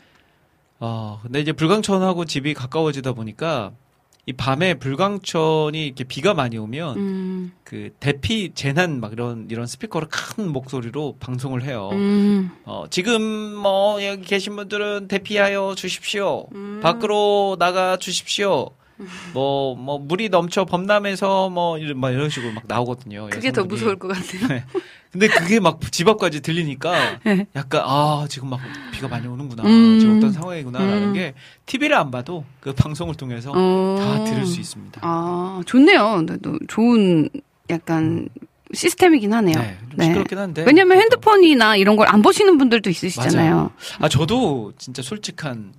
어, 0.78 1.20
근데 1.22 1.40
이제 1.40 1.52
불광천하고 1.52 2.24
집이 2.24 2.54
가까워지다 2.54 3.12
보니까 3.12 3.72
이 4.28 4.32
밤에 4.32 4.74
불광천이 4.74 5.86
이렇게 5.86 6.02
비가 6.02 6.34
많이 6.34 6.58
오면 6.58 6.96
음. 6.96 7.52
그 7.62 7.90
대피 8.00 8.52
재난 8.54 9.00
막 9.00 9.12
이런 9.12 9.46
이런 9.50 9.66
스피커를 9.66 10.08
큰 10.10 10.52
목소리로 10.52 11.16
방송을 11.20 11.62
해요. 11.62 11.90
음. 11.92 12.50
어, 12.64 12.86
지금 12.90 13.22
뭐 13.22 14.04
여기 14.04 14.22
계신 14.22 14.56
분들은 14.56 15.06
대피하여 15.08 15.74
주십시오. 15.76 16.48
음. 16.54 16.80
밖으로 16.82 17.56
나가 17.60 17.96
주십시오. 17.98 18.70
뭐, 19.34 19.74
뭐, 19.76 19.98
물이 19.98 20.28
넘쳐 20.30 20.64
범람해서 20.64 21.50
뭐, 21.50 21.78
이런, 21.78 21.98
막 22.00 22.10
이런 22.10 22.30
식으로 22.30 22.52
막 22.52 22.64
나오거든요. 22.66 23.28
그게 23.30 23.52
더 23.52 23.60
여성분이. 23.62 23.68
무서울 23.68 23.96
것 23.98 24.08
같아요. 24.08 24.62
근데 25.12 25.28
그게 25.28 25.60
막 25.60 25.80
집 25.90 26.08
앞까지 26.08 26.40
들리니까 26.42 27.18
네. 27.24 27.46
약간, 27.56 27.82
아, 27.84 28.26
지금 28.28 28.50
막 28.50 28.60
비가 28.92 29.08
많이 29.08 29.26
오는구나. 29.26 29.62
음. 29.64 29.98
지금 30.00 30.18
어떤 30.18 30.32
상황이구나라는 30.32 31.02
음. 31.08 31.12
게 31.14 31.34
TV를 31.66 31.96
안 31.96 32.10
봐도 32.10 32.44
그 32.60 32.72
방송을 32.72 33.14
통해서 33.14 33.52
어. 33.54 33.96
다 33.98 34.24
들을 34.24 34.44
수 34.46 34.60
있습니다. 34.60 35.00
아, 35.02 35.60
좋네요. 35.66 36.24
또 36.42 36.58
좋은 36.68 37.28
약간 37.70 38.28
시스템이긴 38.74 39.32
하네요. 39.32 39.56
네, 39.58 39.78
좀 39.90 40.04
시끄럽긴 40.04 40.38
한데. 40.38 40.64
왜냐면. 40.66 40.98
핸드폰이나 40.98 41.76
이런 41.76 41.96
걸 41.96 42.08
안 42.08 42.20
보시는 42.22 42.58
분들도 42.58 42.90
있으시잖아요. 42.90 43.54
맞아요. 43.54 43.70
아, 44.00 44.08
저도 44.08 44.72
진짜 44.76 45.02
솔직한 45.02 45.72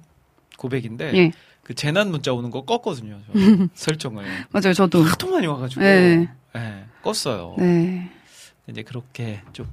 고백인데. 0.57 1.11
예. 1.15 1.31
그 1.67 1.75
재난 1.75 2.09
문자 2.11 2.31
오는 2.31 2.49
거 2.49 2.63
껐거든요. 2.65 3.19
저 3.27 3.33
설정을. 3.75 4.23
맞아요, 4.51 4.73
저도. 4.73 5.03
하도 5.03 5.29
많이 5.29 5.47
와가지고. 5.47 5.81
네. 5.81 6.29
네, 6.55 6.85
껐어요. 7.03 7.59
네. 7.59 8.09
이제 8.67 8.83
그렇게 8.83 9.41
좀. 9.51 9.67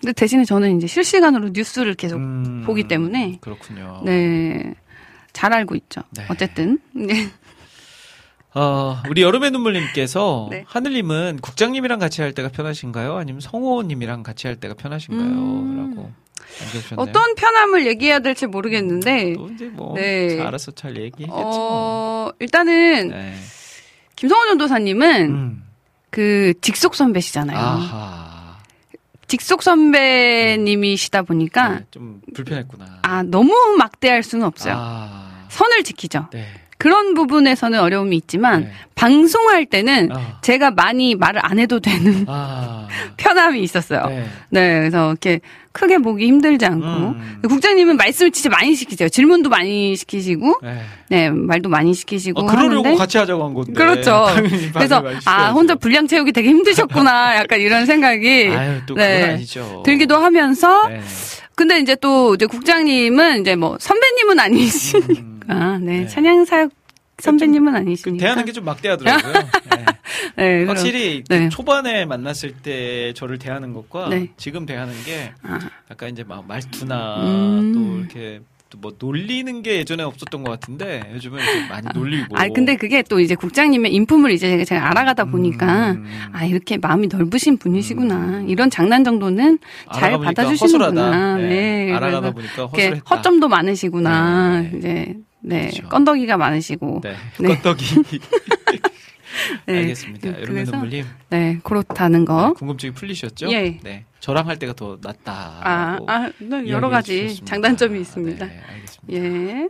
근데 0.00 0.12
대신에 0.12 0.44
저는 0.44 0.76
이제 0.78 0.88
실시간으로 0.88 1.50
뉴스를 1.50 1.94
계속 1.94 2.16
음, 2.16 2.64
보기 2.66 2.88
때문에 2.88 3.38
그렇군요. 3.40 4.02
네. 4.04 4.74
잘 5.32 5.52
알고 5.52 5.76
있죠. 5.76 6.02
네. 6.16 6.24
어쨌든. 6.28 6.80
네. 6.92 7.30
어, 8.54 8.96
우리 9.08 9.22
여름의 9.22 9.52
눈물님께서 9.52 10.48
네. 10.50 10.64
하늘님은 10.66 11.38
국장님이랑 11.40 12.00
같이 12.00 12.20
할 12.20 12.32
때가 12.32 12.48
편하신가요? 12.48 13.16
아니면 13.16 13.40
성호님이랑 13.40 14.24
같이 14.24 14.48
할 14.48 14.56
때가 14.56 14.74
편하신가요? 14.74 15.28
음. 15.28 15.90
라고. 15.94 16.10
어떤 16.96 17.34
편함을 17.34 17.86
얘기해야 17.86 18.18
될지 18.20 18.46
모르겠는데 18.46 19.34
또 19.34 19.48
이제 19.48 19.66
뭐 19.66 19.94
네. 19.94 20.40
알아서 20.40 20.72
잘 20.72 20.90
얘기했겠지. 20.96 21.30
어, 21.30 22.30
일단은 22.38 23.08
네. 23.08 23.34
김성호 24.16 24.46
전도사님은 24.46 25.30
음. 25.30 25.64
그 26.10 26.54
직속 26.60 26.94
선배시잖아요. 26.94 27.58
아하. 27.58 28.58
직속 29.28 29.62
선배님이시다 29.62 31.22
보니까 31.22 31.68
네, 31.68 31.84
좀 31.90 32.20
불편했구나. 32.34 33.00
아 33.02 33.22
너무 33.22 33.52
막대할 33.78 34.22
수는 34.22 34.46
없어요. 34.46 34.74
아. 34.76 35.46
선을 35.50 35.84
지키죠. 35.84 36.28
네. 36.32 36.46
그런 36.78 37.14
부분에서는 37.14 37.78
어려움이 37.78 38.16
있지만 38.16 38.62
네. 38.62 38.72
방송할 38.94 39.66
때는 39.66 40.10
아. 40.12 40.38
제가 40.42 40.70
많이 40.70 41.14
말을 41.14 41.44
안 41.44 41.58
해도 41.58 41.80
되는 41.80 42.24
아. 42.28 42.86
편함이 43.18 43.60
있었어요. 43.62 44.06
네. 44.06 44.26
네, 44.50 44.78
그래서 44.78 45.10
이렇게 45.10 45.40
크게 45.78 45.98
보기 45.98 46.26
힘들지 46.26 46.66
않고 46.66 46.86
음. 46.86 47.38
국장님은 47.48 47.96
말씀을 47.96 48.32
진짜 48.32 48.50
많이 48.50 48.74
시키세요. 48.74 49.08
질문도 49.08 49.48
많이 49.48 49.94
시키시고, 49.94 50.58
네. 50.60 50.82
네 51.08 51.30
말도 51.30 51.68
많이 51.68 51.94
시키시고 51.94 52.40
어, 52.40 52.46
그러려고 52.46 52.84
하는데 52.84 52.98
같이 52.98 53.16
하자고 53.16 53.44
한 53.44 53.54
건데. 53.54 53.72
그렇죠. 53.74 54.26
그래서 54.74 55.04
아. 55.24 55.52
혼자 55.52 55.76
분량 55.76 56.08
채우기 56.08 56.32
되게 56.32 56.48
힘드셨구나, 56.48 57.36
약간 57.38 57.60
이런 57.60 57.86
생각이 57.86 58.48
아유, 58.48 58.80
또 58.86 58.94
네. 58.94 59.38
들기도 59.84 60.16
하면서 60.16 60.88
네. 60.88 61.00
근데 61.54 61.78
이제 61.78 61.96
또 62.00 62.34
이제 62.34 62.46
국장님은 62.46 63.42
이제 63.42 63.54
뭐 63.54 63.76
선배님은 63.78 64.40
아니시니까 64.40 65.14
음. 65.50 65.80
네, 65.82 66.00
네. 66.00 66.06
찬양 66.08 66.44
사역 66.44 66.70
선배님은 67.18 67.72
그 67.72 67.78
아니시니까 67.78 68.22
대하는 68.22 68.44
게 68.44 68.52
좀 68.52 68.64
막대하더라고요. 68.64 69.32
네. 69.76 69.84
네, 70.36 70.64
확실히 70.66 71.22
그 71.28 71.34
네. 71.34 71.48
초반에 71.48 72.04
만났을 72.04 72.52
때 72.52 73.12
저를 73.14 73.38
대하는 73.38 73.72
것과 73.74 74.08
네. 74.08 74.28
지금 74.36 74.66
대하는 74.66 74.92
게 75.04 75.32
아, 75.42 75.58
약간 75.90 76.10
이제 76.10 76.22
막 76.24 76.46
말투나 76.46 77.22
음. 77.24 77.72
또 77.74 77.98
이렇게 77.98 78.40
또뭐 78.70 78.94
놀리는 78.98 79.62
게 79.62 79.76
예전에 79.78 80.02
없었던 80.02 80.44
것 80.44 80.50
같은데 80.50 81.00
요즘은 81.14 81.40
이렇게 81.42 81.68
많이 81.68 81.86
놀리고. 81.94 82.36
아 82.36 82.46
근데 82.48 82.76
그게 82.76 83.02
또 83.02 83.18
이제 83.18 83.34
국장님의 83.34 83.92
인품을 83.94 84.30
이제 84.30 84.56
제가- 84.58 84.66
제가 84.66 84.90
알아가다 84.90 85.24
보니까 85.26 85.92
음. 85.92 86.04
아 86.32 86.44
이렇게 86.44 86.76
마음이 86.76 87.06
넓으신 87.08 87.56
분이시구나 87.58 88.44
이런 88.46 88.68
장난 88.70 89.04
정도는 89.04 89.58
잘 89.94 90.18
받아주시는구나. 90.18 90.84
허술하다. 91.02 91.36
네, 91.38 91.92
알아가다 91.94 92.30
보니까 92.32 92.66
허술했다. 92.66 93.02
허점도 93.16 93.48
많으시구나. 93.48 94.60
네. 94.60 94.72
이제 94.76 95.14
네 95.48 95.70
그렇죠. 95.70 95.88
건더기가 95.88 96.36
많으시고 96.36 97.00
네. 97.02 97.16
네. 97.40 97.48
껐더기. 97.60 98.20
네. 99.66 99.78
알겠습니다. 99.78 100.32
그- 100.32 100.40
여러분 100.42 100.64
눈물님 100.64 101.06
네 101.30 101.58
그렇다는 101.62 102.24
거. 102.24 102.52
궁금증이 102.54 102.92
풀리셨죠? 102.92 103.50
예. 103.52 103.78
네. 103.82 104.04
저랑 104.20 104.48
할 104.48 104.58
때가 104.58 104.72
더 104.72 104.98
낫다. 105.00 105.32
아, 105.62 105.98
아, 106.08 106.30
네, 106.38 106.68
여러 106.68 106.88
가지 106.88 107.36
장단점이 107.44 108.00
있습니다. 108.00 108.46
네, 108.46 108.60
알겠습니다. 108.68 109.12
예. 109.12 109.68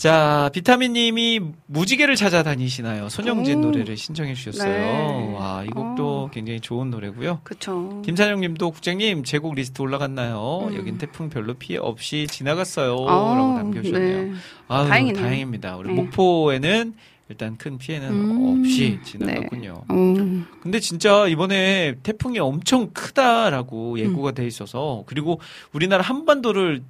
자, 0.00 0.48
비타민 0.54 0.94
님이 0.94 1.40
무지개를 1.66 2.16
찾아다니시나요? 2.16 3.10
손영진 3.10 3.58
오. 3.58 3.66
노래를 3.66 3.98
신청해 3.98 4.32
주셨어요. 4.32 4.72
네. 4.72 5.34
와, 5.34 5.62
이 5.62 5.68
곡도 5.68 6.30
굉장히 6.32 6.58
좋은 6.58 6.88
노래고요. 6.88 7.40
그쵸. 7.44 8.00
김찬영 8.06 8.40
님도 8.40 8.70
국장님 8.70 9.24
제곡 9.24 9.56
리스트 9.56 9.82
올라갔나요? 9.82 10.68
음. 10.68 10.74
여긴 10.74 10.96
태풍 10.96 11.28
별로 11.28 11.52
피해 11.52 11.78
없이 11.78 12.26
지나갔어요. 12.30 12.94
아, 13.06 13.34
라고 13.34 13.52
남겨 13.58 13.82
주셨네요. 13.82 14.22
네. 14.22 14.32
아유, 14.68 14.88
다행이네요. 14.88 15.22
다행입니다. 15.22 15.76
우리 15.76 15.92
네. 15.92 16.02
목포에는 16.02 16.94
일단 17.28 17.58
큰 17.58 17.76
피해는 17.76 18.08
음. 18.08 18.60
없이 18.62 19.00
지나갔군요. 19.04 19.84
음, 19.90 20.46
근데 20.62 20.80
진짜 20.80 21.26
이번에 21.26 21.96
태풍이 22.02 22.38
엄청 22.38 22.88
크다라고 22.94 23.98
예고가 23.98 24.32
돼 24.32 24.46
있어서 24.46 25.04
그리고 25.04 25.42
우리나라 25.74 26.02
한반도를 26.02 26.84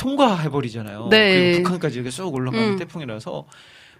통과해버리잖아요. 0.00 1.08
네. 1.10 1.52
그리고 1.52 1.62
북한까지 1.64 1.96
이렇게 1.96 2.10
쑥 2.10 2.34
올라가는 2.34 2.70
음. 2.72 2.78
태풍이라서 2.78 3.46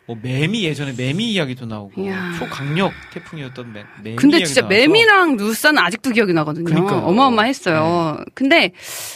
뭐 0.07 0.16
매미 0.20 0.64
예전에 0.64 0.92
매미 0.96 1.32
이야기도 1.32 1.66
나오고 1.66 2.03
이야. 2.03 2.32
초강력 2.38 2.92
태풍이었던 3.12 3.72
매, 3.72 3.84
매미 4.03 4.16
근데 4.16 4.42
진짜 4.44 4.66
매미랑 4.66 5.36
누사는 5.36 5.78
아직도 5.78 6.11
기억이 6.11 6.32
나거든요. 6.32 6.64
그러니까요. 6.64 7.01
네. 7.01 7.07
어마어마했어요. 7.07 8.24
근데 8.34 8.72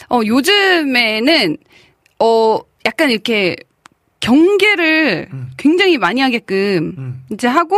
어 0.09 0.21
요즘에는 0.25 1.57
어 2.19 2.59
약간 2.85 3.09
이렇게 3.09 3.55
경계를 4.19 5.27
음. 5.33 5.49
굉장히 5.57 5.97
많이 5.97 6.21
하게끔 6.21 6.95
음, 6.97 7.23
이제 7.31 7.47
하고 7.47 7.77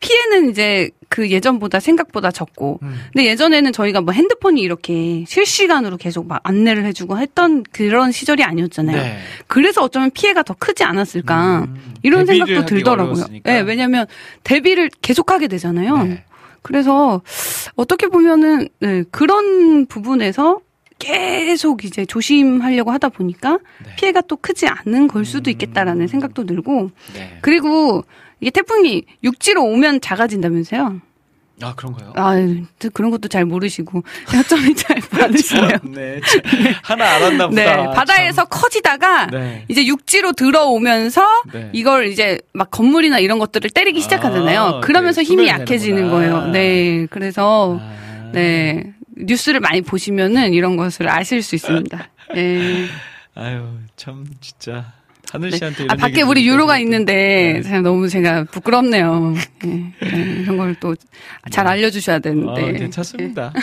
피해는 0.00 0.50
이제 0.50 0.90
그 1.08 1.30
예전보다 1.30 1.80
생각보다 1.80 2.30
적고. 2.30 2.80
음. 2.82 2.98
근데 3.12 3.26
예전에는 3.26 3.72
저희가 3.72 4.00
뭐 4.00 4.12
핸드폰이 4.12 4.60
이렇게 4.60 5.24
실시간으로 5.26 5.96
계속 5.96 6.26
막 6.26 6.40
안내를 6.42 6.84
해주고 6.86 7.18
했던 7.18 7.62
그런 7.72 8.12
시절이 8.12 8.42
아니었잖아요. 8.42 8.96
네. 8.96 9.18
그래서 9.46 9.82
어쩌면 9.82 10.10
피해가 10.10 10.42
더 10.42 10.54
크지 10.58 10.84
않았을까. 10.84 11.60
음, 11.68 11.94
이런 12.02 12.26
생각도 12.26 12.66
들더라고요. 12.66 13.12
어려웠으니까. 13.12 13.52
네, 13.52 13.60
왜냐하면 13.60 14.06
대비를 14.44 14.90
계속하게 15.02 15.48
되잖아요. 15.48 16.02
네. 16.04 16.24
그래서 16.62 17.22
어떻게 17.76 18.08
보면은 18.08 18.68
네, 18.80 19.04
그런 19.10 19.86
부분에서 19.86 20.60
계속 20.98 21.84
이제 21.84 22.04
조심하려고 22.06 22.90
하다 22.90 23.10
보니까 23.10 23.58
네. 23.84 23.96
피해가 23.96 24.22
또 24.22 24.36
크지 24.36 24.66
않은 24.66 25.08
걸 25.08 25.24
수도 25.24 25.50
음. 25.50 25.52
있겠다라는 25.52 26.08
생각도 26.08 26.44
들고 26.44 26.90
네. 27.14 27.38
그리고 27.42 28.04
이게 28.40 28.50
태풍이 28.50 29.04
육지로 29.24 29.64
오면 29.64 30.00
작아진다면서요. 30.00 31.00
아 31.62 31.74
그런가요? 31.74 32.12
아 32.16 32.34
그런 32.92 33.10
것도 33.10 33.28
잘 33.28 33.46
모르시고 33.46 34.02
여점이 34.34 34.74
잘 34.74 35.00
많으시네요. 35.10 35.78
네. 35.84 36.20
하나 36.82 37.06
알았나 37.14 37.48
보다. 37.48 37.62
네, 37.64 37.94
바다에서 37.94 38.44
커지다가 38.44 39.28
참. 39.28 39.40
네. 39.40 39.64
이제 39.68 39.86
육지로 39.86 40.32
들어오면서 40.34 41.22
네. 41.54 41.70
이걸 41.72 42.08
이제 42.08 42.38
막 42.52 42.70
건물이나 42.70 43.20
이런 43.20 43.38
것들을 43.38 43.70
때리기 43.70 44.02
시작하잖아요. 44.02 44.60
아, 44.60 44.80
그러면서 44.80 45.22
네, 45.22 45.26
힘이 45.28 45.48
약해지는. 45.48 46.10
거예요. 46.10 46.48
네, 46.48 47.06
그래서 47.08 47.78
아. 47.80 48.30
네 48.34 48.92
뉴스를 49.16 49.60
많이 49.60 49.80
보시면은 49.80 50.52
이런 50.52 50.76
것을 50.76 51.08
아실 51.08 51.40
수 51.42 51.54
있습니다. 51.54 52.08
네. 52.34 52.84
아유 53.34 53.64
참 53.96 54.26
진짜 54.42 54.92
하늘 55.36 55.50
네. 55.50 55.56
씨한테 55.58 55.82
아, 55.82 55.84
이런 55.84 55.96
밖에 55.98 56.22
우리 56.22 56.46
유로가 56.46 56.74
좀- 56.76 56.82
있는데 56.82 57.52
네. 57.54 57.62
참 57.62 57.82
너무 57.82 58.08
제가 58.08 58.44
부끄럽네요. 58.44 59.34
네, 59.62 59.92
네, 60.00 60.08
이런 60.42 60.56
걸 60.56 60.74
또 60.80 60.94
잘 61.50 61.66
알려주셔야 61.66 62.16
아, 62.16 62.18
되는데. 62.18 62.72
괜찮습니다. 62.72 63.52
네. 63.54 63.60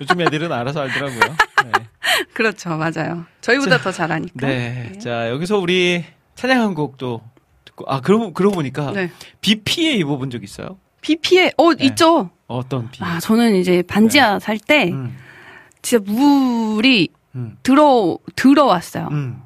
요즘 0.00 0.20
애들은 0.20 0.52
알아서 0.52 0.80
알더라고요. 0.82 1.20
네. 1.64 1.72
그렇죠, 2.34 2.70
맞아요. 2.76 3.24
저희보다 3.40 3.78
더 3.78 3.90
잘하니까. 3.90 4.46
네. 4.46 4.92
자, 5.02 5.28
여기서 5.30 5.58
우리 5.58 6.04
찬양 6.34 6.60
한 6.60 6.74
곡도 6.74 7.20
듣고, 7.64 7.84
아, 7.88 8.00
그러고, 8.00 8.32
그러고 8.32 8.56
보니까, 8.56 8.92
네. 8.92 9.10
비 9.40 9.56
피해 9.62 9.94
입어본 9.94 10.30
적 10.30 10.44
있어요? 10.44 10.78
비 11.00 11.16
피해, 11.16 11.50
어, 11.56 11.74
네. 11.74 11.86
있죠. 11.86 12.30
어떤 12.46 12.90
비? 12.90 13.02
아, 13.02 13.18
저는 13.18 13.56
이제 13.56 13.82
반지하 13.82 14.38
살 14.38 14.58
때, 14.58 14.90
음, 14.92 15.16
진짜 15.82 16.04
물이 16.10 17.08
음, 17.34 17.56
들어, 17.62 18.18
들어왔어요. 18.36 19.08
음. 19.10 19.40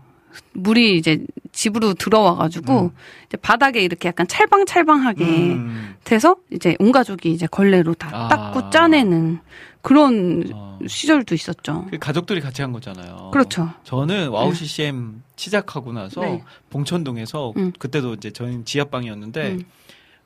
물이 0.53 0.97
이제 0.99 1.25
집으로 1.53 1.95
들어와가지고, 1.95 2.81
음. 2.81 2.91
이제 3.27 3.37
바닥에 3.37 3.81
이렇게 3.81 4.09
약간 4.09 4.27
찰방찰방하게 4.27 5.25
음. 5.25 5.95
돼서, 6.05 6.37
이제 6.53 6.77
온 6.79 6.93
가족이 6.93 7.31
이제 7.33 7.47
걸레로 7.47 7.95
다 7.95 8.09
아. 8.13 8.29
닦고 8.29 8.71
짜내는 8.71 9.41
그런 9.83 10.45
어. 10.53 10.79
시절도 10.87 11.35
있었죠. 11.35 11.87
그 11.91 11.99
가족들이 11.99 12.41
같이 12.41 12.63
한 12.63 12.73
거잖아요. 12.73 13.31
그렇죠. 13.33 13.71
저는 13.85 14.29
와우 14.29 14.53
CCM 14.55 15.23
시작하고 15.37 15.93
나서 15.93 16.21
네. 16.21 16.43
봉천동에서 16.71 17.55
음. 17.57 17.73
그때도 17.79 18.15
이제 18.15 18.31
저희는 18.31 18.65
지하방이었는데 18.67 19.51
음. 19.53 19.63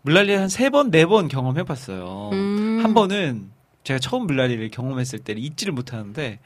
물난리 0.02 0.34
한 0.34 0.48
세 0.48 0.70
번 0.70 0.90
네 0.90 1.06
번 1.06 1.28
경험해봤어요. 1.28 2.30
음. 2.32 2.80
한 2.82 2.94
번은 2.94 3.50
제가 3.84 3.98
처음 4.00 4.26
물난리를 4.26 4.70
경험했을 4.70 5.20
때를 5.20 5.42
잊지를 5.42 5.72
못하는데 5.72 6.22
네, 6.22 6.40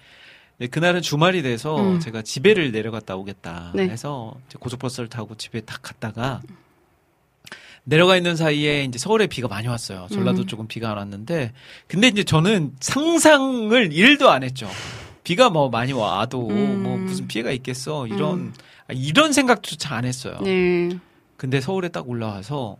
그날은 0.66 1.02
주말이 1.02 1.42
돼서 1.42 1.80
음. 1.80 2.00
제가 2.00 2.22
집에를 2.22 2.72
내려갔다 2.72 3.14
오겠다 3.16 3.72
네. 3.74 3.88
해서 3.88 4.34
고속버스를 4.58 5.08
타고 5.08 5.36
집에 5.36 5.60
딱 5.60 5.80
갔다가 5.82 6.42
내려가 7.84 8.16
있는 8.16 8.36
사이에 8.36 8.84
이제 8.84 8.98
서울에 8.98 9.28
비가 9.28 9.48
많이 9.48 9.68
왔어요. 9.68 10.08
전라도 10.10 10.42
음. 10.42 10.46
쪽은 10.46 10.66
비가 10.68 10.90
안 10.90 10.98
왔는데 10.98 11.52
근데 11.86 12.08
이제 12.08 12.24
저는 12.24 12.72
상상을 12.80 13.92
일도 13.92 14.30
안 14.30 14.42
했죠. 14.42 14.68
비가 15.24 15.48
뭐 15.48 15.68
많이 15.70 15.92
와도 15.92 16.48
음. 16.48 16.82
뭐 16.82 16.96
무슨 16.98 17.28
피해가 17.28 17.50
있겠어 17.52 18.06
이런 18.06 18.38
음. 18.38 18.54
아, 18.88 18.92
이런 18.94 19.32
생각조차 19.32 19.94
안 19.94 20.04
했어요. 20.04 20.38
네. 20.42 20.90
근데 21.36 21.60
서울에 21.60 21.88
딱 21.88 22.08
올라와서 22.08 22.76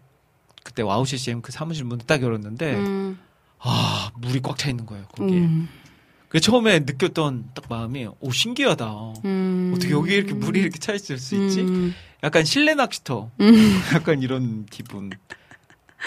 그때 0.64 0.82
와우 0.82 1.06
CCM 1.06 1.42
그 1.42 1.52
사무실 1.52 1.84
문을 1.84 2.04
딱 2.06 2.22
열었는데 2.22 2.74
음. 2.74 3.18
아 3.60 4.10
물이 4.16 4.40
꽉 4.42 4.58
차 4.58 4.68
있는 4.68 4.84
거예요 4.84 5.04
거기에. 5.16 5.38
음. 5.38 5.68
그 6.28 6.40
처음에 6.40 6.80
느꼈던 6.80 7.50
딱 7.54 7.64
마음이 7.68 8.06
오 8.20 8.30
신기하다. 8.30 8.86
음. 9.24 9.72
어떻게 9.74 9.92
여기 9.92 10.14
이렇게 10.14 10.34
물이 10.34 10.60
이렇게 10.60 10.78
차 10.78 10.92
있을 10.92 11.18
수 11.18 11.34
있지? 11.36 11.60
음. 11.62 11.94
약간 12.22 12.44
실내 12.44 12.74
낚시터. 12.74 13.30
음. 13.40 13.80
약간 13.94 14.20
이런 14.22 14.66
기분. 14.66 15.10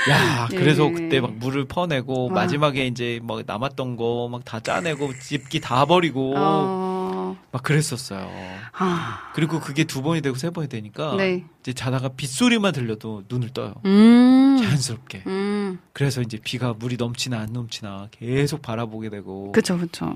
야, 0.09 0.47
그래서 0.49 0.87
예. 0.87 0.91
그때 0.93 1.19
막 1.19 1.33
물을 1.33 1.65
퍼내고 1.65 2.27
와. 2.27 2.33
마지막에 2.33 2.87
이제 2.87 3.19
막 3.23 3.41
남았던 3.45 3.97
거 3.97 4.29
막 4.31 4.41
다 4.45 4.59
짜내고 4.61 5.11
집기 5.19 5.59
다 5.59 5.85
버리고 5.85 6.33
어. 6.37 7.37
막 7.51 7.63
그랬었어요. 7.63 8.29
아. 8.73 9.31
그리고 9.35 9.59
그게 9.59 9.83
두 9.83 10.01
번이 10.01 10.21
되고 10.21 10.35
세 10.37 10.49
번이 10.49 10.69
되니까 10.69 11.15
네. 11.17 11.43
이제 11.59 11.73
자다가 11.73 12.09
빗소리만 12.09 12.71
들려도 12.73 13.23
눈을 13.29 13.49
떠요. 13.49 13.73
음. 13.85 14.30
자연스럽게. 14.63 15.23
음. 15.27 15.79
그래서 15.93 16.21
이제 16.21 16.37
비가 16.43 16.73
물이 16.73 16.97
넘치나 16.97 17.39
안 17.39 17.53
넘치나 17.53 18.07
계속 18.11 18.61
바라보게 18.61 19.09
되고 19.09 19.51
그쵸, 19.51 19.77
그쵸. 19.77 20.15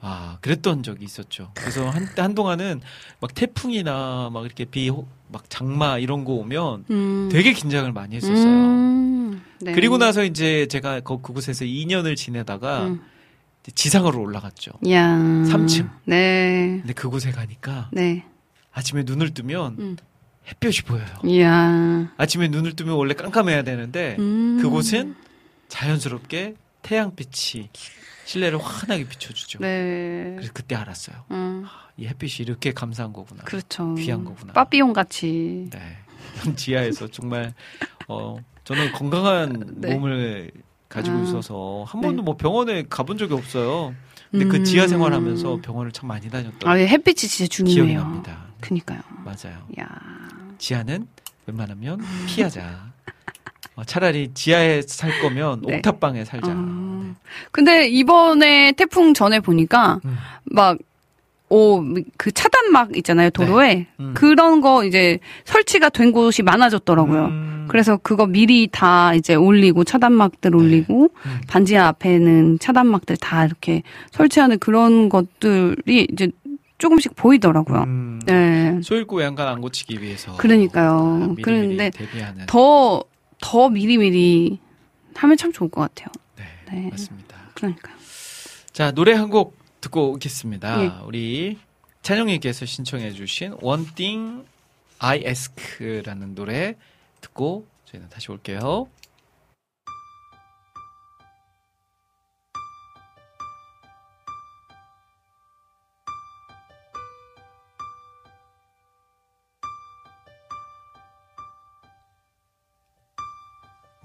아, 0.00 0.36
그랬던 0.42 0.82
적이 0.82 1.06
있었죠. 1.06 1.50
그래서 1.54 1.88
한, 1.88 2.06
한동안은 2.16 2.82
막 3.20 3.34
태풍이나 3.34 4.28
막 4.30 4.44
이렇게 4.44 4.66
비, 4.66 4.90
막 5.28 5.48
장마 5.48 5.98
이런 5.98 6.24
거 6.24 6.34
오면 6.34 6.84
음. 6.90 7.28
되게 7.32 7.54
긴장을 7.54 7.90
많이 7.90 8.16
했었어요. 8.16 8.44
음. 8.46 9.42
네. 9.60 9.72
그리고 9.72 9.96
나서 9.96 10.22
이제 10.24 10.66
제가 10.66 11.00
그, 11.00 11.22
그곳에서 11.22 11.64
2년을 11.64 12.16
지내다가 12.16 12.86
음. 12.86 13.00
지상으로 13.74 14.20
올라갔죠. 14.20 14.72
야. 14.90 15.16
3층. 15.16 15.88
네. 16.04 16.80
근데 16.80 16.92
그곳에 16.92 17.30
가니까 17.30 17.88
네. 17.90 18.26
아침에 18.72 19.04
눈을 19.06 19.32
뜨면 19.32 19.76
음. 19.78 19.96
햇볕이 20.48 20.82
보여요. 20.82 21.06
이야. 21.24 22.12
아침에 22.16 22.48
눈을 22.48 22.76
뜨면 22.76 22.94
원래 22.96 23.14
깜깜해야 23.14 23.62
되는데 23.62 24.16
음. 24.18 24.58
그곳은 24.60 25.14
자연스럽게 25.68 26.54
태양빛이 26.82 27.70
실내를 28.26 28.58
환하게 28.58 29.04
비춰주죠. 29.08 29.58
네. 29.60 30.32
그래서 30.36 30.52
그때 30.52 30.74
알았어요. 30.74 31.16
음. 31.30 31.64
이 31.96 32.06
햇빛이 32.06 32.36
이렇게 32.40 32.72
감사한 32.72 33.12
거구나. 33.12 33.42
그렇죠. 33.44 33.94
귀한 33.94 34.24
거구나. 34.24 34.52
빠삐용 34.52 34.92
같이. 34.92 35.68
네. 35.70 35.98
지하에서 36.56 37.08
정말 37.08 37.54
어 38.08 38.36
저는 38.64 38.92
건강한 38.92 39.74
네. 39.76 39.94
몸을 39.94 40.50
가지고 40.88 41.18
아. 41.18 41.22
있어서 41.22 41.84
한 41.86 42.00
네. 42.00 42.08
번도 42.08 42.22
뭐 42.22 42.36
병원에 42.36 42.84
가본 42.88 43.18
적이 43.18 43.34
없어요. 43.34 43.94
근데 44.30 44.46
그 44.46 44.56
음. 44.56 44.64
지하 44.64 44.88
생활하면서 44.88 45.60
병원을 45.62 45.92
참 45.92 46.08
많이 46.08 46.28
다녔던 46.28 46.68
아, 46.68 46.78
예, 46.80 46.88
햇빛이 46.88 47.14
진짜 47.28 47.54
기억이 47.54 47.74
중요해요. 47.74 48.00
납니다. 48.00 48.46
그니까요. 48.60 49.00
맞아요. 49.24 49.64
야. 49.78 49.86
지하는 50.58 51.06
웬만하면 51.46 52.00
피하자. 52.26 52.92
어, 53.76 53.84
차라리 53.84 54.32
지하에 54.34 54.82
살 54.82 55.20
거면 55.20 55.62
네. 55.66 55.76
옥탑방에 55.76 56.24
살자. 56.24 56.52
어. 56.54 57.14
근데 57.50 57.88
이번에 57.88 58.72
태풍 58.72 59.14
전에 59.14 59.40
보니까 59.40 60.00
음. 60.04 60.16
막, 60.44 60.78
오, 61.48 61.82
그 62.16 62.32
차단막 62.32 62.96
있잖아요, 62.98 63.30
도로에. 63.30 63.86
음. 64.00 64.14
그런 64.14 64.60
거 64.60 64.84
이제 64.84 65.18
설치가 65.44 65.88
된 65.88 66.12
곳이 66.12 66.42
많아졌더라고요. 66.42 67.24
음. 67.26 67.66
그래서 67.68 67.96
그거 67.96 68.26
미리 68.26 68.68
다 68.70 69.14
이제 69.14 69.34
올리고 69.34 69.84
차단막들 69.84 70.54
올리고 70.54 71.10
음. 71.26 71.40
반지하 71.48 71.88
앞에는 71.88 72.58
차단막들 72.60 73.16
다 73.16 73.44
이렇게 73.44 73.82
설치하는 74.12 74.58
그런 74.58 75.08
것들이 75.08 76.06
이제 76.12 76.30
조금씩 76.78 77.14
보이더라고요. 77.16 77.82
음. 77.84 78.20
네. 78.26 78.80
소일구 78.82 79.22
양간 79.22 79.46
안 79.48 79.60
고치기 79.60 80.00
위해서. 80.02 80.36
그러니까요. 80.36 80.90
아, 80.90 81.16
미리미리 81.18 81.42
그런데 81.42 81.90
대비하는. 81.90 82.46
더, 82.46 83.04
더 83.40 83.68
미리미리 83.68 84.58
하면 85.14 85.36
참 85.36 85.52
좋을 85.52 85.70
것 85.70 85.80
같아요. 85.82 86.08
네, 86.36 86.44
네. 86.72 86.88
맞습니다. 86.90 87.36
그러니까요. 87.54 87.94
자, 88.72 88.90
노래 88.90 89.12
한 89.12 89.30
곡 89.30 89.56
듣고 89.80 90.12
오겠습니다. 90.12 90.82
예. 90.82 90.90
우리 91.06 91.58
찬영님께서 92.02 92.64
신청해주신 92.66 93.56
One 93.60 93.86
Thing 93.94 94.44
I 94.98 95.22
Ask라는 95.26 96.34
노래 96.34 96.74
듣고 97.20 97.66
저희는 97.86 98.08
다시 98.08 98.30
올게요. 98.32 98.88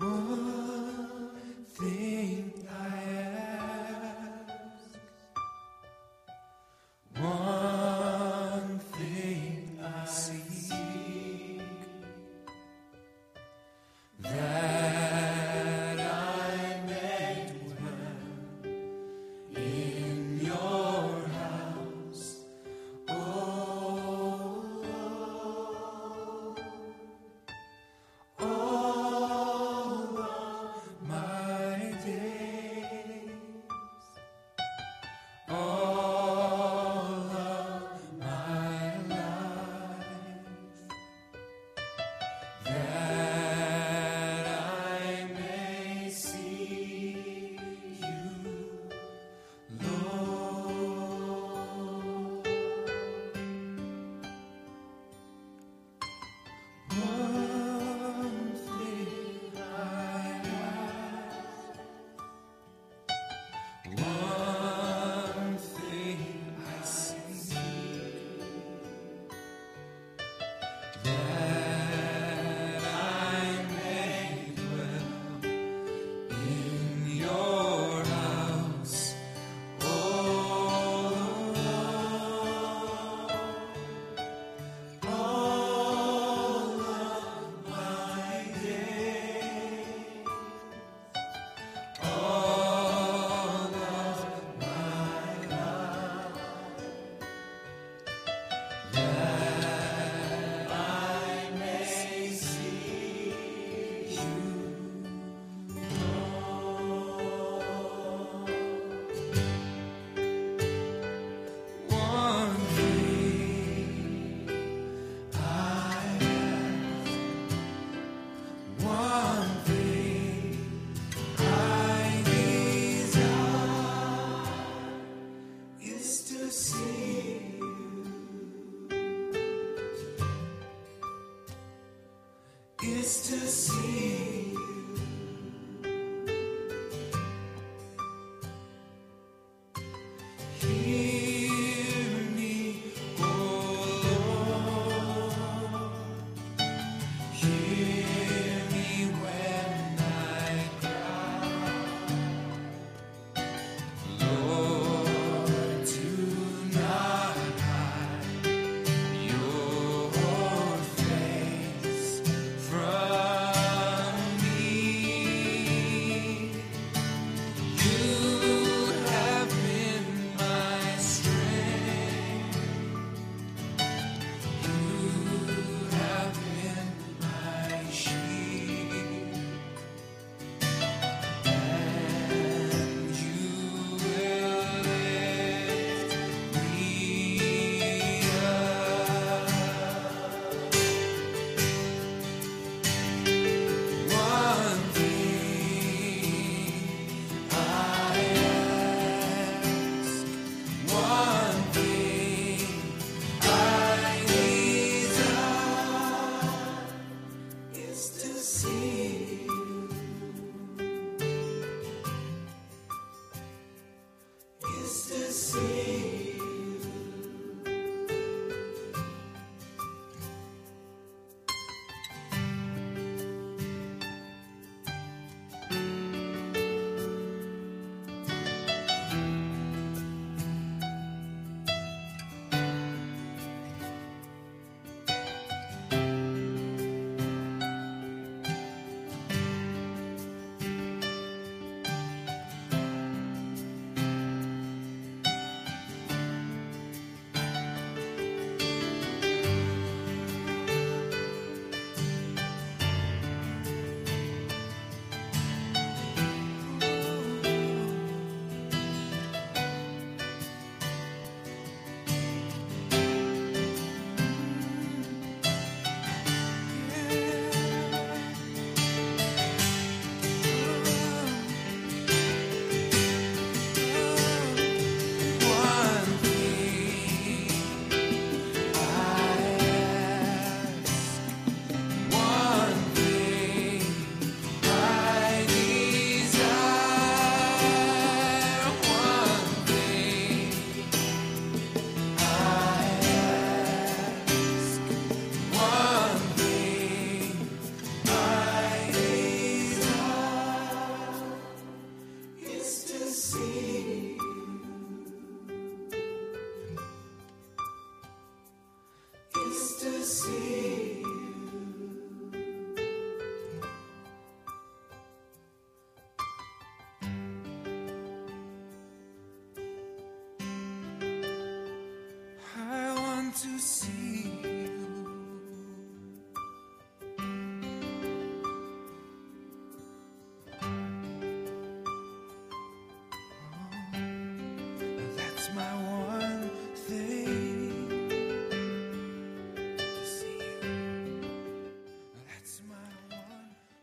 我 0.02 0.40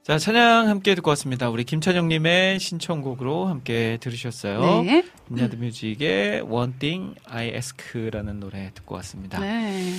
자, 0.07 0.19
찬양 0.19 0.69
함께 0.69 0.95
듣고 0.95 1.11
왔습니다. 1.11 1.51
우리 1.51 1.65
김찬영님의 1.65 2.61
신청곡으로 2.61 3.47
함께 3.47 3.99
들으셨어요. 4.01 4.85
네. 4.85 5.05
인야드 5.33 5.57
뮤직의 5.57 6.43
One 6.43 6.75
Thing 6.79 7.17
I 7.25 7.49
Ask라는 7.49 8.39
노래 8.39 8.71
듣고 8.73 8.95
왔습니다. 8.95 9.41
네. 9.41 9.93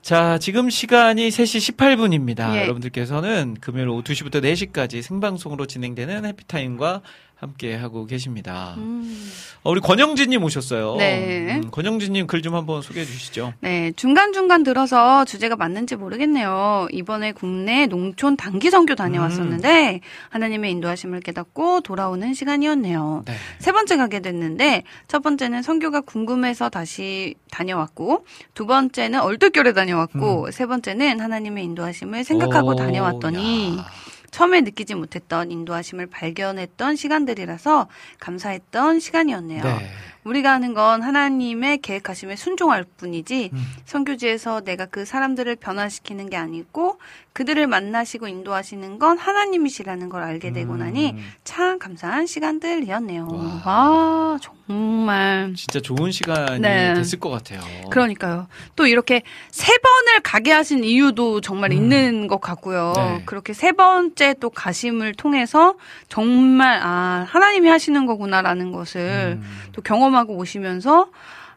자, 0.00 0.38
지금 0.38 0.70
시간이 0.70 1.28
3시 1.28 1.76
18분입니다. 1.76 2.54
예. 2.54 2.62
여러분들께서는 2.62 3.58
금요일 3.60 3.88
오후 3.88 4.02
2시부터 4.02 4.42
4시까지 4.42 5.02
생방송으로 5.02 5.66
진행되는 5.66 6.24
해피타임과 6.24 7.02
함께 7.40 7.74
하고 7.74 8.04
계십니다. 8.04 8.74
음. 8.76 9.30
어, 9.62 9.70
우리 9.70 9.80
권영진님 9.80 10.42
오셨어요. 10.44 10.96
네. 10.96 11.58
음, 11.62 11.70
권영진님 11.70 12.26
글 12.26 12.40
좀 12.42 12.54
한번 12.54 12.80
소개해 12.82 13.04
주시죠. 13.04 13.52
네, 13.60 13.92
중간 13.96 14.32
중간 14.32 14.62
들어서 14.62 15.24
주제가 15.26 15.56
맞는지 15.56 15.96
모르겠네요. 15.96 16.88
이번에 16.90 17.32
국내 17.32 17.86
농촌 17.86 18.36
단기 18.36 18.70
선교 18.70 18.94
다녀왔었는데 18.94 20.00
하나님의 20.30 20.70
인도하심을 20.72 21.20
깨닫고 21.20 21.80
돌아오는 21.82 22.32
시간이었네요. 22.32 23.24
네. 23.26 23.34
세 23.58 23.72
번째 23.72 23.96
가게 23.98 24.20
됐는데 24.20 24.84
첫 25.08 25.22
번째는 25.22 25.62
선교가 25.62 26.00
궁금해서 26.02 26.68
다시 26.70 27.34
다녀왔고 27.50 28.24
두 28.54 28.66
번째는 28.66 29.20
얼떨결에 29.20 29.72
다녀왔고 29.74 30.50
세 30.50 30.64
번째는 30.66 31.20
하나님의 31.20 31.64
인도하심을 31.64 32.24
생각하고 32.24 32.68
오, 32.70 32.76
다녀왔더니 32.76 33.76
야. 33.78 33.86
처음에 34.30 34.60
느끼지 34.62 34.94
못했던 34.94 35.50
인도하심을 35.50 36.06
발견했던 36.06 36.96
시간들이라서 36.96 37.88
감사했던 38.18 39.00
시간이었네요. 39.00 39.62
네. 39.62 39.90
우리가 40.24 40.52
하는 40.52 40.74
건 40.74 41.02
하나님의 41.02 41.78
계획하심에 41.78 42.36
순종할 42.36 42.84
뿐이지 42.96 43.50
음. 43.52 43.62
선교지에서 43.86 44.62
내가 44.62 44.86
그 44.86 45.04
사람들을 45.04 45.56
변화시키는 45.56 46.28
게 46.28 46.36
아니고 46.36 46.98
그들을 47.32 47.66
만나시고 47.66 48.26
인도하시는 48.28 48.98
건 48.98 49.16
하나님이시라는 49.16 50.08
걸 50.08 50.22
알게 50.22 50.52
되고 50.52 50.76
나니 50.76 51.12
음, 51.12 51.24
참 51.44 51.78
감사한 51.78 52.26
시간들이었네요. 52.26 53.28
와. 53.30 53.62
와, 53.64 54.38
정말. 54.40 55.52
진짜 55.56 55.80
좋은 55.80 56.10
시간이 56.10 56.60
네. 56.60 56.92
됐을 56.94 57.18
것 57.18 57.30
같아요. 57.30 57.60
그러니까요. 57.90 58.46
또 58.76 58.86
이렇게 58.86 59.22
세 59.50 59.72
번을 59.78 60.20
가게 60.22 60.52
하신 60.52 60.84
이유도 60.84 61.40
정말 61.40 61.70
음. 61.70 61.76
있는 61.76 62.26
것 62.26 62.40
같고요. 62.40 62.92
네. 62.96 63.22
그렇게 63.26 63.52
세 63.52 63.72
번째 63.72 64.34
또 64.40 64.50
가심을 64.50 65.14
통해서 65.14 65.76
정말 66.08 66.80
아 66.82 67.24
하나님이 67.28 67.68
하시는 67.68 68.06
거구나라는 68.06 68.72
것을 68.72 69.38
음. 69.40 69.58
또 69.72 69.82
경험하고 69.82 70.10
오시면서 70.28 71.10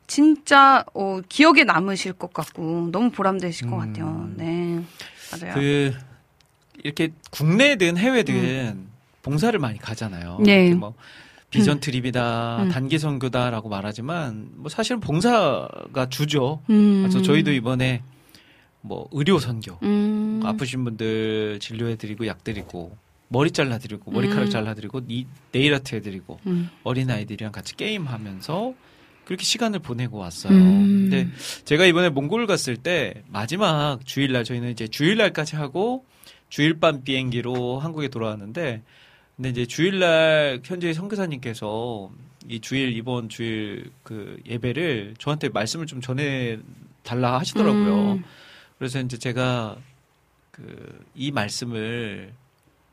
진짜 0.08 0.86
어, 0.94 1.20
기억에 1.28 1.64
남으실 1.64 2.14
것 2.14 2.34
같고 2.34 2.90
너무 2.92 3.10
보람되실 3.10 3.70
것 3.70 3.76
음. 3.78 3.80
같아요. 3.80 4.30
네, 4.36 4.84
맞아요. 5.32 5.54
그 5.54 5.94
이렇게 6.84 7.10
국내든 7.32 7.98
해외든 7.98 8.88
봉사를 9.22 9.58
많이 9.60 9.80
가잖아요. 9.80 10.40
네. 10.44 10.74
뭐 10.74 10.94
비전 11.50 11.80
트립이다, 11.80 12.64
음. 12.64 12.70
단기 12.70 12.98
선교다라고 12.98 13.70
말하지만 13.70 14.50
뭐 14.56 14.70
사실은 14.70 15.00
봉사가 15.00 16.10
주죠. 16.10 16.62
음. 16.70 17.04
그래서 17.04 17.22
저희도 17.22 17.52
이번에 17.52 18.02
뭐 18.82 19.08
의료 19.12 19.40
선교, 19.40 19.78
음. 19.84 20.42
아프신 20.44 20.84
분들 20.84 21.60
진료해드리고 21.62 22.28
약 22.28 22.44
드리고 22.44 22.98
머리 23.34 23.52
잘라드리고 23.52 24.12
머리카락 24.12 24.44
음. 24.46 24.50
잘라드리고 24.50 25.02
이 25.10 25.26
네일 25.52 25.74
아트 25.74 25.96
해드리고 25.96 26.40
음. 26.46 26.70
어린 26.84 27.10
아이들이랑 27.10 27.52
같이 27.52 27.76
게임하면서 27.76 28.74
그렇게 29.26 29.44
시간을 29.44 29.80
보내고 29.80 30.18
왔어요. 30.18 30.54
음. 30.54 31.10
근데 31.10 31.28
제가 31.66 31.86
이번에 31.86 32.10
몽골 32.10 32.48
갔을 32.48 32.78
때 32.78 33.24
마지막 33.28 34.06
주일날 34.06 34.44
저희는 34.44 34.72
이제 34.72 34.88
주일날까지 34.88 35.56
하고 35.56 36.06
주일 36.50 36.80
밤 36.80 37.04
비행기로 37.04 37.80
한국에 37.80 38.08
돌아왔는데 38.08 38.84
근데 39.36 39.50
이제 39.50 39.66
주일날 39.66 40.62
현재 40.64 40.94
선교사님께서 40.94 42.12
이 42.48 42.60
주일 42.60 42.96
이번 42.96 43.30
주일 43.30 43.90
그 44.04 44.40
예배를 44.46 45.16
저한테 45.18 45.50
말씀을 45.50 45.88
좀 45.88 46.02
전해 46.02 46.60
달라 47.02 47.40
하시더라고요. 47.40 48.14
음. 48.14 48.24
그래서 48.78 49.02
이제 49.02 49.18
제가 49.18 49.78
그 50.52 51.04
이 51.16 51.32
말씀을 51.32 52.34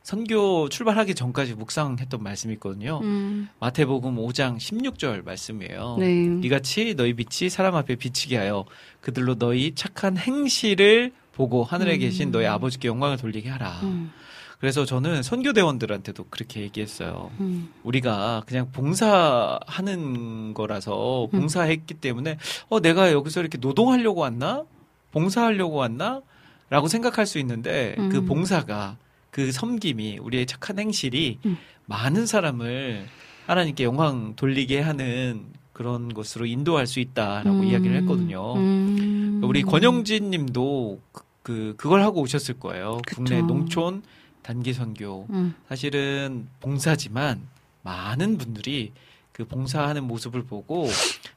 선교 0.02 0.68
출발하기 0.68 1.14
전까지 1.14 1.54
묵상했던 1.54 2.22
말씀이 2.22 2.54
있거든요. 2.54 3.00
음. 3.02 3.48
마태복음 3.60 4.16
5장 4.16 4.56
16절 4.56 5.24
말씀이에요. 5.24 5.96
네. 5.98 6.40
이같이 6.42 6.94
너희 6.94 7.14
빛이 7.14 7.50
사람 7.50 7.76
앞에 7.76 7.96
비치게 7.96 8.36
하여 8.36 8.64
그들로 9.00 9.36
너희 9.36 9.74
착한 9.74 10.16
행실을 10.16 11.12
보고 11.32 11.64
하늘에 11.64 11.94
음. 11.94 12.00
계신 12.00 12.30
너희 12.30 12.46
아버지께 12.46 12.88
영광을 12.88 13.18
돌리게 13.18 13.48
하라. 13.50 13.80
음. 13.82 14.10
그래서 14.58 14.84
저는 14.84 15.22
선교대원들한테도 15.22 16.26
그렇게 16.28 16.60
얘기했어요. 16.60 17.30
음. 17.40 17.70
우리가 17.82 18.42
그냥 18.46 18.70
봉사하는 18.72 20.54
거라서 20.54 21.24
음. 21.26 21.30
봉사했기 21.30 21.94
때문에 21.94 22.36
어 22.68 22.80
내가 22.80 23.12
여기서 23.12 23.40
이렇게 23.40 23.58
노동하려고 23.58 24.20
왔나? 24.20 24.64
봉사하려고 25.12 25.76
왔나? 25.76 26.20
라고 26.68 26.88
생각할 26.88 27.26
수 27.26 27.38
있는데 27.38 27.94
그 27.96 28.18
음. 28.18 28.26
봉사가 28.26 28.96
그 29.30 29.52
섬김이 29.52 30.18
우리의 30.18 30.46
착한 30.46 30.78
행실이 30.78 31.38
음. 31.46 31.56
많은 31.86 32.26
사람을 32.26 33.06
하나님께 33.46 33.84
영광 33.84 34.34
돌리게 34.36 34.80
하는 34.80 35.46
그런 35.72 36.12
것으로 36.12 36.46
인도할 36.46 36.86
수 36.86 37.00
있다라고 37.00 37.60
음. 37.60 37.64
이야기를 37.64 37.96
했거든요. 38.02 38.54
음. 38.56 39.40
우리 39.42 39.62
권영진 39.62 40.30
님도 40.30 41.00
그, 41.12 41.22
그 41.42 41.74
그걸 41.76 42.02
하고 42.02 42.20
오셨을 42.20 42.58
거예요. 42.58 43.00
그쵸. 43.06 43.16
국내 43.16 43.40
농촌 43.40 44.02
단기 44.42 44.72
선교. 44.72 45.26
음. 45.30 45.54
사실은 45.68 46.48
봉사지만 46.60 47.46
많은 47.82 48.36
분들이 48.36 48.92
그 49.32 49.44
봉사하는 49.46 50.04
모습을 50.04 50.42
보고 50.44 50.86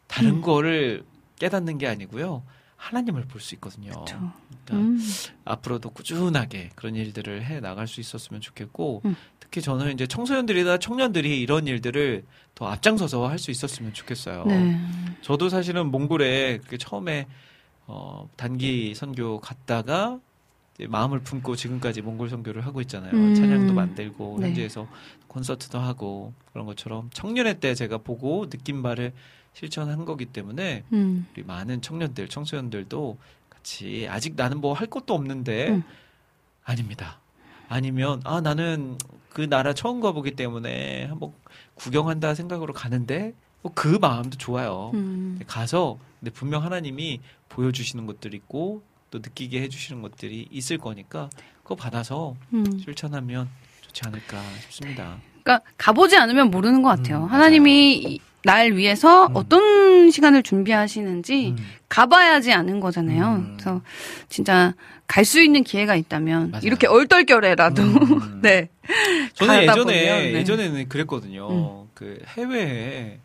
다른 0.08 0.36
음. 0.36 0.42
거를 0.42 1.04
깨닫는 1.40 1.78
게 1.78 1.88
아니고요. 1.88 2.44
하나님을 2.84 3.24
볼 3.28 3.40
수 3.42 3.56
있거든요. 3.56 3.92
그쵸. 3.92 4.18
그러니까 4.66 4.74
음. 4.88 5.00
앞으로도 5.46 5.90
꾸준하게 5.92 6.72
그런 6.76 6.96
일들을 6.96 7.44
해 7.46 7.60
나갈 7.60 7.88
수 7.88 8.00
있었으면 8.02 8.42
좋겠고 8.42 9.02
음. 9.06 9.16
특히 9.40 9.62
저는 9.62 9.94
이제 9.94 10.06
청소년들이나 10.08 10.78
청년들이 10.80 11.40
이런 11.42 11.68
일들을 11.68 12.26
더 12.56 12.68
앞장서서 12.68 13.28
할 13.28 13.40
수 13.40 13.52
있었으면 13.52 13.94
좋겠어요. 13.94 14.46
네. 14.46 14.80
저도 15.22 15.50
사실은 15.50 15.88
몽골에 15.92 16.58
그렇게 16.60 16.78
처음에 16.78 17.28
어, 17.88 18.30
단기 18.38 18.94
선교 18.96 19.40
갔다가 19.40 20.20
마음을 20.88 21.20
품고 21.20 21.56
지금까지 21.56 22.02
몽골 22.02 22.30
선교를 22.30 22.66
하고 22.66 22.82
있잖아요. 22.82 23.12
음. 23.14 23.36
찬양도 23.36 23.74
만들고 23.74 24.38
네. 24.40 24.48
현지에서 24.48 24.88
콘서트도 25.28 25.80
하고 25.80 26.34
그런 26.52 26.66
것처럼 26.66 27.10
청년회 27.14 27.60
때 27.60 27.76
제가 27.76 27.98
보고 28.00 28.50
느낀 28.50 28.82
바를 28.84 29.14
실천한 29.54 30.06
거기 30.06 30.26
때문에 30.26 30.84
음. 30.94 31.28
우리 31.34 31.44
많은 31.44 31.82
청년들, 31.82 32.28
청소년들도 32.28 33.18
같이 33.50 34.08
아직 34.10 34.34
나는 34.36 34.60
뭐 34.62 34.74
할 34.74 34.88
것도 34.88 35.14
없는데 35.14 35.70
음. 35.70 35.84
아닙니다. 36.64 37.20
아니면 37.70 38.22
아 38.24 38.42
나는 38.42 38.98
그 39.30 39.48
나라 39.50 39.74
처음 39.74 40.00
가보기 40.02 40.32
때문에 40.32 41.06
한번 41.06 41.34
구경한다 41.76 42.36
생각으로 42.36 42.74
가는데 42.74 43.34
뭐 43.62 43.72
그 43.76 43.98
마음도 44.02 44.38
좋아요. 44.38 44.92
음. 44.94 45.40
가서 45.48 45.98
근데 46.20 46.32
분명 46.32 46.64
하나님이 46.64 47.22
보여주시는 47.50 48.06
것들이 48.06 48.38
있고 48.38 48.84
또 49.12 49.20
느끼게 49.20 49.62
해주시는 49.62 50.02
것들이 50.02 50.48
있을 50.52 50.78
거니까 50.78 51.30
그거 51.64 51.76
받아서 51.76 52.36
음. 52.54 52.66
실천하면 52.80 53.48
좋지 53.82 54.02
않을까 54.06 54.42
싶습니다. 54.64 55.18
그러니까 55.44 55.66
가보지 55.78 56.18
않으면 56.18 56.50
모르는 56.52 56.82
것 56.82 56.90
같아요. 56.90 57.24
음, 57.24 57.30
하나님이 57.30 57.98
이- 57.98 58.20
날 58.44 58.74
위해서 58.74 59.28
음. 59.28 59.36
어떤 59.36 60.12
시간을 60.12 60.44
준비하시는지 60.44 61.56
음. 61.58 61.66
가봐야지 61.90 62.52
아는 62.54 62.80
거잖아요. 62.80 63.36
음. 63.36 63.54
그래서 63.58 63.82
진짜 64.30 64.74
갈 65.08 65.26
수 65.26 65.42
있는 65.42 65.64
기회가 65.64 65.96
있다면 65.96 66.52
맞아요. 66.52 66.62
이렇게 66.66 66.88
얼떨결에라도 66.88 67.82
음. 67.82 68.40
네. 68.42 68.70
저는 69.34 69.62
예전에 69.64 69.76
보면, 69.84 69.88
네. 69.88 70.34
예전에는 70.34 70.90
그랬거든요. 70.90 71.88
그 71.94 72.20
해외에 72.38 73.20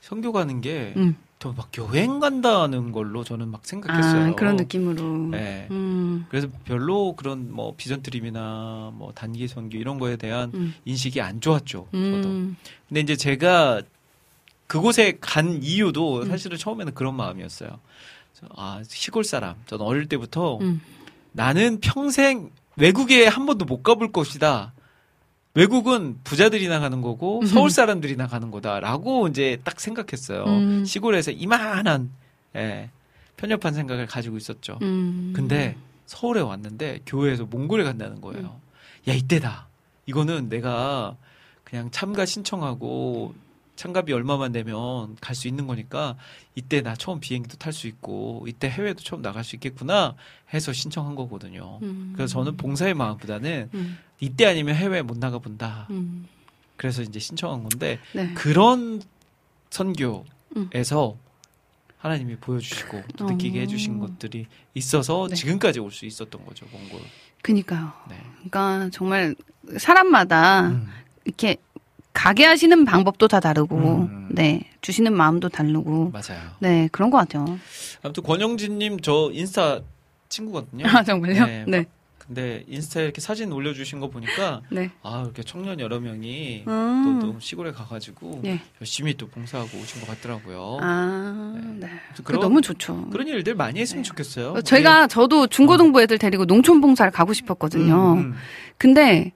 선교 0.00 0.32
가는 0.32 0.60
게 0.60 0.92
음. 0.96 1.16
더막 1.38 1.70
여행 1.78 2.20
간다는 2.20 2.92
걸로 2.92 3.24
저는 3.24 3.48
막 3.48 3.64
생각했어요. 3.64 4.32
아, 4.32 4.34
그런 4.34 4.56
느낌으로. 4.56 5.28
네. 5.30 5.68
음. 5.70 6.26
그래서 6.28 6.48
별로 6.66 7.14
그런 7.16 7.50
뭐 7.50 7.74
비전 7.76 8.02
트립이나 8.02 8.90
뭐 8.94 9.12
단기 9.14 9.48
선교 9.48 9.78
이런 9.78 9.98
거에 9.98 10.16
대한 10.16 10.50
음. 10.52 10.74
인식이 10.84 11.20
안 11.22 11.40
좋았죠. 11.40 11.86
저도. 11.92 11.96
음. 11.96 12.56
근데 12.88 13.00
이제 13.00 13.16
제가 13.16 13.80
그곳에 14.70 15.18
간 15.20 15.64
이유도 15.64 16.20
음. 16.20 16.28
사실은 16.28 16.56
처음에는 16.56 16.94
그런 16.94 17.16
마음이었어요. 17.16 17.80
아 18.56 18.80
시골 18.86 19.24
사람. 19.24 19.56
저는 19.66 19.84
어릴 19.84 20.06
때부터 20.06 20.58
음. 20.58 20.80
나는 21.32 21.80
평생 21.80 22.50
외국에 22.76 23.26
한 23.26 23.46
번도 23.46 23.64
못 23.64 23.82
가볼 23.82 24.12
것이다. 24.12 24.72
외국은 25.54 26.18
부자들이나 26.22 26.78
가는 26.78 27.02
거고 27.02 27.44
서울 27.46 27.70
사람들이나 27.70 28.28
가는 28.28 28.52
거다라고 28.52 29.26
이제 29.26 29.58
딱 29.64 29.80
생각했어요. 29.80 30.44
음. 30.44 30.84
시골에서 30.84 31.32
이만한 31.32 32.12
예, 32.54 32.90
편협한 33.38 33.74
생각을 33.74 34.06
가지고 34.06 34.36
있었죠. 34.36 34.78
음. 34.82 35.32
근데 35.34 35.76
서울에 36.06 36.40
왔는데 36.40 37.00
교회에서 37.06 37.44
몽골에 37.46 37.82
간다는 37.82 38.20
거예요. 38.20 38.60
야 39.08 39.14
이때다. 39.14 39.66
이거는 40.06 40.48
내가 40.48 41.16
그냥 41.64 41.90
참가 41.90 42.24
신청하고 42.24 43.34
참가비 43.80 44.12
얼마만 44.12 44.52
내면 44.52 45.16
갈 45.22 45.34
수 45.34 45.48
있는 45.48 45.66
거니까 45.66 46.16
이때 46.54 46.82
나 46.82 46.94
처음 46.94 47.18
비행기도 47.18 47.56
탈 47.56 47.72
수 47.72 47.86
있고 47.86 48.44
이때 48.46 48.68
해외도 48.68 49.02
처음 49.02 49.22
나갈 49.22 49.42
수 49.42 49.56
있겠구나 49.56 50.16
해서 50.52 50.70
신청한 50.70 51.14
거거든요. 51.14 51.78
음. 51.82 52.12
그래서 52.14 52.34
저는 52.34 52.58
봉사의 52.58 52.92
마음보다는 52.92 53.70
음. 53.72 53.98
이때 54.20 54.44
아니면 54.44 54.74
해외 54.74 55.00
못 55.00 55.16
나가 55.16 55.38
본다. 55.38 55.86
음. 55.88 56.26
그래서 56.76 57.00
이제 57.00 57.18
신청한 57.18 57.62
건데 57.62 57.98
네. 58.12 58.34
그런 58.34 59.00
선교에서 59.70 61.16
하나님이 61.96 62.36
보여주시고 62.36 63.02
또 63.16 63.24
느끼게 63.30 63.60
어. 63.60 63.62
해주신 63.62 63.98
것들이 63.98 64.46
있어서 64.74 65.26
네. 65.28 65.34
지금까지 65.36 65.80
올 65.80 65.90
수 65.90 66.04
있었던 66.04 66.44
거죠, 66.44 66.66
몽골. 66.70 67.00
그니까요. 67.40 67.92
네. 68.10 68.20
그러니까 68.36 68.90
정말 68.92 69.34
사람마다 69.78 70.68
음. 70.68 70.86
이렇게 71.24 71.56
가게 72.20 72.44
하시는 72.44 72.84
방법도 72.84 73.28
다 73.28 73.40
다르고, 73.40 73.76
음. 73.76 74.28
네 74.30 74.60
주시는 74.82 75.14
마음도 75.14 75.48
다르고, 75.48 76.10
맞아요. 76.10 76.38
네 76.58 76.86
그런 76.92 77.08
것 77.10 77.16
같아요. 77.16 77.58
아무튼 78.02 78.22
권영진님 78.22 79.00
저 79.00 79.30
인스타 79.32 79.80
친구거든요. 80.28 80.86
아 80.86 81.02
정말요? 81.02 81.46
네. 81.46 81.64
네, 81.66 81.86
근데 82.18 82.62
인스타에 82.68 83.04
이렇게 83.04 83.22
사진 83.22 83.50
올려주신 83.50 84.00
거 84.00 84.10
보니까 84.10 84.60
네. 84.70 84.90
아 85.02 85.22
이렇게 85.24 85.42
청년 85.42 85.80
여러 85.80 85.98
명이 85.98 86.64
음. 86.68 87.20
또, 87.22 87.32
또 87.32 87.40
시골에 87.40 87.72
가가지고 87.72 88.40
네. 88.42 88.60
열심히 88.82 89.14
또 89.14 89.26
봉사하고 89.26 89.78
오신 89.78 90.02
것 90.02 90.08
같더라고요. 90.08 90.76
아, 90.82 91.54
네. 91.78 91.88
아무튼 92.06 92.24
그 92.24 92.32
너무 92.34 92.60
좋죠. 92.60 93.08
그런 93.08 93.28
일들 93.28 93.54
많이 93.54 93.80
했으면 93.80 94.02
네. 94.02 94.08
좋겠어요. 94.08 94.50
어, 94.50 94.60
제가 94.60 95.06
저도 95.06 95.46
중고등부 95.46 96.02
애들 96.02 96.18
데리고 96.18 96.44
농촌 96.44 96.82
봉사를 96.82 97.10
가고 97.10 97.32
싶었거든요. 97.32 98.12
음, 98.12 98.18
음. 98.18 98.34
근데 98.76 99.32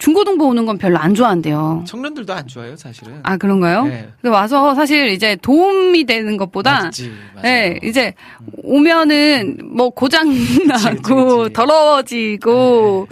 중고등부 0.00 0.46
오는 0.46 0.64
건 0.64 0.78
별로 0.78 0.98
안 0.98 1.14
좋아한대요. 1.14 1.84
청년들도 1.86 2.32
안 2.32 2.46
좋아요, 2.48 2.74
사실은. 2.74 3.20
아 3.22 3.36
그런가요? 3.36 3.84
네. 3.84 4.08
근데 4.20 4.34
와서 4.34 4.74
사실 4.74 5.08
이제 5.10 5.36
도움이 5.42 6.04
되는 6.04 6.38
것보다 6.38 6.84
맞지. 6.84 7.12
네, 7.42 7.78
이제 7.84 8.14
오면은 8.64 9.58
뭐 9.62 9.90
고장 9.90 10.26
나고. 10.66 11.50
더러워지고 11.50 13.08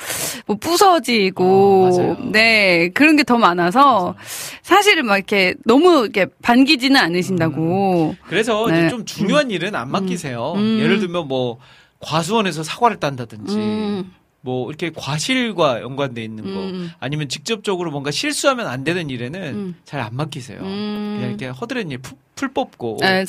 뭐 0.46 0.56
부서지고 0.58 1.90
어. 1.92 2.16
네 2.32 2.88
그런 2.94 3.16
게 3.16 3.22
더 3.28 3.36
많아서 3.36 4.14
사실은 4.62 5.04
막 5.04 5.16
이렇게 5.18 5.54
너무 5.66 6.04
이렇게 6.04 6.24
반기지는 6.40 6.98
않으신다고. 6.98 8.14
그래서 8.26 8.66
네. 8.68 8.88
좀 8.88 9.04
중요한 9.04 9.50
일은 9.50 9.74
안 9.74 9.90
맡기세요. 9.90 10.54
음. 10.56 10.78
예를 10.80 11.00
들면 11.00 11.28
뭐 11.28 11.58
과수원에서 12.00 12.62
사과를 12.62 12.96
딴다든지 12.98 13.54
음. 13.56 14.12
뭐 14.40 14.68
이렇게 14.68 14.90
과실과 14.94 15.82
연관돼 15.82 16.22
있는 16.22 16.44
거 16.44 16.60
음. 16.60 16.90
아니면 17.00 17.28
직접적으로 17.28 17.90
뭔가 17.90 18.10
실수하면 18.10 18.68
안 18.68 18.84
되는 18.84 19.10
일에는 19.10 19.42
음. 19.54 19.74
잘 19.84 20.02
안 20.02 20.14
맡기세요. 20.14 20.60
음. 20.60 21.16
그냥 21.16 21.28
이렇게 21.30 21.46
허드렛일 21.48 21.98
풀, 21.98 22.16
풀 22.36 22.52
뽑고 22.52 22.98
네, 23.00 23.24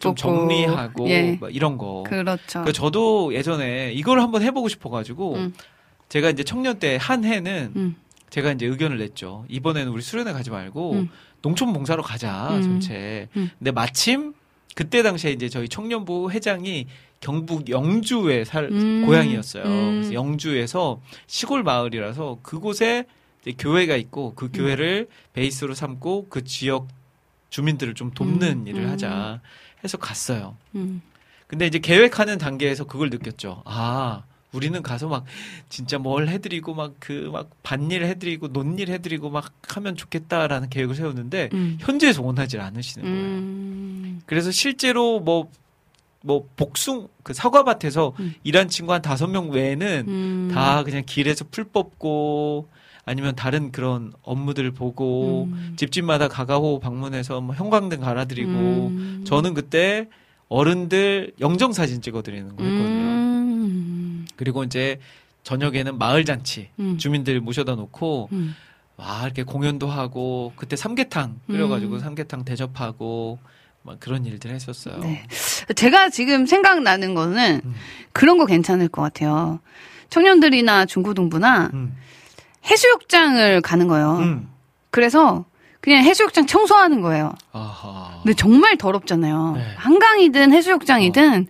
좀 0.00 0.14
정리하고 0.16 1.08
예. 1.08 1.38
막 1.40 1.54
이런 1.54 1.78
거. 1.78 2.02
그렇죠. 2.06 2.64
그 2.64 2.72
저도 2.72 3.34
예전에 3.34 3.92
이걸 3.92 4.20
한번 4.20 4.42
해보고 4.42 4.68
싶어가지고 4.68 5.34
음. 5.36 5.54
제가 6.08 6.30
이제 6.30 6.42
청년 6.42 6.78
때 6.78 6.96
한 6.96 7.24
해는 7.24 7.72
음. 7.76 7.96
제가 8.30 8.52
이제 8.52 8.66
의견을 8.66 8.98
냈죠. 8.98 9.44
이번에는 9.48 9.92
우리 9.92 10.02
수련회 10.02 10.32
가지 10.32 10.50
말고 10.50 10.92
음. 10.94 11.08
농촌 11.40 11.72
봉사로 11.72 12.02
가자 12.02 12.48
음. 12.56 12.62
전체. 12.62 13.28
음. 13.36 13.50
근데 13.58 13.70
마침 13.70 14.34
그때 14.78 15.02
당시에 15.02 15.32
이제 15.32 15.48
저희 15.48 15.68
청년부 15.68 16.30
회장이 16.30 16.86
경북 17.18 17.68
영주에 17.68 18.44
살 18.44 18.68
음. 18.70 19.04
고향이었어요. 19.06 19.64
음. 19.64 19.94
그래서 19.94 20.14
영주에서 20.14 21.00
시골 21.26 21.64
마을이라서 21.64 22.38
그곳에 22.44 23.04
이제 23.40 23.54
교회가 23.58 23.96
있고 23.96 24.28
음. 24.28 24.34
그 24.36 24.52
교회를 24.52 25.08
베이스로 25.32 25.74
삼고 25.74 26.28
그 26.28 26.44
지역 26.44 26.86
주민들을 27.50 27.94
좀 27.94 28.12
돕는 28.12 28.60
음. 28.60 28.68
일을 28.68 28.84
음. 28.84 28.90
하자 28.90 29.40
해서 29.82 29.98
갔어요. 29.98 30.56
음. 30.76 31.02
근데 31.48 31.66
이제 31.66 31.80
계획하는 31.80 32.38
단계에서 32.38 32.84
그걸 32.84 33.10
느꼈죠. 33.10 33.64
아, 33.64 34.22
우리는 34.52 34.82
가서 34.82 35.08
막 35.08 35.24
진짜 35.68 35.98
뭘 35.98 36.28
해드리고 36.28 36.74
막 36.74 36.94
그 37.00 37.28
막 37.32 37.50
반일 37.62 38.04
해드리고 38.04 38.48
논일 38.48 38.88
해드리고 38.88 39.28
막 39.30 39.52
하면 39.68 39.94
좋겠다라는 39.96 40.70
계획을 40.70 40.94
세웠는데 40.94 41.50
음. 41.52 41.76
현지에서 41.80 42.22
원하지 42.22 42.58
않으시는 42.58 43.04
거예요. 43.06 43.18
음. 43.18 44.20
그래서 44.26 44.50
실제로 44.50 45.20
뭐, 45.20 45.50
뭐 46.22 46.48
복숭, 46.56 47.08
그 47.22 47.34
사과밭에서 47.34 48.14
음. 48.20 48.34
일한 48.42 48.68
친구 48.68 48.92
한 48.92 49.02
다섯 49.02 49.26
명 49.26 49.50
외에는 49.50 50.04
음. 50.08 50.50
다 50.52 50.82
그냥 50.82 51.02
길에서 51.06 51.44
풀 51.50 51.64
뽑고 51.64 52.68
아니면 53.04 53.34
다른 53.36 53.70
그런 53.72 54.12
업무들 54.22 54.70
보고 54.70 55.48
음. 55.52 55.74
집집마다 55.76 56.28
가가호 56.28 56.80
방문해서 56.80 57.40
뭐 57.40 57.54
형광등 57.54 58.00
갈아드리고 58.00 58.50
음. 58.50 59.24
저는 59.26 59.54
그때 59.54 60.08
어른들 60.50 61.32
영정 61.40 61.72
사진 61.72 62.00
찍어드리는 62.00 62.56
거 62.56 62.64
했거든요. 62.64 62.97
음. 64.38 64.40
그리고 64.40 64.62
이제 64.64 65.00
저녁에는 65.42 65.98
마을 65.98 66.24
잔치 66.24 66.68
음. 66.78 66.96
주민들 66.98 67.40
모셔다 67.40 67.74
놓고 67.74 68.28
음. 68.32 68.54
와 68.96 69.22
이렇게 69.24 69.42
공연도 69.42 69.88
하고 69.88 70.52
그때 70.56 70.76
삼계탕 70.76 71.40
끓여가지고 71.48 71.94
음. 71.96 72.00
삼계탕 72.00 72.44
대접하고 72.44 73.38
막 73.82 73.98
그런 74.00 74.24
일들 74.24 74.50
했었어요. 74.52 74.98
네. 74.98 75.24
제가 75.74 76.10
지금 76.10 76.46
생각나는 76.46 77.14
거는 77.14 77.60
음. 77.64 77.74
그런 78.12 78.38
거 78.38 78.46
괜찮을 78.46 78.88
것 78.88 79.02
같아요. 79.02 79.60
청년들이나 80.10 80.86
중고등부나 80.86 81.70
음. 81.74 81.96
해수욕장을 82.66 83.60
가는 83.62 83.86
거예요. 83.88 84.16
음. 84.18 84.48
그래서 84.90 85.44
그냥 85.80 86.02
해수욕장 86.04 86.46
청소하는 86.46 87.00
거예요. 87.00 87.32
아하. 87.52 88.20
근데 88.22 88.34
정말 88.34 88.76
더럽잖아요. 88.76 89.52
네. 89.56 89.74
한강이든 89.76 90.52
해수욕장이든 90.52 91.46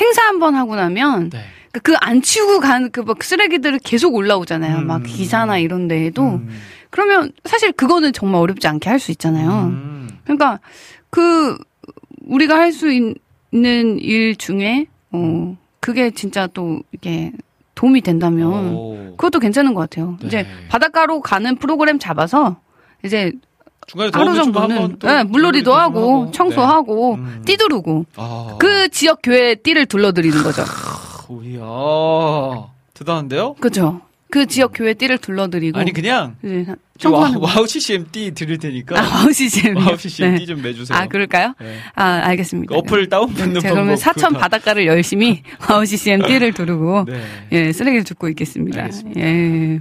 행사 0.00 0.22
한 0.22 0.38
번 0.40 0.54
하고 0.56 0.74
나면 0.76 1.30
네. 1.30 1.44
그안 1.82 2.22
치우고 2.22 2.60
간 2.60 2.90
그 2.90 3.02
막 3.02 3.22
쓰레기들을 3.22 3.78
계속 3.84 4.14
올라오잖아요. 4.14 4.78
음. 4.78 4.86
막 4.86 5.02
기사나 5.02 5.58
이런 5.58 5.88
데에도. 5.88 6.22
음. 6.22 6.48
그러면 6.90 7.32
사실 7.44 7.72
그거는 7.72 8.12
정말 8.12 8.40
어렵지 8.40 8.66
않게 8.68 8.88
할 8.88 8.98
수 8.98 9.10
있잖아요. 9.12 9.50
음. 9.70 10.08
그러니까 10.24 10.60
그 11.10 11.56
우리가 12.26 12.56
할 12.58 12.72
수 12.72 12.90
있는 12.92 13.98
일 13.98 14.36
중에 14.36 14.86
어 15.12 15.56
그게 15.80 16.10
진짜 16.10 16.46
또 16.48 16.80
이게 16.92 17.32
도움이 17.74 18.00
된다면 18.00 18.74
오. 18.74 19.14
그것도 19.16 19.38
괜찮은 19.38 19.74
것 19.74 19.80
같아요. 19.82 20.16
네. 20.20 20.26
이제 20.26 20.46
바닷가로 20.68 21.20
가는 21.20 21.56
프로그램 21.56 21.98
잡아서 21.98 22.60
이제 23.04 23.32
중간에 23.86 24.10
하루 24.12 24.34
정도는 24.34 24.98
네, 25.00 25.24
물놀이도 25.24 25.70
좀 25.70 25.80
하고 25.80 26.30
청소하고 26.32 27.16
네. 27.16 27.22
음. 27.22 27.42
띠두르고 27.46 28.06
아. 28.16 28.56
그 28.58 28.88
지역 28.90 29.20
교회 29.22 29.54
띠를 29.54 29.86
둘러드리는 29.86 30.42
거죠. 30.42 30.62
이야 31.44 32.70
대단한데요? 32.94 33.54
그죠? 33.54 34.00
그 34.30 34.44
지역 34.46 34.72
교회 34.74 34.92
띠를 34.92 35.18
둘러드리고 35.18 35.78
아니 35.78 35.92
그냥 35.92 36.36
와. 37.10 37.32
와우 37.38 37.66
CCM 37.66 38.08
띠 38.12 38.32
드릴 38.32 38.58
테니까 38.58 38.98
아, 39.00 39.02
WOW 39.22 39.32
CCM. 39.32 39.76
WOW 39.76 39.96
CCM 39.96 40.36
띠좀 40.36 40.60
매주세요. 40.60 40.98
아, 40.98 41.06
그럴까요? 41.06 41.54
네. 41.60 41.78
아, 41.94 42.04
알겠습니다. 42.24 42.74
그 42.74 42.78
어플 42.78 43.08
다운받는 43.08 43.54
네, 43.54 43.60
제가 43.60 43.72
그러면 43.74 43.96
사천 43.96 44.34
다- 44.34 44.40
바닷가를 44.40 44.86
열심히 44.86 45.42
WOW 45.70 45.86
CCM 45.86 46.22
띠를 46.26 46.52
두르고 46.52 47.04
네. 47.06 47.22
예, 47.52 47.72
쓰레기를 47.72 48.04
줍고 48.04 48.28
있겠습니다. 48.30 48.80
알겠습니다. 48.82 49.20
예. 49.20 49.80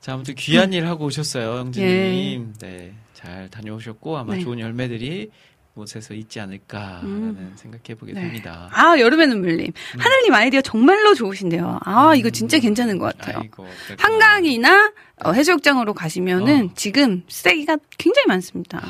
자, 0.00 0.14
아무튼 0.14 0.34
귀한 0.36 0.72
일 0.72 0.86
하고 0.86 1.04
오셨어요, 1.04 1.58
영진님. 1.58 2.54
네. 2.60 2.92
잘 3.12 3.48
다녀오셨고, 3.50 4.16
아마 4.16 4.34
네. 4.36 4.40
좋은 4.40 4.58
열매들이 4.60 5.30
곳에서 5.78 6.12
있지 6.12 6.40
않을까라는 6.40 7.04
음. 7.06 7.52
생각해 7.56 7.94
보게 7.98 8.12
네. 8.12 8.22
됩니다. 8.22 8.68
아, 8.72 8.98
여름의 8.98 9.28
눈물님. 9.28 9.72
하늘님 9.96 10.34
아이디어 10.34 10.60
정말로 10.60 11.14
좋으신데요. 11.14 11.78
아, 11.84 12.14
이거 12.16 12.28
진짜 12.30 12.58
괜찮은 12.58 12.98
것 12.98 13.16
같아요. 13.16 13.38
음. 13.38 13.42
아이고. 13.42 13.66
한강이나 13.98 14.92
어, 15.24 15.32
해수욕장으로 15.32 15.94
가시면은 15.94 16.66
어. 16.66 16.72
지금 16.74 17.22
쓰레기가 17.28 17.78
굉장히 17.96 18.26
많습니다. 18.26 18.82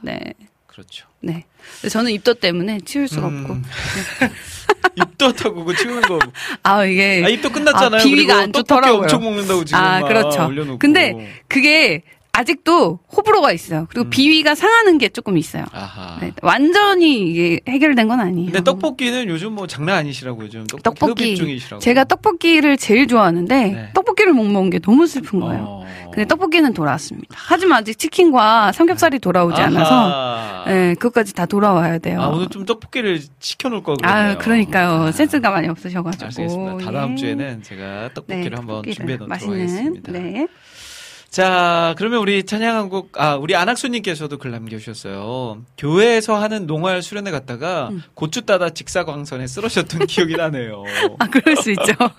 네. 0.00 0.18
그렇죠. 0.66 1.06
네. 1.20 1.44
저는 1.90 2.12
입덧 2.12 2.40
때문에 2.40 2.80
치울 2.84 3.08
수가 3.08 3.28
음. 3.28 3.40
없고. 3.42 3.56
입덧하고 4.96 5.64
그거 5.64 5.74
치우는 5.74 6.02
거. 6.02 6.18
아, 6.62 6.84
이게. 6.84 7.22
아, 7.24 7.28
입덧 7.28 7.52
끝났잖아요. 7.52 8.00
아, 8.00 8.04
비위가 8.04 8.36
안 8.38 8.52
좋더라고요. 8.52 9.02
엄청 9.02 9.22
먹는다고 9.22 9.64
지금 9.64 9.80
아, 9.80 10.00
막 10.00 10.08
그렇죠. 10.08 10.46
올려놓고. 10.46 10.78
근데 10.78 11.40
그게 11.48 12.02
아직도 12.36 13.00
호불호가 13.16 13.50
있어요. 13.52 13.86
그리고 13.88 14.08
음. 14.08 14.10
비위가 14.10 14.54
상하는 14.54 14.98
게 14.98 15.08
조금 15.08 15.38
있어요. 15.38 15.64
아하. 15.72 16.18
네, 16.20 16.32
완전히 16.42 17.30
이게 17.30 17.60
해결된 17.66 18.08
건 18.08 18.20
아니에요. 18.20 18.52
근데 18.52 18.62
떡볶이는 18.62 19.28
요즘 19.28 19.54
뭐 19.54 19.66
장난 19.66 19.96
아니시라고 19.96 20.42
요즘 20.44 20.66
떡볶이, 20.66 21.34
떡볶이. 21.34 21.60
제가 21.80 22.04
떡볶이를 22.04 22.76
제일 22.76 23.06
좋아하는데 23.06 23.64
네. 23.68 23.90
떡볶이를 23.94 24.34
못 24.34 24.44
먹은 24.44 24.68
게 24.68 24.78
너무 24.80 25.06
슬픈 25.06 25.40
거예요. 25.40 25.64
어. 25.66 25.86
근데 26.12 26.26
떡볶이는 26.26 26.74
돌아왔습니다. 26.74 27.28
하지만 27.34 27.78
아직 27.78 27.98
치킨과 27.98 28.72
삼겹살이 28.72 29.18
돌아오지 29.18 29.60
않아서 29.60 29.94
아하. 29.94 30.64
네, 30.66 30.94
그것까지 30.94 31.34
다 31.34 31.46
돌아와야 31.46 31.98
돼요. 31.98 32.20
아, 32.20 32.28
오늘 32.28 32.48
좀 32.48 32.66
떡볶이를 32.66 33.20
시켜놓을 33.38 33.82
걸 33.82 33.96
아, 34.02 34.12
그랬네요. 34.14 34.38
그러니까요. 34.38 34.88
아. 35.04 35.12
센스가 35.12 35.50
많이 35.50 35.68
없으셔가지고. 35.68 36.24
알겠습니다. 36.26 36.84
다다음 36.84 37.12
예. 37.12 37.16
주에는 37.16 37.62
제가 37.62 38.10
떡볶이를 38.14 38.50
네, 38.50 38.56
한번 38.56 38.66
떡볶이를 38.76 38.94
준비해 38.94 39.16
놓도록 39.18 39.28
맛있는, 39.28 39.60
하겠습니다. 39.60 40.12
네. 40.12 40.46
자, 41.36 41.94
그러면 41.98 42.20
우리 42.20 42.44
찬양한 42.44 42.88
곡, 42.88 43.12
아, 43.20 43.36
우리 43.36 43.54
안학수님께서도 43.54 44.38
글 44.38 44.52
남겨주셨어요. 44.52 45.58
교회에서 45.76 46.40
하는 46.40 46.66
농활 46.66 47.02
수련회 47.02 47.30
갔다가 47.30 47.90
음. 47.90 48.02
고추 48.14 48.46
따다 48.46 48.70
직사광선에 48.70 49.46
쓰러졌던 49.46 50.06
기억이 50.08 50.34
나네요. 50.34 50.82
아, 51.18 51.26
그럴 51.26 51.58
수 51.58 51.70
있죠. 51.72 51.92
와, 52.00 52.10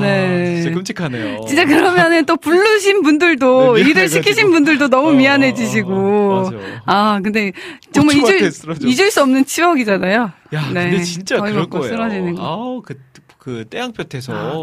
네. 0.00 0.62
진짜 0.62 0.74
끔찍하네요. 0.74 1.44
진짜 1.46 1.66
그러면은 1.66 2.24
또 2.24 2.38
부르신 2.38 3.02
분들도 3.02 3.74
네, 3.74 3.82
일을. 3.82 4.08
시키신 4.08 4.50
분들도 4.50 4.88
너무 4.88 5.08
어, 5.08 5.12
미안해지시고. 5.12 5.92
어, 5.92 6.50
맞아. 6.50 6.56
아, 6.86 7.20
근데 7.22 7.52
정말 7.92 8.16
잊을. 8.16 8.50
잊을 8.80 9.10
수 9.10 9.20
없는 9.20 9.44
추억이잖아요. 9.44 10.32
야, 10.54 10.70
네. 10.72 10.88
근데 10.88 11.02
진짜 11.02 11.38
그럴 11.38 11.68
거예요. 11.68 11.86
쓰러지는 11.86 12.36
거. 12.36 12.46
아우, 12.46 12.80
그, 12.80 12.98
그 13.36 13.66
떼양볕에서 13.68 14.32
아. 14.32 14.62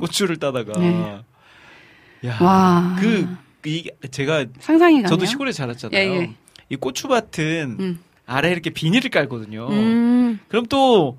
고추를 0.00 0.38
따다가. 0.38 0.72
네. 0.80 1.18
야, 2.24 2.36
와. 2.40 2.96
그, 3.00 3.28
이게 3.64 3.90
제가 4.10 4.46
상상이 4.60 4.96
가네요. 5.02 5.08
저도 5.08 5.24
시골에 5.26 5.52
자랐잖아요. 5.52 5.98
예, 6.00 6.16
예. 6.20 6.30
이 6.70 6.76
고추밭은 6.76 7.76
음. 7.80 7.98
아래 8.26 8.50
이렇게 8.50 8.70
비닐을 8.70 9.10
깔거든요. 9.10 9.68
음. 9.70 10.38
그럼 10.48 10.66
또 10.66 11.18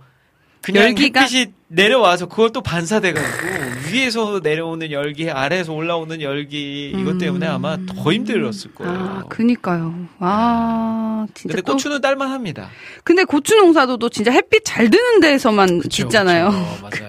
그냥 0.61 0.83
열기가? 0.85 1.21
햇빛이 1.21 1.47
내려와서 1.69 2.27
그걸 2.27 2.51
또 2.51 2.61
반사돼가지고 2.61 3.91
위에서 3.91 4.39
내려오는 4.43 4.91
열기, 4.91 5.29
아래에서 5.29 5.73
올라오는 5.73 6.21
열기 6.21 6.91
이것 6.95 7.17
때문에 7.17 7.47
음. 7.47 7.51
아마 7.51 7.77
더 7.87 8.11
힘들었을 8.13 8.73
거예요. 8.75 8.93
아, 8.93 9.23
그니까요. 9.29 10.07
와, 10.19 11.25
진짜. 11.33 11.53
근데 11.55 11.61
또- 11.61 11.73
고추는 11.73 12.01
딸만합니다. 12.01 12.69
근데 13.03 13.23
고추 13.23 13.55
농사도 13.55 13.97
또 13.97 14.09
진짜 14.09 14.31
햇빛 14.31 14.63
잘 14.65 14.89
드는 14.89 15.19
데서만 15.21 15.79
그쵸, 15.79 15.89
짓잖아요. 16.03 16.49
그쵸. 16.49 16.77
맞아요. 17.03 17.08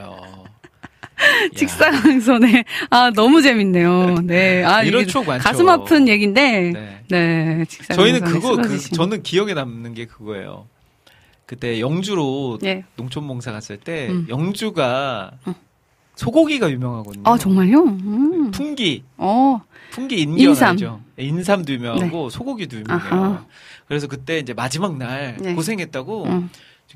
야, 1.20 1.48
직사광선에. 1.54 2.64
아, 2.90 3.10
너무 3.10 3.42
재밌네요. 3.42 4.16
네. 4.24 4.64
아, 4.64 4.82
이런 4.82 5.06
추억 5.06 5.26
많죠. 5.26 5.42
가슴 5.42 5.68
아픈 5.68 6.08
얘기인데. 6.08 6.72
네. 6.72 7.04
네. 7.08 7.64
저희는 7.94 8.20
그거 8.22 8.56
그. 8.56 8.78
저는 8.78 9.22
기억에 9.22 9.54
남는 9.54 9.94
게 9.94 10.06
그거예요. 10.06 10.66
그때 11.46 11.80
영주로 11.80 12.58
예. 12.64 12.84
농촌 12.96 13.26
봉사 13.26 13.50
갔을 13.50 13.76
때 13.76 14.08
음. 14.08 14.26
영주가 14.28 15.32
소고기가 16.14 16.70
유명하거든요. 16.70 17.24
아, 17.26 17.36
정말요? 17.36 17.82
음. 17.82 18.50
풍기 18.52 19.02
어. 19.16 19.60
풍기 19.90 20.20
인견 20.20 20.38
인삼. 20.50 20.70
알죠? 20.70 21.00
네, 21.16 21.24
인삼도 21.24 21.72
유명하고 21.72 22.30
소고기도 22.30 22.78
유명해요. 22.78 23.10
아하. 23.12 23.46
그래서 23.88 24.06
그때 24.06 24.38
이제 24.38 24.54
마지막 24.54 24.96
날 24.96 25.36
네. 25.40 25.54
고생했다고 25.54 26.24
음. 26.26 26.50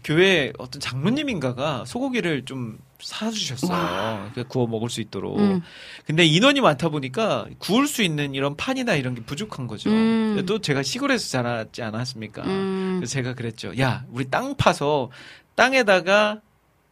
교회 0.04 0.52
어떤 0.58 0.80
장로님인가가 0.80 1.84
소고기를 1.86 2.44
좀 2.44 2.78
사주셨어요. 3.04 4.30
그 4.34 4.44
구워 4.44 4.66
먹을 4.66 4.88
수 4.90 5.00
있도록. 5.00 5.38
음. 5.38 5.62
근데 6.06 6.24
인원이 6.24 6.60
많다 6.60 6.88
보니까 6.88 7.46
구울 7.58 7.86
수 7.86 8.02
있는 8.02 8.34
이런 8.34 8.56
판이나 8.56 8.94
이런 8.94 9.14
게 9.14 9.22
부족한 9.22 9.66
거죠. 9.66 9.90
음. 9.90 10.42
또 10.46 10.58
제가 10.60 10.82
시골에서 10.82 11.28
자랐지 11.28 11.82
않았습니까? 11.82 12.42
음. 12.42 12.96
그래서 12.98 13.12
제가 13.12 13.34
그랬죠. 13.34 13.72
야, 13.78 14.04
우리 14.10 14.28
땅 14.30 14.56
파서 14.56 15.10
땅에다가 15.54 16.40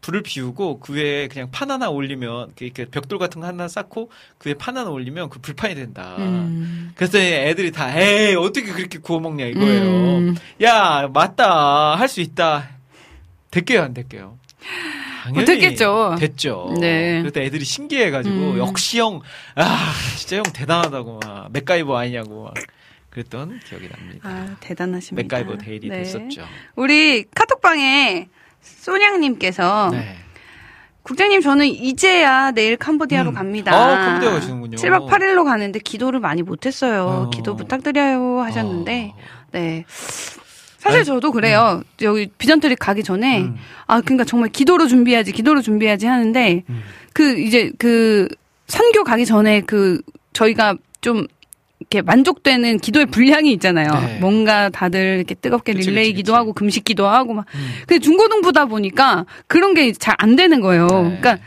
불을 0.03 0.23
피우고 0.25 0.81
그 0.81 0.95
위에 0.95 1.29
그냥 1.29 1.51
판 1.53 1.71
하나 1.71 1.89
올리면 1.89 2.55
그 2.57 2.65
이렇게 2.65 2.87
벽돌 2.87 3.19
같은 3.21 3.41
거 3.41 3.47
하나 3.47 3.69
쌓고 3.69 4.11
그 4.39 4.49
위에 4.49 4.55
판 4.55 4.77
하나 4.77 4.91
올리면 4.91 5.31
그 5.31 5.39
불판이 5.39 5.77
된다. 5.77 6.17
음. 6.19 6.91
그래서 6.97 7.19
애들이 7.19 7.71
다 7.71 7.97
에이 7.97 8.35
어떻게 8.35 8.73
그렇게 8.73 8.99
구워 8.99 9.21
먹냐 9.21 9.47
이거예요. 9.47 9.83
음. 10.19 10.35
야 10.63 11.09
맞다 11.13 11.95
할 11.97 12.09
수 12.09 12.21
있다. 12.21 12.69
될게요 13.53 13.83
안 13.83 13.95
될게요. 13.95 14.39
당연히 15.23 15.45
됐겠죠. 15.45 16.17
됐죠. 16.19 16.75
네. 16.81 17.23
그때 17.23 17.45
애들이 17.45 17.65
신기해가지고 17.65 18.35
음. 18.35 18.59
역시 18.59 18.99
형, 18.99 19.21
아 19.55 19.93
진짜 20.19 20.39
형 20.39 20.43
대단하다고 20.53 21.21
막 21.25 21.53
맥가이버 21.53 21.97
아니냐고 21.97 22.45
막 22.45 22.55
그랬던 23.11 23.61
기억이 23.69 23.89
납니다. 23.89 24.21
아, 24.29 24.57
대단하십니다. 24.61 25.23
맥가이버 25.23 25.59
데일이 25.63 25.89
네. 25.89 25.99
됐었죠. 25.99 26.45
우리 26.75 27.25
카톡방에 27.35 28.29
소냥님께서 28.61 29.91
네. 29.93 30.17
국장님 31.03 31.41
저는 31.41 31.67
이제야 31.67 32.53
내일 32.53 32.77
캄보디아로 32.77 33.31
음. 33.31 33.35
갑니다. 33.35 33.73
아, 33.73 34.07
캄보디아 34.07 34.31
가시는군요. 34.33 34.77
7박 34.79 35.09
8일로 35.09 35.45
가는데 35.45 35.79
기도를 35.79 36.21
많이 36.21 36.43
못 36.43 36.67
했어요. 36.67 37.27
어. 37.27 37.31
기도 37.31 37.55
부탁드려요 37.55 38.41
하셨는데 38.41 39.13
어. 39.15 39.21
네. 39.53 39.85
사실 40.83 40.99
아니, 40.99 41.05
저도 41.05 41.31
그래요. 41.31 41.81
여기 42.01 42.27
비전트리 42.39 42.75
가기 42.75 43.05
전에 43.05 43.43
음. 43.43 43.55
아 43.87 44.01
그러니까 44.01 44.25
정말 44.25 44.49
기도로 44.51 44.89
준비해야지, 44.89 45.31
기도로 45.31 45.63
준비해야지 45.63 46.07
하는데 46.07 46.65
음. 46.69 46.83
그 47.13 47.39
이제 47.39 47.71
그 47.79 48.27
선교 48.67 49.05
가기 49.05 49.25
전에 49.25 49.61
그 49.61 50.01
저희가 50.33 50.75
좀 51.01 51.29
이렇게 51.79 52.03
만족되는 52.03 52.79
기도의 52.81 53.07
분량이 53.07 53.53
있잖아요. 53.53 53.93
네. 53.93 54.19
뭔가 54.21 54.71
다들 54.71 55.19
이렇게 55.19 55.37
뜨겁게 55.37 55.73
그치, 55.73 55.91
릴레이 55.91 56.07
그치, 56.07 56.15
기도 56.17 56.33
그치. 56.33 56.37
하고 56.37 56.53
금식 56.53 56.83
기도하고 56.85 57.35
막. 57.35 57.47
음. 57.55 57.69
근데 57.87 58.01
중고등부다 58.01 58.65
보니까 58.67 59.25
그런 59.47 59.75
게 59.75 59.93
잘 59.93 60.17
안 60.19 60.35
되는 60.35 60.61
거예요. 60.61 60.87
네. 60.89 61.19
그러니까 61.21 61.39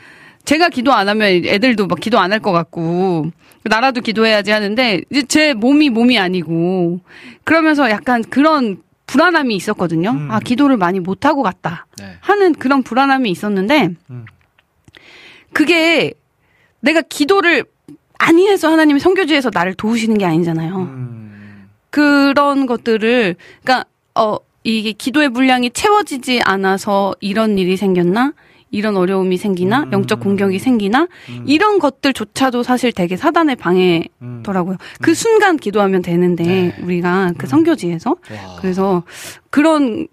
제가 0.45 0.69
기도 0.69 0.93
안 0.93 1.09
하면 1.09 1.43
애들도 1.45 1.87
막 1.87 1.99
기도 1.99 2.19
안 2.19 2.31
할 2.31 2.39
것 2.39 2.53
같고 2.53 3.31
나라도 3.63 3.99
기도해야지 3.99 4.51
하는데 4.51 5.01
이제 5.09 5.23
제 5.23 5.53
몸이 5.53 5.89
몸이 5.89 6.19
아니고 6.19 7.01
그러면서 7.43 7.89
약간 7.89 8.23
그런 8.29 8.77
불안함이 9.07 9.56
있었거든요. 9.56 10.11
음. 10.11 10.32
아 10.32 10.40
기도를 10.40 10.77
많이 10.77 10.99
못 10.99 11.26
하고 11.26 11.44
갔다 11.44 11.86
네. 11.98 12.18
하는 12.22 12.53
그런 12.53 12.84
불안함이 12.84 13.30
있었는데 13.30 13.90
음. 14.10 14.26
그게 15.53 16.14
내가 16.80 17.02
기도를 17.02 17.65
많이 18.19 18.48
해서 18.48 18.72
하나님이 18.72 18.99
성교지에서 18.99 19.52
나를 19.53 19.76
도우시는 19.76 20.18
게 20.18 20.26
아니잖아요. 20.26 20.76
음. 20.77 21.69
그런 21.90 22.65
것들을 22.65 23.36
그러니까 23.64 23.86
어 24.15 24.38
이게 24.64 24.91
기도의 24.91 25.30
분량이 25.30 25.69
채워지지 25.69 26.41
않아서 26.44 27.15
이런 27.19 27.57
일이 27.57 27.77
생겼나? 27.77 28.34
이런 28.76 28.97
어려움이 28.97 29.38
생기나? 29.38 29.84
음. 29.84 29.93
영적 29.93 30.19
공격이 30.19 30.60
생기나? 30.60 31.07
음. 31.30 31.43
이런 31.47 31.80
것들조차도 31.80 32.61
사실 32.64 32.91
되게 32.91 33.15
사단의 33.15 33.56
방해더라고요. 33.56 34.73
음. 34.73 35.02
그 35.02 35.14
순간 35.14 35.56
기도하면 35.56 36.02
되는데 36.02 36.43
네. 36.43 36.76
우리가 36.81 37.31
그 37.38 37.45
음. 37.45 37.47
성교지에서 37.47 38.10
와. 38.10 38.57
그래서 38.60 39.03
그런 39.49 40.07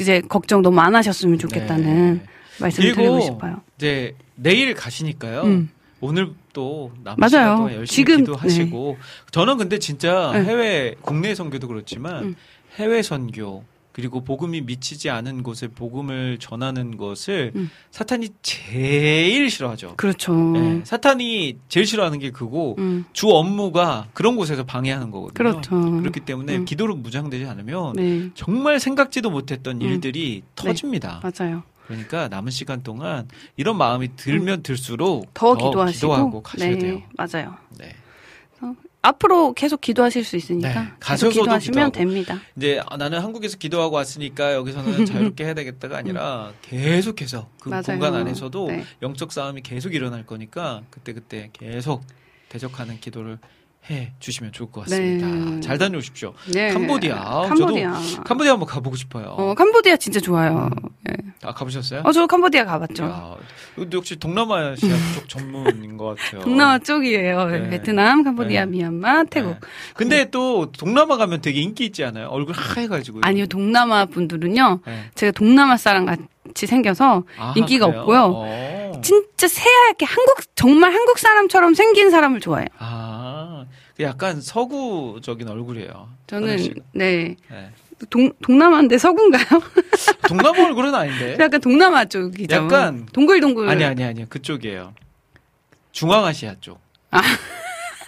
이제 0.00 0.20
걱정 0.28 0.62
너무 0.62 0.80
안 0.80 0.96
하셨으면 0.96 1.38
좋겠다는 1.38 2.14
네. 2.14 2.20
말씀을 2.60 2.92
드리고 2.94 3.20
싶어요. 3.20 3.62
이제 3.76 4.14
내일 4.34 4.74
가시니까요. 4.74 5.42
음. 5.42 5.70
오늘 6.00 6.32
또 6.52 6.90
남은 7.04 7.16
맞아요. 7.18 7.28
시간 7.28 7.56
동안 7.56 7.74
열심히 7.74 8.04
지금, 8.04 8.16
기도하시고 8.18 8.98
저는 9.30 9.58
근데 9.58 9.78
진짜 9.78 10.32
네. 10.34 10.44
해외 10.44 10.94
국내 11.02 11.34
선교도 11.36 11.68
그렇지만 11.68 12.24
음. 12.24 12.36
해외 12.76 13.02
선교 13.02 13.62
그리고 13.98 14.20
복음이 14.20 14.60
미치지 14.60 15.10
않은 15.10 15.42
곳에 15.42 15.66
복음을 15.66 16.38
전하는 16.38 16.96
것을 16.96 17.50
음. 17.56 17.68
사탄이 17.90 18.28
제일 18.42 19.50
싫어하죠. 19.50 19.96
그렇죠. 19.96 20.32
네, 20.52 20.82
사탄이 20.84 21.56
제일 21.68 21.84
싫어하는 21.84 22.20
게 22.20 22.30
그거 22.30 22.76
음. 22.78 23.06
주 23.12 23.28
업무가 23.30 24.06
그런 24.12 24.36
곳에서 24.36 24.62
방해하는 24.62 25.10
거거든요. 25.10 25.34
그렇죠. 25.34 25.70
그렇기 25.98 26.20
때문에 26.20 26.58
음. 26.58 26.64
기도로 26.64 26.94
무장되지 26.94 27.46
않으면 27.46 27.94
네. 27.94 28.30
정말 28.36 28.78
생각지도 28.78 29.30
못했던 29.30 29.82
음. 29.82 29.82
일들이 29.82 30.44
터집니다. 30.54 31.20
맞아요. 31.20 31.64
그러니까 31.88 32.28
남은 32.28 32.52
시간 32.52 32.84
동안 32.84 33.26
이런 33.56 33.76
마음이 33.76 34.14
들면 34.14 34.62
들수록 34.62 35.24
음. 35.24 35.30
더 35.34 35.56
기도하시고 35.56 36.06
기도하고 36.06 36.42
가셔야 36.44 36.70
네, 36.70 36.78
돼요. 36.78 37.02
맞아요. 37.16 37.56
네. 37.76 37.96
앞으로 39.02 39.52
계속 39.54 39.80
기도하실 39.80 40.24
수 40.24 40.36
있으니까 40.36 40.82
네, 40.82 40.88
계속 41.00 41.30
기도하시면 41.30 41.92
기도하고. 41.92 41.92
됩니다. 41.92 42.40
이제 42.56 42.80
아, 42.86 42.96
나는 42.96 43.20
한국에서 43.20 43.56
기도하고 43.56 43.94
왔으니까 43.96 44.54
여기서는 44.54 45.06
자유롭게 45.06 45.44
해야 45.44 45.54
되겠다가 45.54 45.98
아니라 45.98 46.52
계속해서 46.62 47.48
그 47.60 47.68
음. 47.68 47.70
맞아요. 47.70 47.82
공간 47.84 48.14
안에서도 48.14 48.66
네. 48.68 48.84
영적 49.02 49.32
싸움이 49.32 49.62
계속 49.62 49.94
일어날 49.94 50.26
거니까 50.26 50.82
그때 50.90 51.12
그때 51.12 51.50
계속 51.52 52.02
대적하는 52.48 52.98
기도를 53.00 53.38
해 53.90 54.12
주시면 54.18 54.52
좋을 54.52 54.70
것 54.70 54.82
같습니다. 54.82 55.26
네. 55.26 55.60
잘 55.60 55.78
다녀오십시오. 55.78 56.34
네. 56.52 56.70
캄보디아. 56.72 57.16
아, 57.16 57.42
캄보디아. 57.48 57.94
캄보디아 58.24 58.52
한번 58.52 58.68
가보고 58.68 58.96
싶어요. 58.96 59.26
어, 59.38 59.54
캄보디아 59.54 59.96
진짜 59.96 60.20
좋아요. 60.20 60.68
예. 61.08 61.14
아 61.42 61.54
가보셨어요? 61.54 62.02
어, 62.04 62.12
저 62.12 62.26
캄보디아 62.26 62.64
가봤죠. 62.66 63.04
야, 63.04 63.34
근데 63.74 63.96
역시 63.96 64.16
동남아시아 64.16 64.88
쪽 65.16 65.28
전문인 65.28 65.96
것 65.96 66.16
같아요. 66.18 66.42
동남아 66.42 66.78
쪽이에요. 66.78 67.46
네. 67.46 67.70
베트남, 67.70 68.24
캄보디아, 68.24 68.66
네. 68.66 68.70
미얀마, 68.72 69.24
태국. 69.24 69.52
네. 69.52 69.58
근데 69.94 70.30
또 70.30 70.70
동남아 70.72 71.16
가면 71.16 71.40
되게 71.40 71.60
인기 71.60 71.86
있지 71.86 72.04
않아요? 72.04 72.28
얼굴 72.28 72.54
하얘가지고. 72.54 73.20
아니요, 73.22 73.46
동남아 73.46 74.04
분들은요. 74.06 74.80
네. 74.84 75.04
제가 75.14 75.32
동남아 75.32 75.76
사람 75.78 76.04
같이 76.04 76.66
생겨서 76.66 77.22
아, 77.38 77.54
인기가 77.56 77.86
그래요? 77.86 78.00
없고요. 78.00 78.32
어. 78.34 79.00
진짜 79.02 79.46
새하얗게 79.46 80.04
한국 80.06 80.40
정말 80.56 80.92
한국 80.92 81.18
사람처럼 81.20 81.74
생긴 81.74 82.10
사람을 82.10 82.40
좋아해요. 82.40 82.66
아, 82.78 83.57
그 83.57 83.57
약간 84.00 84.40
서구적인 84.40 85.48
얼굴이에요. 85.48 86.08
저는. 86.26 86.56
네. 86.92 87.36
네. 87.50 87.70
동 88.10 88.32
동남아인데 88.42 88.96
서구인가요? 88.96 89.44
동남아 90.28 90.64
얼굴은 90.66 90.94
아닌데. 90.94 91.36
약간 91.40 91.60
동남아 91.60 92.04
쪽이죠. 92.04 92.54
약간- 92.54 93.06
동글동글. 93.12 93.68
아니 93.68 93.84
아니 93.84 94.04
아니 94.04 94.28
그쪽이에요. 94.28 94.94
중앙아시아 95.92 96.54
쪽. 96.60 96.80
아. 97.10 97.20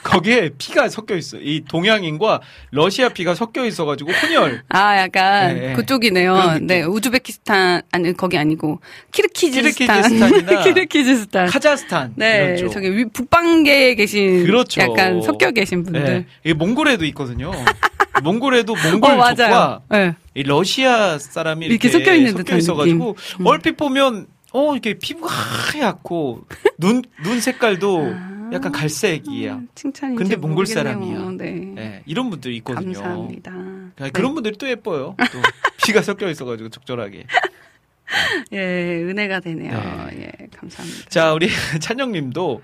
거기에 0.02 0.51
피가 0.56 0.89
섞여 0.89 1.14
있어. 1.16 1.36
이 1.39 1.62
동양인과 1.68 2.40
러시아 2.70 3.09
피가 3.10 3.35
섞여 3.35 3.64
있어가지고 3.66 4.10
혼혈. 4.12 4.62
아, 4.70 4.97
약간 4.98 5.55
네, 5.55 5.60
네. 5.68 5.72
그쪽이네요. 5.74 6.59
네, 6.62 6.82
우즈베키스탄 6.82 7.82
아니 7.93 8.16
거기 8.16 8.39
아니고 8.39 8.81
키르키즈스탄. 9.12 10.02
키르키즈스탄이나 10.02 10.62
키르키즈스탄. 10.64 11.47
카자흐스탄 11.48 12.12
네. 12.16 12.56
저기 12.68 12.97
위- 12.97 13.05
북방계에 13.06 13.94
계신 13.94 14.44
그렇죠. 14.47 14.81
약간 14.81 15.20
섞여 15.22 15.51
계신 15.51 15.82
분들. 15.85 16.02
네. 16.05 16.27
이 16.44 16.55
몽골에도 16.55 17.05
있거든요. 17.06 17.52
몽골에도 18.22 18.74
몽골 18.74 19.12
어, 19.12 19.16
맞아요. 19.16 19.35
족과 19.36 19.81
네. 19.90 20.14
이 20.35 20.43
러시아 20.43 21.18
사람이 21.18 21.66
이렇게 21.66 21.89
이렇게, 21.89 21.98
섞여 22.05 22.14
있는 22.14 22.35
듯한 22.35 22.59
있어가지고. 22.59 23.16
음. 23.40 23.47
얼핏 23.47 23.77
보면 23.77 24.27
어 24.52 24.72
이렇게 24.72 24.94
피부가 24.94 25.32
하얗고 25.32 26.43
눈 26.78 27.02
눈 27.22 27.40
색깔도 27.40 28.14
약간 28.52 28.72
갈색이야. 28.72 29.52
아, 29.55 29.62
칭찬인지 29.74 30.18
근데 30.22 30.36
몽골 30.36 30.55
모르겠네요. 30.64 30.85
사람이야. 30.85 31.31
네. 31.39 31.74
예, 31.78 32.02
이런 32.06 32.31
분들이 32.31 32.56
있거든요. 32.59 32.93
감사합니다. 32.93 33.51
그러니까 33.52 34.09
그런 34.12 34.35
분들이 34.35 34.56
또 34.56 34.68
예뻐요. 34.68 35.16
또 35.18 35.39
피가 35.86 36.02
섞여 36.02 36.28
있어가지고 36.28 36.68
적절하게. 36.70 37.27
예, 38.52 39.02
은혜가 39.05 39.40
되네요. 39.40 39.72
네. 40.10 40.22
예, 40.40 40.47
감사합니다. 40.56 41.09
자 41.09 41.32
우리 41.32 41.48
찬영님도 41.81 42.62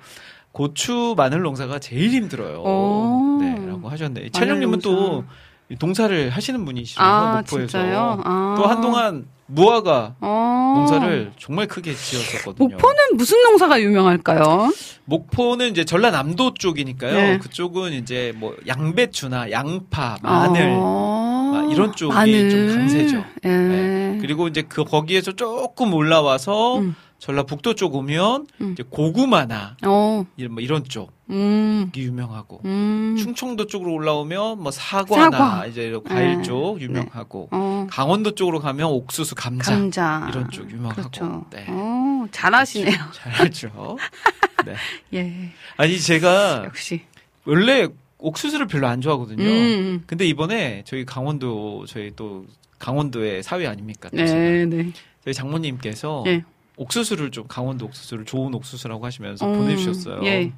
고추 0.53 1.15
마늘 1.17 1.41
농사가 1.43 1.79
제일 1.79 2.11
힘들어요. 2.11 2.63
오. 2.63 3.39
네 3.41 3.55
라고 3.67 3.89
하셨네. 3.89 4.31
찬영님은 4.31 4.81
또 4.81 4.93
농사. 4.93 5.29
동사를 5.79 6.31
하시는 6.31 6.65
분이시죠 6.65 7.03
아, 7.03 7.43
목포에서. 7.51 7.79
아. 8.25 8.55
또 8.57 8.67
한동안 8.67 9.27
무화과 9.47 10.17
어. 10.21 10.73
농사를 10.77 11.33
정말 11.39 11.67
크게 11.67 11.95
지었었거든요. 11.95 12.69
목포는 12.69 12.97
무슨 13.15 13.43
농사가 13.45 13.81
유명할까요? 13.81 14.73
목포는 15.05 15.71
이제 15.71 15.85
전라남도 15.85 16.55
쪽이니까요. 16.55 17.13
네. 17.15 17.39
그쪽은 17.39 17.93
이제 17.93 18.33
뭐 18.37 18.57
양배추나 18.67 19.51
양파, 19.53 20.19
마늘 20.23 20.73
아, 20.77 21.53
아, 21.55 21.69
이런 21.73 21.95
쪽이 21.95 22.13
마늘. 22.13 22.51
좀 22.51 22.77
강세죠. 22.77 23.25
예. 23.45 23.49
네. 23.49 24.19
그리고 24.21 24.49
이제 24.49 24.63
그 24.63 24.85
거기에서 24.85 25.33
조금 25.33 25.95
올라와서 25.95 26.79
음. 26.79 26.97
전라북도 27.19 27.75
쪽 27.75 27.95
오면 27.95 28.47
음. 28.61 28.73
이제 28.73 28.83
고구마나 28.89 29.77
어, 29.85 30.27
이런 30.37 30.53
뭐 30.53 30.63
이런 30.63 30.85
쪽이 30.85 31.11
음, 31.31 31.91
유명하고 31.97 32.61
음. 32.65 33.17
충청도 33.19 33.67
쪽으로 33.67 33.93
올라오면 33.93 34.63
뭐 34.63 34.71
사과나 34.71 35.31
사과. 35.37 35.67
이제 35.67 35.85
이런 35.85 36.03
과일 36.05 36.37
네. 36.39 36.43
쪽 36.43 36.81
유명하고 36.81 37.49
어, 37.51 37.87
강원도 37.91 38.35
쪽으로 38.35 38.61
가면 38.61 38.89
옥수수, 38.89 39.35
감자, 39.35 39.73
감자. 39.73 40.27
이런 40.31 40.51
쪽 40.51 40.71
유명하고 40.71 40.95
그렇죠. 41.01 41.47
네. 41.51 41.67
어, 41.69 42.27
잘하시네요. 42.31 42.97
잘알죠. 43.13 43.97
네. 44.67 44.75
예, 45.15 45.51
아니 45.77 45.99
제가 45.99 46.65
역시. 46.67 47.03
원래 47.45 47.89
옥수수를 48.19 48.67
별로 48.67 48.89
안 48.89 49.01
좋아하거든요. 49.01 49.43
음, 49.43 50.05
근데 50.07 50.27
이번에 50.27 50.83
저희 50.87 51.05
강원도 51.05 51.87
저희 51.87 52.13
또 52.17 52.45
강원도의 52.79 53.43
사위 53.43 53.67
아닙니까? 53.67 54.11
네, 54.13 54.67
네. 54.67 54.91
저희 55.25 55.33
장모님께서 55.35 56.25
예. 56.27 56.45
옥수수를 56.77 57.31
좀 57.31 57.47
강원도 57.49 57.87
옥수수를 57.87 58.25
좋은 58.25 58.55
옥수수라고 58.55 59.05
하시면서 59.05 59.47
음, 59.47 59.59
보내주셨어요. 59.59 60.21
예. 60.25 60.53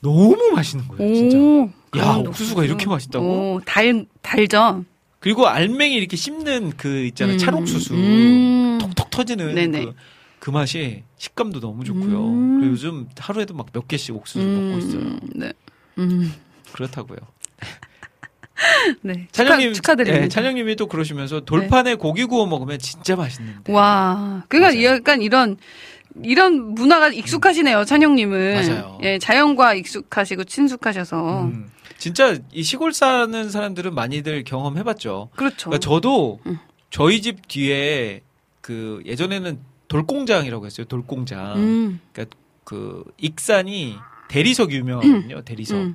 너무 0.00 0.36
맛있는 0.54 0.86
거예요, 0.88 1.14
진짜. 1.14 1.38
오, 1.38 1.70
야, 1.98 2.16
옥수수가 2.16 2.64
이렇게 2.64 2.86
맛있다고? 2.86 3.26
오, 3.54 3.60
달, 3.64 4.06
달죠? 4.22 4.84
그리고 5.18 5.48
알맹이 5.48 5.94
이렇게 5.94 6.16
씹는 6.16 6.74
그 6.76 7.04
있잖아요, 7.06 7.34
음, 7.34 7.38
찰옥수수. 7.38 7.94
음. 7.94 8.78
톡톡 8.80 9.10
터지는. 9.10 9.72
그, 9.72 9.94
그 10.38 10.50
맛이 10.50 11.02
식감도 11.16 11.58
너무 11.60 11.84
좋고요. 11.84 12.26
음. 12.28 12.58
그리고 12.60 12.72
요즘 12.72 13.08
하루에도 13.18 13.54
막 13.54 13.72
몇 13.72 13.88
개씩 13.88 14.14
옥수수 14.14 14.38
먹고 14.46 14.78
있어요. 14.78 15.18
네. 15.34 15.52
음, 15.98 16.32
그렇다고요. 16.72 17.18
네. 19.02 19.28
찬영님, 19.32 19.72
축하, 19.72 19.94
드립니다 19.94 20.18
네. 20.18 20.24
예, 20.24 20.28
찬영님이 20.28 20.76
또 20.76 20.86
그러시면서 20.86 21.40
돌판에 21.40 21.94
고기 21.94 22.24
구워 22.24 22.46
먹으면 22.46 22.78
진짜 22.78 23.16
맛있는데. 23.16 23.72
와, 23.72 24.44
그러니까 24.48 24.72
맞아요. 24.72 24.96
약간 24.96 25.22
이런 25.22 25.56
이런 26.22 26.74
문화가 26.74 27.08
익숙하시네요, 27.08 27.84
찬영님은. 27.84 28.54
맞아요. 28.54 28.98
예, 29.02 29.18
자연과 29.18 29.74
익숙하시고 29.74 30.44
친숙하셔서. 30.44 31.42
음, 31.44 31.70
진짜 31.96 32.36
이 32.52 32.62
시골 32.62 32.92
사는 32.92 33.50
사람들은 33.50 33.94
많이들 33.94 34.44
경험해봤죠. 34.44 35.30
그렇죠. 35.36 35.70
그러니까 35.70 35.78
저도 35.78 36.40
음. 36.46 36.58
저희 36.90 37.22
집 37.22 37.46
뒤에 37.48 38.22
그 38.60 39.02
예전에는 39.06 39.58
돌공장이라고 39.88 40.66
했어요. 40.66 40.86
돌공장. 40.86 41.56
음, 41.56 42.00
그 42.64 43.02
익산이 43.16 43.96
대리석 44.28 44.72
유명하거든요. 44.72 45.42
대리석. 45.42 45.94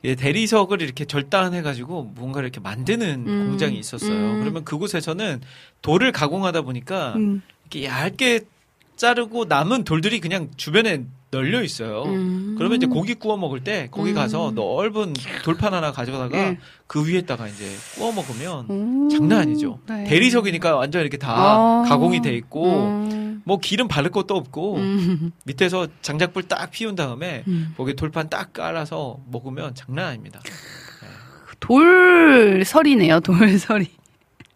음, 0.00 0.04
예, 0.04 0.14
대리석을 0.14 0.80
이렇게 0.82 1.04
절단해가지고 1.04 2.12
뭔가 2.16 2.40
이렇게 2.40 2.60
만드는 2.60 3.24
음, 3.26 3.46
공장이 3.48 3.78
있었어요. 3.78 4.12
음. 4.12 4.40
그러면 4.40 4.64
그곳에서는 4.64 5.40
돌을 5.82 6.12
가공하다 6.12 6.62
보니까 6.62 7.14
음, 7.16 7.42
이렇게 7.64 7.86
얇게 7.86 8.40
자르고 8.96 9.46
남은 9.46 9.84
돌들이 9.84 10.20
그냥 10.20 10.50
주변에 10.56 11.04
널려 11.30 11.62
있어요. 11.62 12.04
음. 12.04 12.54
그러면 12.56 12.76
이제 12.76 12.86
고기 12.86 13.14
구워 13.14 13.36
먹을 13.36 13.62
때 13.62 13.88
거기 13.90 14.10
음. 14.10 14.14
가서 14.14 14.52
넓은 14.54 15.12
돌판 15.44 15.74
하나 15.74 15.92
가져다가 15.92 16.38
예. 16.38 16.58
그 16.86 17.06
위에다가 17.06 17.48
이제 17.48 17.66
구워 17.94 18.12
먹으면 18.12 18.70
오, 18.70 19.08
장난 19.08 19.40
아니죠. 19.40 19.78
네. 19.88 20.04
대리석이니까 20.04 20.76
완전 20.76 21.02
이렇게 21.02 21.18
다 21.18 21.34
아, 21.36 21.84
가공이 21.86 22.22
돼 22.22 22.34
있고 22.34 22.86
음, 22.86 23.42
뭐 23.44 23.58
기름 23.58 23.88
바를 23.88 24.10
것도 24.10 24.36
없고 24.36 24.76
음, 24.76 25.32
밑에서 25.44 25.88
장작불 26.00 26.44
딱 26.44 26.70
피운 26.70 26.94
다음에 26.94 27.44
음. 27.46 27.74
거기 27.76 27.94
돌판 27.94 28.30
딱 28.30 28.52
깔아서 28.54 29.18
먹으면 29.30 29.74
장난 29.74 30.06
아닙니다. 30.06 30.40
돌설이네요, 31.60 33.20
돌설이. 33.20 33.90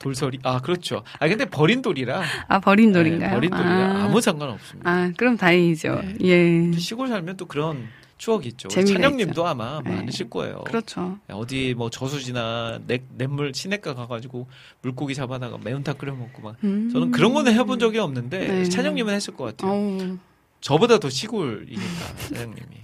돌설이 0.03 0.41
아 0.43 0.61
그렇죠. 0.61 1.03
아 1.19 1.29
근데 1.29 1.45
버린 1.45 1.81
돌이라 1.81 2.23
아, 2.49 2.61
버린 2.61 2.93
돌인가요? 2.93 3.31
네, 3.31 3.35
버린 3.35 3.51
돌이라 3.51 3.71
아, 3.71 4.05
아. 4.05 4.09
무 4.09 4.21
상관 4.21 4.51
없습니다. 4.51 4.91
아, 4.91 5.13
그럼 5.17 5.37
다행이죠. 5.37 6.03
네. 6.03 6.17
예. 6.23 6.79
시골 6.79 7.09
살면 7.09 7.37
또 7.37 7.47
그런 7.47 7.89
추억이 8.19 8.49
있죠. 8.49 8.69
찬영님도 8.69 9.47
아마 9.47 9.81
네. 9.85 9.97
많으실 9.97 10.29
거예요. 10.29 10.63
그렇죠. 10.65 11.19
어디 11.29 11.75
뭐 11.77 11.89
저수지나 11.91 12.81
냇, 12.87 13.05
냇물 13.17 13.53
시냇가 13.55 13.95
가가지고 13.95 14.47
물고기 14.83 15.15
잡아다가 15.15 15.59
매운탕 15.63 15.97
끓여 15.97 16.15
먹고 16.15 16.43
막 16.43 16.57
음. 16.65 16.91
저는 16.93 17.11
그런 17.11 17.33
거는 17.33 17.55
해본 17.55 17.79
적이 17.79 17.99
없는데 17.99 18.39
네. 18.39 18.65
찬영님은 18.65 19.15
했을 19.15 19.35
것 19.35 19.45
같아요. 19.45 19.73
어우. 19.73 20.19
저보다 20.61 20.99
더 20.99 21.09
시골이니까 21.09 21.83
찬영님이 22.35 22.83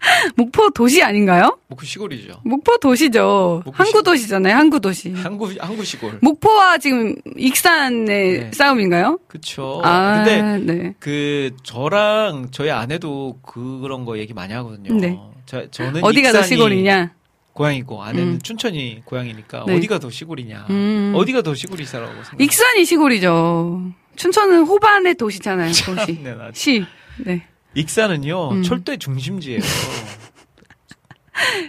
목포 0.36 0.70
도시 0.70 1.02
아닌가요? 1.02 1.58
목포 1.68 1.84
시골이죠. 1.84 2.40
목포 2.44 2.78
도시죠. 2.78 3.62
목포 3.64 3.72
항구 3.82 4.02
도시잖아요. 4.02 4.54
항구 4.54 4.80
도시. 4.80 5.12
한국 5.12 5.52
한국 5.58 5.84
시골. 5.84 6.18
목포와 6.22 6.78
지금 6.78 7.16
익산의 7.36 8.06
네. 8.40 8.50
싸움인가요? 8.52 9.18
그쵸. 9.28 9.80
아, 9.84 10.22
근데 10.24 10.72
네. 10.72 10.94
그 11.00 11.50
저랑 11.64 12.48
저희 12.52 12.70
아내도 12.70 13.38
그런 13.42 14.04
거 14.04 14.18
얘기 14.18 14.34
많이 14.34 14.52
하거든요. 14.54 14.94
네. 15.00 15.18
저, 15.46 15.68
저는 15.70 16.04
어디가 16.04 16.32
더 16.32 16.38
익산이 16.40 16.48
시골이냐? 16.56 17.12
고향이고 17.54 18.02
아내는 18.02 18.34
음. 18.34 18.38
춘천이 18.40 19.02
고향이니까 19.04 19.64
네. 19.66 19.76
어디가 19.76 19.98
더 19.98 20.10
시골이냐? 20.10 20.66
음. 20.70 21.12
어디가 21.16 21.42
더 21.42 21.54
시골이사라고 21.54 22.12
생각. 22.12 22.40
익산이 22.40 22.84
시골이죠. 22.84 23.82
춘천은 24.14 24.62
호반의 24.64 25.16
도시잖아요. 25.16 25.72
도시. 25.84 26.20
네, 26.22 26.34
나- 26.34 26.50
시. 26.54 26.84
네. 27.18 27.44
익산은요 27.74 28.50
음. 28.52 28.62
철도의 28.62 28.98
중심지예요. 28.98 29.60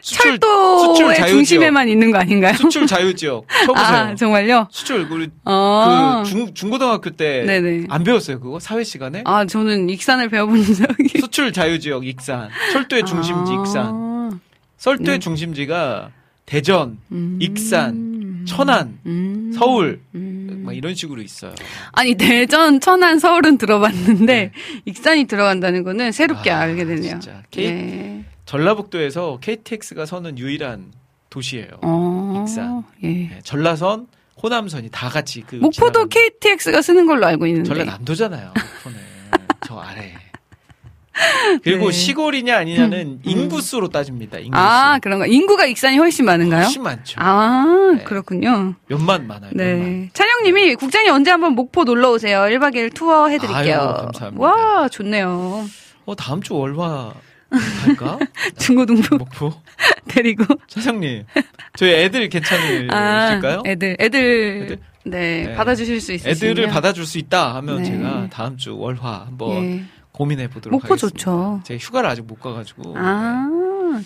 수출, 0.02 0.40
수출 0.40 0.40
철도의 0.40 1.16
자유지역. 1.16 1.28
중심에만 1.30 1.88
있는 1.90 2.12
거 2.12 2.18
아닌가요? 2.18 2.54
수출 2.56 2.88
자유지역. 2.88 3.46
아, 3.76 4.16
정말요? 4.16 4.68
수출 4.72 5.08
우리 5.12 5.30
어. 5.46 6.24
그 6.24 6.30
중, 6.30 6.54
중고등학교 6.54 7.12
때안 7.12 7.46
네네. 7.46 7.88
배웠어요 8.04 8.40
그거 8.40 8.60
사회 8.60 8.84
시간에 8.84 9.22
아, 9.26 9.46
저는 9.46 9.90
익산을 9.90 10.30
배워본 10.30 10.64
적이. 10.74 11.20
수출 11.20 11.54
자유지역 11.54 12.08
익산 12.08 12.50
철도의 12.74 13.06
중심지 13.06 13.52
아. 13.52 13.62
익산 13.62 14.40
설도의 14.78 15.18
네. 15.18 15.20
중심지가 15.20 16.10
대전 16.48 16.98
음. 17.12 17.38
익산, 17.40 18.09
천안, 18.50 19.00
음. 19.06 19.52
서울 19.56 20.02
음. 20.16 20.64
막 20.66 20.76
이런 20.76 20.94
식으로 20.96 21.22
있어요. 21.22 21.54
아니, 21.92 22.16
대전, 22.16 22.80
천안, 22.80 23.20
서울은 23.20 23.58
들어봤는데, 23.58 24.26
네. 24.26 24.52
익산이 24.86 25.26
들어간다는 25.26 25.84
거는 25.84 26.12
새롭게 26.12 26.52
아, 26.52 26.60
알게 26.62 26.86
되네요. 26.86 27.02
진짜. 27.20 27.44
K- 27.52 27.72
네. 27.72 28.26
전라북도에서 28.46 29.40
KTX가 29.42 30.06
서는 30.06 30.38
유일한 30.38 30.92
도시예요. 31.30 31.68
어, 31.82 32.44
익산. 32.44 32.84
예. 33.04 33.08
네, 33.08 33.40
전라선, 33.44 34.08
호남선이 34.42 34.90
다 34.92 35.10
같이 35.10 35.42
그 35.46 35.56
목포도 35.58 36.08
KTX가 36.08 36.82
쓰는 36.82 37.06
걸로 37.06 37.26
알고 37.26 37.46
있는데. 37.48 37.68
전라남도잖아요. 37.68 38.54
목포는 38.56 39.00
저 39.68 39.78
아래. 39.78 40.14
그리고 41.64 41.88
네. 41.88 41.91
시골이냐 41.91 42.58
아니냐는 42.58 43.00
음, 43.00 43.20
음. 43.26 43.30
인구수로 43.30 43.90
따집니다. 43.90 44.38
인구수. 44.40 44.62
아, 44.62 45.00
그런가. 45.02 45.26
인구가 45.28 45.66
익산이 45.66 45.98
훨씬 45.98 46.26
많은가요? 46.26 46.64
훨씬 46.64 46.84
많죠. 46.84 47.16
아, 47.20 47.66
네. 47.98 48.04
그렇군요. 48.04 48.76
몇만 48.88 49.28
많아요. 49.28 49.52
몇만. 49.54 49.84
네. 50.02 50.10
찬영님이 50.14 50.76
국장님 50.76 51.12
언제 51.12 51.32
한번 51.32 51.54
목포 51.54 51.84
놀러 51.84 52.12
오세요. 52.12 52.40
1박 52.41 52.76
2일 52.76 52.94
투어 52.94 53.28
해드릴게요. 53.28 53.80
아유, 53.80 54.04
감사합니다. 54.06 54.46
와, 54.46 54.88
좋네요. 54.90 55.66
어 56.06 56.16
다음 56.16 56.41
주 56.41 56.56
월화 56.56 57.14
갈까? 57.86 58.20
중고등부 58.58 59.18
목포 59.18 59.54
데리고. 60.08 60.44
차장님 60.68 61.26
저희 61.76 61.91
애들 61.94 62.30
괜찮으실까요? 62.30 63.60
아, 63.60 63.64
애들, 63.66 63.98
애들, 64.00 64.62
애들? 64.64 64.80
네, 65.06 65.46
네. 65.48 65.56
받아주실 65.56 66.02
수 66.02 66.14
있으시면. 66.14 66.36
애들을 66.54 66.68
받아줄 66.70 67.06
수 67.06 67.18
있다 67.18 67.56
하면 67.56 67.78
네. 67.78 67.84
제가 67.86 68.28
다음 68.32 68.58
주 68.58 68.78
월화 68.78 69.26
한번 69.28 69.64
예. 69.64 69.84
고민해 70.20 70.50
보도록 70.50 70.74
목포 70.82 70.94
하겠습니다. 70.94 71.18
좋죠. 71.18 71.62
제가 71.64 71.78
휴가를 71.80 72.10
아직 72.10 72.24
못 72.26 72.41
가가지고 72.41 72.94
아, 72.98 73.50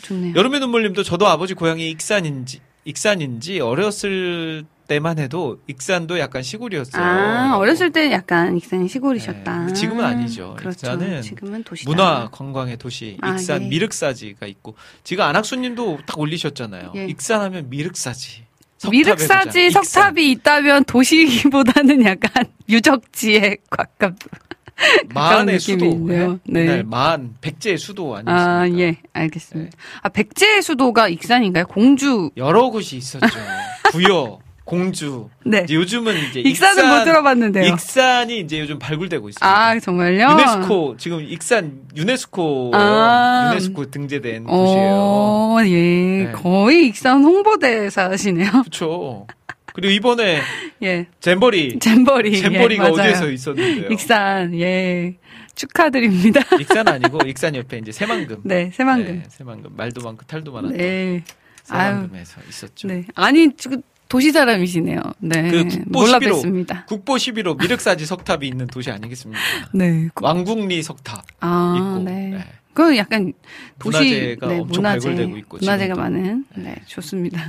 좋네요. 0.03 0.35
여름의 0.35 0.60
눈물님도 0.60 1.02
저도 1.02 1.27
아버지 1.27 1.56
고향이 1.56 1.90
익산인지 1.90 2.61
익산인지 2.85 3.60
어렸을 3.61 4.64
때만 4.88 5.18
해도 5.18 5.60
익산도 5.65 6.19
약간 6.19 6.44
시골이었어요. 6.44 7.03
아, 7.03 7.57
어렸을 7.57 7.91
때 7.91 8.11
약간 8.11 8.56
익산이 8.56 8.88
시골이셨다. 8.90 9.65
네, 9.65 9.73
지금은 9.73 10.06
아니죠. 10.06 10.53
그렇죠. 10.60 10.85
익산은 10.85 11.22
지금은 11.23 11.64
도시다. 11.64 11.90
문화 11.90 12.30
관광의 12.31 12.77
도시 12.77 13.18
아, 13.22 13.31
익산 13.31 13.64
예. 13.64 13.68
미륵사지가 13.69 14.45
있고 14.45 14.76
지금 15.03 15.23
안학수님도 15.23 15.99
딱 16.06 16.19
올리셨잖아요. 16.19 16.91
예. 16.95 17.06
익산하면 17.07 17.72
미륵사지. 17.72 18.44
미륵사지. 18.91 19.72
석탑이 19.72 20.30
있다면 20.31 20.84
도시보다는 20.84 22.06
약간 22.06 22.45
유적지에 22.69 23.57
가깝. 23.72 24.14
만의 25.13 25.59
수도. 25.59 25.85
네. 26.07 26.37
네. 26.45 26.61
옛날 26.61 26.83
만 26.83 27.35
백제의 27.41 27.77
수도 27.77 28.15
아니었습니까? 28.15 28.33
아, 28.33 28.69
예, 28.79 28.97
알겠습니다. 29.13 29.77
아, 30.01 30.09
백제 30.09 30.61
수도가 30.61 31.07
익산인가요? 31.09 31.65
공주. 31.67 32.31
여러 32.37 32.69
곳이 32.69 32.97
있었죠. 32.97 33.27
부여, 33.91 34.39
공주. 34.65 35.29
네. 35.45 35.65
요즘은 35.69 36.15
이제 36.29 36.39
익산은 36.39 36.87
못 36.89 37.03
들어봤는데요. 37.03 37.65
익산이 37.73 38.39
이제 38.39 38.59
요즘 38.59 38.79
발굴되고 38.79 39.29
있습니다. 39.29 39.45
아, 39.45 39.79
정말요? 39.79 40.31
유네스코 40.31 40.97
지금 40.97 41.21
익산 41.21 41.81
유네스코 41.95 42.71
아. 42.73 43.49
유네스코 43.51 43.91
등재된 43.91 44.45
곳이에요. 44.45 44.91
어, 44.91 45.57
예. 45.65 46.23
네. 46.25 46.31
거의 46.33 46.87
익산 46.87 47.23
홍보대사시네요. 47.23 48.49
그렇죠. 48.51 49.27
그리고 49.73 49.91
이번에 49.91 50.41
예. 50.83 51.07
잼버리. 51.19 51.79
잼버리. 51.79 52.39
잼버리가 52.41 52.85
예. 52.85 52.89
어디에서 52.89 53.29
있었는데요? 53.31 53.89
익산, 53.91 54.59
예. 54.59 55.15
축하드립니다. 55.55 56.41
익산 56.59 56.87
아니고 56.87 57.19
익산 57.27 57.55
옆에 57.55 57.77
이제 57.79 57.91
새만금. 57.91 58.41
네, 58.43 58.71
새만금. 58.73 59.05
네, 59.19 59.23
새만금. 59.29 59.75
말도 59.75 60.01
많고 60.01 60.25
탈도 60.25 60.51
많았던 60.51 60.77
네. 60.77 61.23
아유, 61.69 61.91
새만금에서 61.93 62.41
있었죠. 62.49 62.87
네. 62.87 63.05
아니, 63.15 63.49
지금 63.55 63.81
도시 64.09 64.31
사람이시네요. 64.31 64.99
네. 65.19 65.49
그 65.49 65.63
국보 65.67 65.99
몰라 65.99 66.19
11호. 66.19 66.43
뵀습니다. 66.43 66.85
국보 66.87 67.15
11호 67.15 67.59
미륵사지 67.59 68.05
석탑이 68.05 68.47
있는 68.47 68.67
도시 68.67 68.91
아니겠습니까? 68.91 69.39
네. 69.73 70.07
그- 70.13 70.23
왕국리 70.25 70.81
석탑 70.83 71.23
아, 71.39 71.75
있고. 71.77 72.03
네. 72.03 72.29
네. 72.29 72.43
그 72.73 72.97
약간 72.97 73.33
도시 73.77 73.97
문화재가 73.99 74.47
네, 74.47 74.53
엄청 74.59 74.67
문화재, 74.81 75.07
발굴되고 75.07 75.37
있고, 75.37 75.57
문화재가 75.61 75.93
지금도. 75.93 76.01
많은 76.01 76.45
네 76.55 76.75
좋습니다. 76.87 77.47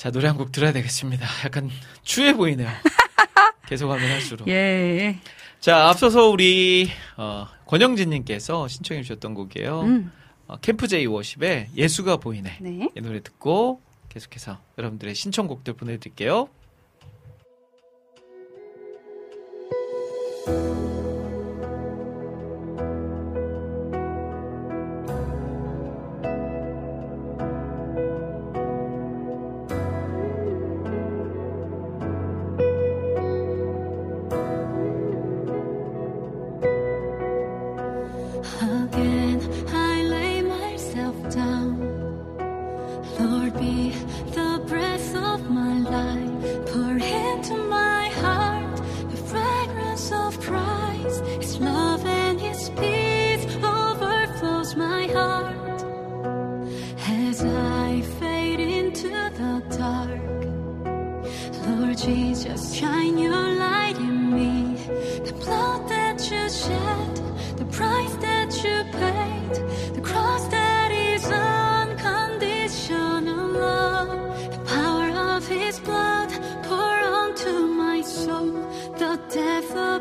자 0.00 0.10
노래 0.10 0.28
한 0.28 0.38
곡 0.38 0.50
들어야 0.50 0.72
되겠습니다. 0.72 1.26
약간 1.44 1.68
추해 2.02 2.32
보이네요. 2.34 2.70
계속하면 3.68 4.10
할수록. 4.10 4.48
예. 4.48 5.18
자 5.60 5.88
앞서서 5.90 6.28
우리 6.30 6.88
어, 7.18 7.46
권영진님께서 7.66 8.66
신청해 8.66 9.02
주셨던 9.02 9.34
곡이에요. 9.34 9.82
음. 9.82 10.10
어, 10.46 10.56
캠프 10.62 10.88
제이 10.88 11.04
워십의 11.04 11.68
예수가 11.76 12.16
보이네. 12.16 12.56
네. 12.62 12.88
이 12.96 13.00
노래 13.02 13.22
듣고 13.22 13.82
계속해서 14.08 14.58
여러분들의 14.78 15.14
신청곡들 15.14 15.74
보내드릴게요. 15.74 16.48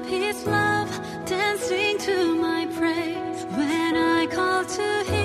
His 0.10 0.44
love 0.48 0.90
dancing 1.26 1.99
to 1.99 2.36
my 2.36 2.65
praise. 2.76 3.45
When 3.56 3.95
I 3.95 4.26
call 4.26 4.65
to 4.65 5.03
Him, 5.06 5.19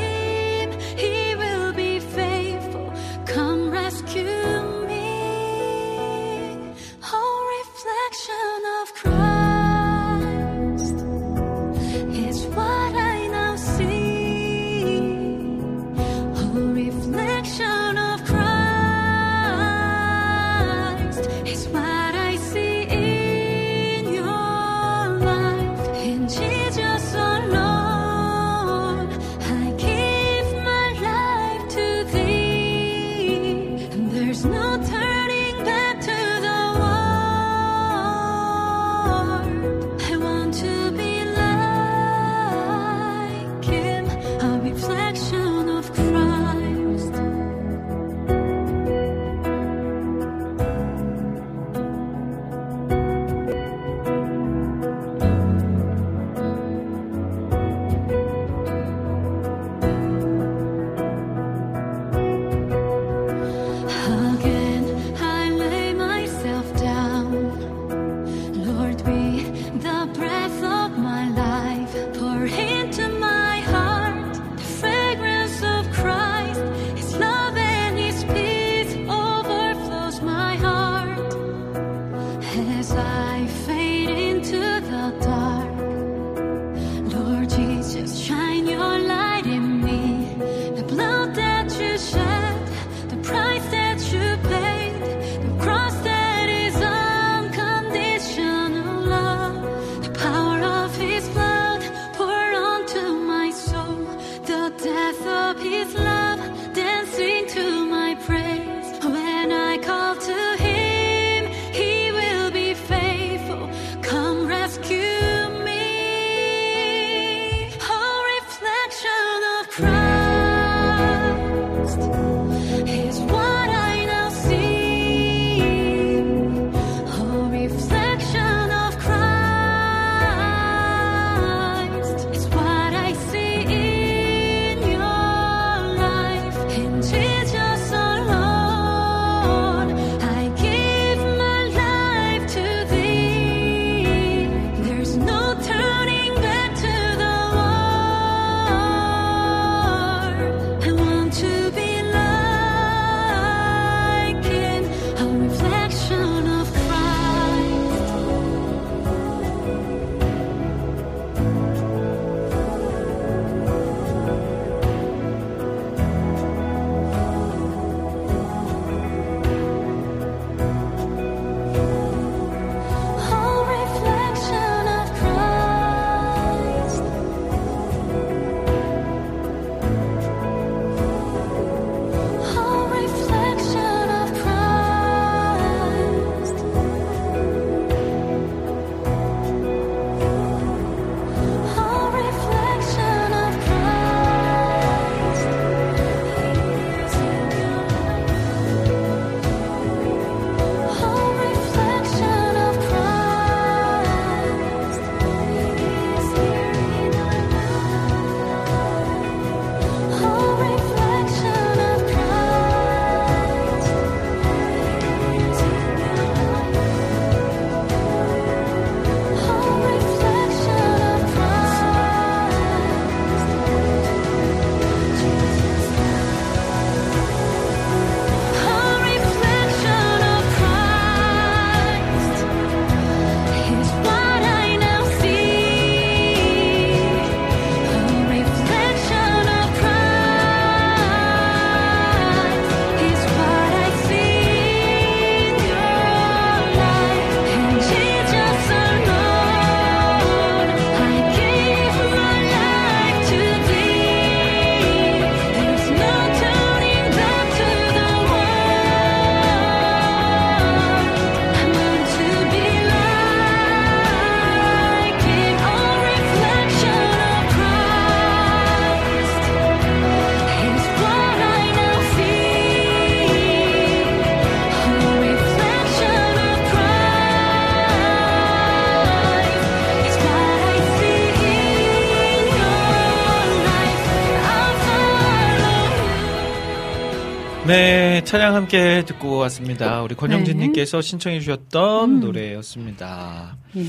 찬양 288.35 288.57
함께 288.57 289.05
듣고 289.07 289.37
왔습니다. 289.37 290.03
우리 290.03 290.17
권영진님께서 290.17 291.01
네. 291.01 291.09
신청해 291.09 291.39
주셨던 291.39 292.11
음. 292.11 292.19
노래였습니다. 292.19 293.57
예. 293.77 293.85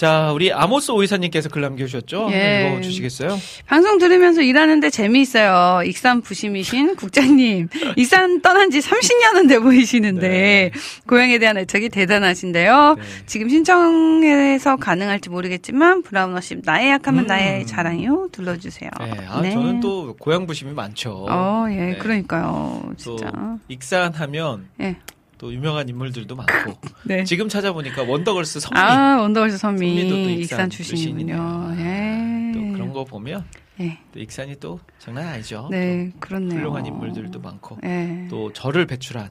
자, 0.00 0.32
우리 0.32 0.50
아모스 0.50 0.92
오이사님께서 0.92 1.50
글 1.50 1.60
남겨주셨죠? 1.60 2.28
예. 2.32 2.70
읽어주시겠어요? 2.72 3.38
방송 3.66 3.98
들으면서 3.98 4.40
일하는데 4.40 4.88
재미있어요. 4.88 5.82
익산 5.84 6.22
부심이신 6.22 6.96
국장님. 6.96 7.68
익산 7.98 8.40
떠난 8.40 8.70
지 8.70 8.78
30년은 8.78 9.46
돼 9.46 9.58
보이시는데, 9.58 10.70
고향에 11.06 11.38
대한 11.38 11.58
애착이 11.58 11.90
대단하신데요. 11.90 12.94
네. 12.96 13.02
지금 13.26 13.50
신청해서 13.50 14.76
가능할지 14.76 15.28
모르겠지만, 15.28 16.00
브라운워십, 16.00 16.62
나의 16.64 16.92
약하면 16.92 17.24
음. 17.24 17.26
나의 17.26 17.66
자랑이요. 17.66 18.28
둘러주세요. 18.32 18.88
네, 19.00 19.26
아, 19.28 19.42
저는 19.42 19.80
또 19.80 20.16
고향 20.18 20.46
부심이 20.46 20.72
많죠. 20.72 21.26
어, 21.28 21.66
예, 21.72 21.74
네. 21.74 21.96
그러니까요. 21.98 22.94
또 23.04 23.16
진짜. 23.16 23.30
익산 23.68 24.14
하면 24.14 24.66
예. 24.80 24.96
또 25.40 25.50
유명한 25.54 25.88
인물들도 25.88 26.36
많고 26.36 26.78
네. 27.04 27.24
지금 27.24 27.48
찾아보니까 27.48 28.02
원더걸스 28.02 28.60
선미 28.60 28.78
아, 28.78 29.16
원더걸스 29.22 29.56
선미. 29.56 29.78
선미도 29.88 30.14
또 30.22 30.28
익산, 30.28 30.38
익산 30.38 30.70
출신이군요. 30.70 31.74
예. 31.78 32.52
또 32.52 32.60
그런 32.74 32.92
거 32.92 33.04
보면 33.06 33.46
예. 33.80 33.98
또 34.12 34.20
익산이 34.20 34.56
또 34.60 34.78
장난 34.98 35.28
아니죠. 35.28 35.68
네, 35.70 36.10
또 36.12 36.20
그렇네요. 36.20 36.58
훌륭한 36.58 36.84
인물들도 36.84 37.40
많고 37.40 37.78
예. 37.84 38.26
또 38.28 38.52
저를 38.52 38.86
배출한 38.86 39.30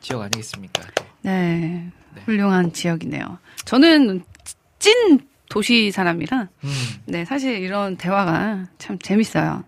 지역 0.00 0.20
아니겠습니까? 0.20 0.82
또. 0.94 1.04
네. 1.22 1.90
네. 2.14 2.22
훌륭한 2.26 2.74
지역이네요. 2.74 3.38
저는 3.64 4.24
찐 4.78 5.20
도시 5.48 5.90
사람이라 5.90 6.48
음, 6.64 6.70
네, 7.06 7.24
사실 7.24 7.56
이런 7.60 7.96
대화가 7.96 8.66
참 8.76 8.98
재밌어요. 8.98 9.64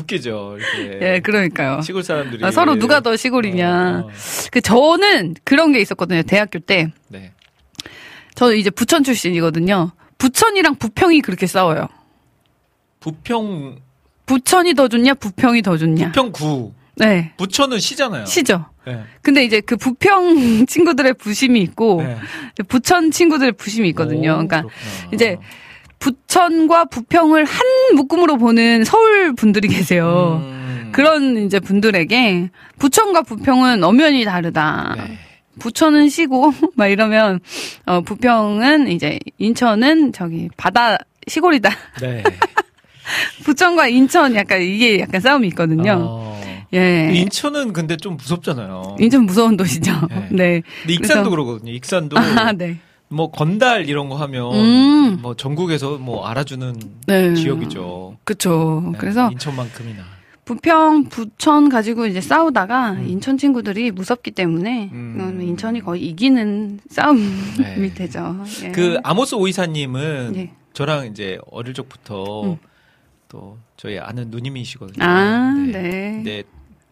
웃기죠. 0.00 0.58
이렇게 0.58 0.98
예, 1.14 1.20
그러니까요. 1.20 1.80
시골 1.82 2.02
사람들이 2.02 2.44
아, 2.44 2.50
서로 2.50 2.76
누가 2.76 3.00
더 3.00 3.16
시골이냐. 3.16 4.02
어, 4.04 4.08
어. 4.08 4.10
그 4.50 4.60
저는 4.60 5.34
그런 5.44 5.72
게 5.72 5.80
있었거든요. 5.80 6.22
대학교 6.22 6.58
때. 6.58 6.92
네. 7.08 7.32
저는 8.34 8.56
이제 8.56 8.70
부천 8.70 9.04
출신이거든요. 9.04 9.92
부천이랑 10.18 10.76
부평이 10.76 11.20
그렇게 11.20 11.46
싸워요. 11.46 11.88
부평 13.00 13.78
부천이 14.26 14.74
더 14.74 14.86
좋냐, 14.88 15.14
부평이 15.14 15.62
더 15.62 15.76
좋냐. 15.76 16.12
부평구 16.12 16.72
네. 16.96 17.32
부천은 17.36 17.80
시잖아요. 17.80 18.26
시죠. 18.26 18.66
네. 18.86 19.02
근데 19.22 19.44
이제 19.44 19.60
그 19.60 19.76
부평 19.76 20.66
친구들의 20.68 21.14
부심이 21.14 21.60
있고 21.62 22.02
네. 22.02 22.16
부천 22.68 23.10
친구들의 23.10 23.52
부심이 23.52 23.88
있거든요. 23.90 24.32
오, 24.32 24.46
그러니까 24.46 24.62
그렇구나. 24.62 25.10
이제 25.12 25.36
부천과 26.00 26.86
부평을 26.86 27.44
한 27.44 27.62
묶음으로 27.94 28.36
보는 28.38 28.84
서울 28.84 29.34
분들이 29.34 29.68
계세요. 29.68 30.40
음, 30.42 30.88
그런 30.92 31.36
이제 31.46 31.60
분들에게 31.60 32.50
부천과 32.78 33.22
부평은 33.22 33.84
엄연히 33.84 34.24
다르다. 34.24 34.94
네. 34.96 35.18
부천은 35.60 36.08
시고 36.08 36.52
막 36.74 36.86
이러면 36.88 37.38
어 37.86 38.00
부평은 38.00 38.88
이제 38.88 39.18
인천은 39.38 40.12
저기 40.12 40.48
바다 40.56 40.96
시골이다. 41.28 41.70
네. 42.00 42.22
부천과 43.44 43.88
인천 43.88 44.34
약간 44.34 44.62
이게 44.62 45.00
약간 45.00 45.20
싸움이 45.20 45.48
있거든요. 45.48 45.96
어. 46.00 46.40
예. 46.72 47.10
인천은 47.12 47.72
근데 47.72 47.96
좀 47.96 48.16
무섭잖아요. 48.16 48.96
인천 49.00 49.24
무서운 49.26 49.56
도시죠. 49.56 49.92
네. 50.08 50.26
네. 50.30 50.62
근데 50.80 50.92
익산도 50.94 51.14
그래서- 51.24 51.30
그러거든요 51.30 51.72
익산도 51.72 52.16
아, 52.18 52.52
네. 52.52 52.78
뭐 53.12 53.30
건달 53.30 53.88
이런 53.88 54.08
거 54.08 54.16
하면 54.16 54.54
음. 54.54 55.18
뭐 55.20 55.34
전국에서 55.34 55.98
뭐 55.98 56.26
알아주는 56.26 56.80
네. 57.06 57.34
지역이죠. 57.34 58.16
그쵸. 58.24 58.82
네, 58.92 58.98
그래서 58.98 59.30
인천만큼이나. 59.32 60.04
부평, 60.44 61.04
부천 61.04 61.68
가지고 61.68 62.06
이제 62.06 62.20
싸우다가 62.20 62.98
인천 63.06 63.36
친구들이 63.38 63.90
무섭기 63.90 64.30
때문에 64.32 64.90
음. 64.92 65.38
인천이 65.40 65.80
거의 65.80 66.06
이기는 66.06 66.80
싸움이 66.88 67.20
네. 67.58 67.94
되죠. 67.94 68.44
예. 68.64 68.70
그 68.72 68.98
아모스 69.04 69.36
오이사님은 69.36 70.32
예. 70.36 70.52
저랑 70.72 71.06
이제 71.06 71.38
어릴 71.50 71.74
적부터 71.74 72.44
음. 72.44 72.58
또 73.28 73.58
저희 73.76 73.98
아는 73.98 74.30
누님이시거든요. 74.30 75.04
아, 75.04 75.52
네. 75.52 76.22
네. 76.24 76.42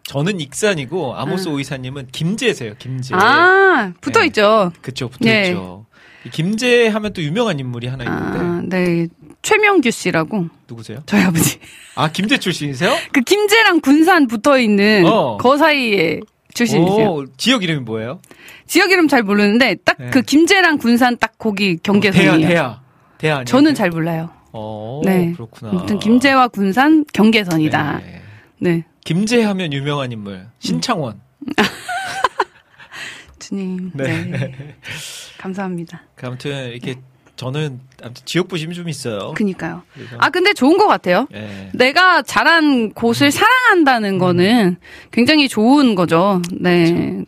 저는 0.03 0.39
익산이고 0.39 1.15
아모스 1.15 1.49
아. 1.49 1.51
오이사님은 1.51 2.07
김제세요. 2.11 2.73
김제. 2.79 3.13
아, 3.15 3.93
붙어 3.99 4.21
네. 4.21 4.27
있죠. 4.27 4.71
그쵸 4.81 5.09
네. 5.19 5.43
붙어 5.43 5.49
있죠. 5.49 5.85
이 6.25 6.29
김제 6.29 6.87
하면 6.87 7.13
또 7.13 7.21
유명한 7.23 7.59
인물이 7.59 7.87
하나 7.87 8.03
있는데 8.03 8.39
아, 8.39 8.61
네. 8.65 9.07
최명규 9.41 9.89
씨라고 9.91 10.47
누구세요? 10.67 10.99
저희 11.05 11.23
아버지. 11.23 11.59
아 11.95 12.11
김제 12.11 12.37
출신이세요? 12.37 12.93
그 13.13 13.21
김제랑 13.21 13.79
군산 13.81 14.27
붙어 14.27 14.59
있는 14.59 15.05
어. 15.05 15.37
그 15.37 15.57
사이에 15.57 16.19
출신이세요. 16.53 17.09
오, 17.09 17.25
지역 17.37 17.63
이름이 17.63 17.81
뭐예요? 17.81 18.19
지역 18.67 18.91
이름 18.91 19.07
잘 19.07 19.23
모르는데 19.23 19.75
딱 19.85 19.97
네. 19.97 20.09
그 20.09 20.21
김제랑 20.21 20.77
군산 20.77 21.17
딱 21.17 21.37
거기 21.37 21.77
경계선이에요. 21.77 22.37
대야 22.37 22.47
대야 22.47 22.81
대야 23.17 23.33
아니에요? 23.35 23.45
저는 23.45 23.75
잘 23.75 23.89
몰라요. 23.89 24.29
어, 24.51 25.01
네. 25.05 25.31
그렇구나. 25.33 25.71
아무튼 25.71 25.99
김제와 25.99 26.49
군산 26.49 27.05
경계선이다. 27.13 28.01
네. 28.03 28.21
네. 28.59 28.85
김제 29.05 29.43
하면 29.43 29.71
유명한 29.73 30.11
인물 30.11 30.47
신창원. 30.59 31.21
주님. 33.49 33.91
네. 33.95 34.23
네. 34.25 34.53
감사합니다. 35.39 36.03
그 36.15 36.27
아무튼 36.27 36.69
이렇게 36.71 36.95
저는 37.35 37.79
아무튼 38.03 38.25
지역 38.25 38.47
부심이 38.47 38.75
좀 38.75 38.87
있어요. 38.89 39.33
그니까요. 39.33 39.81
그래서 39.93 40.15
아, 40.19 40.29
근데 40.29 40.53
좋은 40.53 40.77
것 40.77 40.87
같아요. 40.87 41.27
예. 41.33 41.71
내가 41.73 42.21
자란 42.21 42.93
곳을 42.93 43.31
사랑한다는 43.31 44.19
거는 44.19 44.77
굉장히 45.11 45.47
좋은 45.47 45.95
거죠. 45.95 46.41
네. 46.51 47.23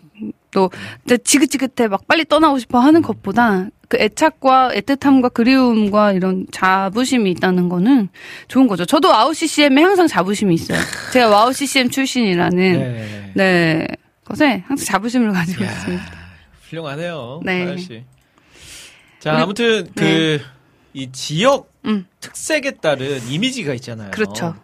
또, 0.52 0.70
이제 1.06 1.18
지긋지긋해 1.18 1.88
막 1.88 2.06
빨리 2.08 2.26
떠나고 2.26 2.60
싶어 2.60 2.80
하는 2.80 3.02
것보다 3.02 3.70
그 3.88 3.98
애착과 3.98 4.72
애틋함과 4.74 5.34
그리움과 5.34 6.12
이런 6.12 6.46
자부심이 6.52 7.32
있다는 7.32 7.70
거는 7.70 8.10
좋은 8.50 8.68
거죠. 8.68 8.86
저도 8.86 9.14
WOW 9.14 9.34
CCM에 9.34 9.82
항상 9.82 10.08
자부심이 10.08 10.54
있어요. 10.54 10.78
제가 11.14 11.30
WOW 11.30 11.54
CCM 11.54 11.90
출신이라는 11.90 12.58
네. 12.58 13.32
네. 13.34 13.88
것에 14.32 14.64
항상 14.68 14.86
자부심을 14.86 15.32
가지고 15.32 15.64
이야, 15.64 15.72
있습니다. 15.72 16.12
훌륭하네요. 16.70 17.42
네. 17.44 17.64
하연 17.64 17.78
씨. 17.78 18.04
자, 19.20 19.34
우리- 19.34 19.42
아무튼 19.44 19.92
그이 19.94 21.12
지역 21.12 21.72
음. 21.86 22.06
특색에 22.20 22.72
따른 22.82 23.20
이미지가 23.28 23.74
있잖아요. 23.76 24.12
그렇죠. 24.12 24.56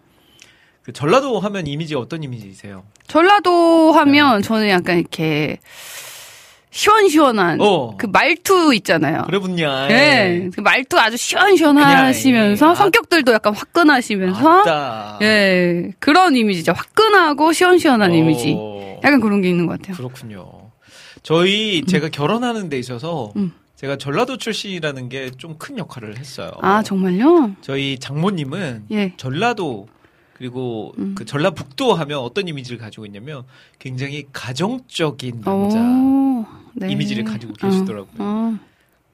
그 0.84 0.94
전라도 0.94 1.40
하면 1.40 1.68
이미지 1.68 1.96
어떤 1.96 2.24
이미지세요? 2.24 2.86
전라도 3.08 3.92
네. 3.92 3.98
하면 4.00 4.42
저는 4.42 4.70
약간 4.70 5.00
이렇게 5.00 5.60
시원시원한 6.70 7.60
어. 7.62 7.96
그 7.98 8.06
말투 8.08 8.74
있잖아요. 8.76 9.24
그래 9.26 9.40
분야. 9.40 9.90
예. 9.90 10.50
그 10.54 10.62
말투 10.62 10.98
아주 11.00 11.18
시원시원하시면서 11.18 12.70
아, 12.72 12.76
성격들도 12.76 13.34
약간 13.34 13.54
화끈하시면서 13.56 14.42
맞다. 14.44 15.20
예. 15.22 15.92
그런 16.00 16.36
이미지죠. 16.36 16.74
화끈하고 16.74 17.54
시원시원한 17.54 18.14
이미지. 18.14 18.56
어, 18.58 19.00
약간 19.04 19.20
그런 19.22 19.42
게 19.42 19.50
있는 19.50 19.66
것 19.66 19.80
같아요. 19.80 19.96
그렇군요. 19.98 20.46
저희 21.24 21.84
제가 21.86 22.10
결혼하는 22.10 22.70
데 22.70 22.78
있어서 22.78 23.32
음. 23.36 23.52
제가 23.76 23.98
전라도 23.98 24.38
출신이라는 24.38 25.10
게 25.10 25.32
좀 25.38 25.58
큰 25.58 25.78
역할을 25.78 26.18
했어요. 26.18 26.52
아, 26.62 26.82
정말요? 26.84 27.52
저희 27.62 27.98
장모님은 28.00 28.86
예. 28.92 29.14
전라도 29.18 29.88
그리고 30.38 30.94
음. 30.98 31.16
그 31.16 31.26
전라북도 31.26 31.94
하면 31.94 32.20
어떤 32.20 32.48
이미지를 32.48 32.78
가지고 32.78 33.06
있냐면 33.06 33.44
굉장히 33.80 34.28
가정적인 34.32 35.42
남자 35.42 35.80
오, 35.80 36.46
네. 36.74 36.92
이미지를 36.92 37.24
가지고 37.24 37.54
계시더라고요. 37.54 38.16
어, 38.20 38.54
어. 38.54 38.60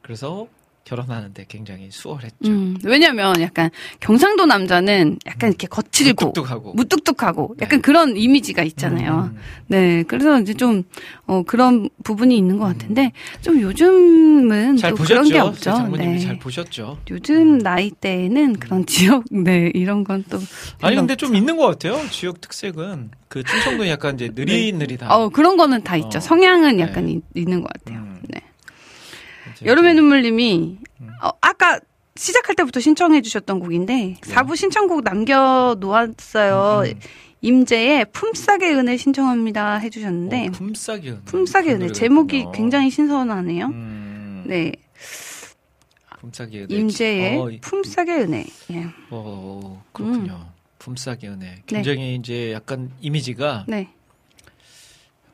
그래서 0.02 0.48
결혼하는데 0.85 1.45
굉장히 1.47 1.88
수월했죠. 1.91 2.35
음. 2.45 2.77
왜냐면 2.84 3.39
약간 3.41 3.69
경상도 4.01 4.45
남자는 4.45 5.18
약간 5.26 5.49
이렇게 5.49 5.68
거칠고 5.68 6.27
무뚝뚝하고. 6.27 6.73
무뚝뚝하고 6.73 7.55
약간 7.61 7.80
네. 7.80 7.81
그런 7.81 8.18
이미지가 8.18 8.64
있잖아요. 8.64 9.31
음. 9.34 9.38
네, 9.68 10.03
그래서 10.07 10.39
이제 10.41 10.53
좀 10.53 10.84
어, 11.26 11.43
그런 11.43 11.89
부분이 12.03 12.38
있는 12.38 12.57
것 12.57 12.65
같은데 12.65 13.14
좀 13.41 13.61
요즘은 13.61 14.76
잘또 14.77 14.97
보셨죠? 14.97 15.14
그런 15.22 15.30
게 15.31 15.39
없죠. 15.39 15.72
장모님이 15.72 16.14
네. 16.15 16.19
잘 16.19 16.38
보셨죠. 16.39 16.97
요즘 17.10 17.60
나이 17.60 17.89
대에는 17.91 18.53
그런 18.60 18.85
지역 18.85 19.23
네 19.31 19.72
이런 19.73 20.03
건 20.03 20.23
또 20.30 20.39
아니 20.81 20.95
근데 20.95 21.15
좀 21.15 21.35
있는 21.35 21.57
것 21.57 21.65
같아요. 21.68 21.99
지역 22.10 22.39
특색은 22.41 23.11
그 23.27 23.43
충청도 23.43 23.88
약간 23.88 24.15
이제 24.15 24.30
느릿느릿한. 24.34 25.11
어 25.11 25.30
그런 25.30 25.57
거는 25.57 25.84
다 25.84 25.95
있죠. 25.97 26.18
어. 26.18 26.22
성향은 26.22 26.77
네. 26.77 26.84
약간 26.84 27.10
이- 27.10 27.22
있는 27.35 27.61
것 27.61 27.72
같아요. 27.73 28.03
음. 29.64 29.65
네. 29.65 29.69
이제 29.69 29.69
여름의 29.69 29.94
눈물님이 29.95 30.77
음. 31.02 31.10
어, 31.22 31.30
아까 31.41 31.80
시작할 32.15 32.56
때부터 32.56 32.80
신청해 32.80 33.22
주셨던 33.22 33.60
곡인데 33.60 33.94
네. 33.95 34.15
4부 34.22 34.56
신청곡 34.56 35.03
남겨 35.03 35.76
놓았어요. 35.80 36.84
음. 36.91 36.99
임재의 37.41 38.06
품삯의 38.14 38.73
은혜 38.76 38.95
신청합니다 38.95 39.76
해주셨는데 39.76 40.48
어, 40.48 40.52
품삯이 40.52 41.10
은혜. 41.10 41.19
품삯의 41.26 41.73
은혜 41.73 41.91
제목이. 41.91 42.45
굉장히 42.53 42.90
신선하네요. 42.90 43.65
음, 43.65 44.44
네, 44.48 44.72
품삯이 46.22 46.61
은혜. 46.64 46.76
임재의 46.76 47.38
어, 47.38 47.49
이- 47.49 47.60
품삯의 47.60 48.22
은혜. 48.22 48.45
예. 48.72 48.85
어, 49.10 49.84
그렇군요. 49.91 50.34
음. 50.48 50.53
품삯의 50.80 51.19
은혜. 51.34 51.61
굉장히 51.65 52.15
이제 52.15 52.53
약간 52.53 52.91
이미지가 53.02 53.65
네. 53.68 53.90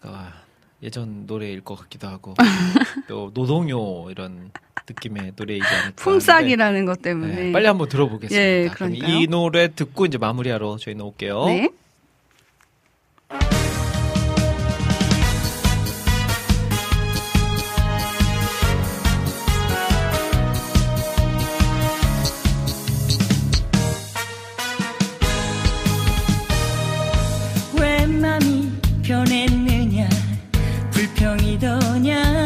아, 0.02 0.34
예전 0.82 1.26
노래일 1.26 1.62
것 1.62 1.76
같기도 1.76 2.08
하고 2.08 2.34
또 3.08 3.32
노동요 3.34 4.10
이런 4.10 4.52
느낌의 4.90 5.34
노래이지 5.36 5.66
않을까. 5.66 6.04
품삯이라는 6.04 6.86
것 6.86 7.02
때문에. 7.02 7.36
네, 7.36 7.52
빨리 7.52 7.68
한번 7.68 7.90
들어보겠습니다. 7.90 8.42
예, 8.42 8.70
그럼. 8.74 8.96
이 8.96 9.28
노래 9.28 9.74
듣고 9.74 10.06
이제 10.06 10.18
마무리하러 10.18 10.78
저희는 10.78 11.06
올게요. 11.06 11.46
네. 11.46 11.70
불평이더냐 31.20 32.39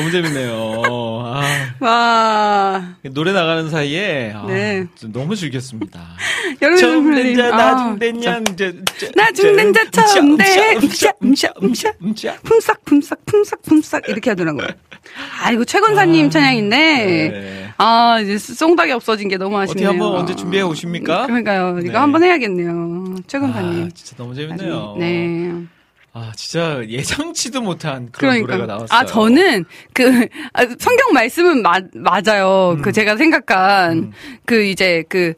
너무 0.00 0.10
재밌네요. 0.10 1.22
아, 1.26 1.42
와. 1.78 2.96
노래 3.12 3.32
나가는 3.32 3.68
사이에 3.68 4.32
아, 4.34 4.46
네. 4.46 4.86
좀 4.94 5.12
너무 5.12 5.36
즐겼습니다. 5.36 6.00
여러분 6.62 6.80
처음 6.80 7.14
된 7.14 7.36
자, 7.36 7.46
아, 7.48 7.56
나중 7.56 7.98
된 7.98 8.20
자, 8.22 8.42
이제 8.50 8.80
나중 9.14 9.56
된 9.56 9.72
자, 9.74 9.90
처음 9.90 10.38
돼. 10.38 10.74
음샤, 10.76 11.12
음샤, 11.22 11.52
음샤, 11.62 11.92
음샤. 12.02 12.34
품삯 12.44 12.76
품삯 12.86 13.18
품삯 13.26 13.58
품삯 13.62 14.02
이렇게 14.08 14.30
하더라고요. 14.30 14.68
아 15.42 15.50
이거 15.52 15.64
최건사님 15.64 16.30
찬양인데 16.30 16.76
네. 16.76 17.70
아 17.76 18.18
이제 18.20 18.38
송닥이 18.38 18.92
없어진 18.92 19.28
게 19.28 19.36
너무 19.36 19.56
어떻게 19.58 19.72
아쉽네요. 19.84 19.88
한번 19.90 20.20
언제 20.20 20.34
준비해 20.34 20.62
오십니까? 20.62 21.26
그러니까요. 21.26 21.78
이거 21.80 21.92
네. 21.92 21.98
한번 21.98 22.22
해야겠네요. 22.24 23.16
최건사님. 23.26 23.84
아, 23.84 23.88
진짜 23.94 24.16
너무 24.16 24.34
재밌네요. 24.34 24.96
네. 24.98 25.52
아, 26.20 26.32
진짜 26.36 26.82
예상치도 26.86 27.62
못한 27.62 28.10
그런 28.12 28.42
그러니까. 28.42 28.52
노래가 28.52 28.66
나왔어요. 28.66 28.98
아, 28.98 29.04
저는 29.06 29.64
그 29.92 30.26
아, 30.52 30.62
성경 30.78 31.12
말씀은 31.12 31.62
마, 31.62 31.80
맞아요. 31.94 32.76
음. 32.76 32.82
그 32.82 32.92
제가 32.92 33.16
생각한 33.16 34.12
그 34.44 34.64
이제 34.64 35.04
그 35.08 35.34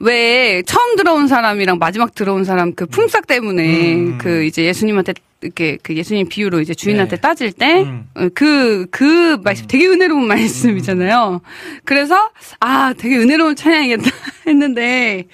왜 0.00 0.62
처음 0.62 0.96
들어온 0.96 1.26
사람이랑 1.26 1.78
마지막 1.78 2.14
들어온 2.14 2.44
사람 2.44 2.74
그 2.74 2.86
품삯 2.86 3.22
때문에 3.22 3.94
음. 3.94 4.18
그 4.18 4.44
이제 4.44 4.64
예수님한테 4.64 5.14
이렇게 5.40 5.78
그 5.82 5.94
예수님 5.94 6.28
비유로 6.28 6.60
이제 6.60 6.74
주인한테 6.74 7.16
네. 7.16 7.20
따질 7.20 7.52
때 7.52 7.82
음. 7.82 8.08
그, 8.34 8.86
그 8.90 9.38
말씀 9.44 9.66
되게 9.68 9.86
은혜로운 9.86 10.26
말씀이잖아요. 10.26 11.40
그래서, 11.84 12.30
아, 12.58 12.92
되게 12.98 13.16
은혜로운 13.18 13.54
찬양이겠다 13.54 14.10
했는데, 14.48 15.26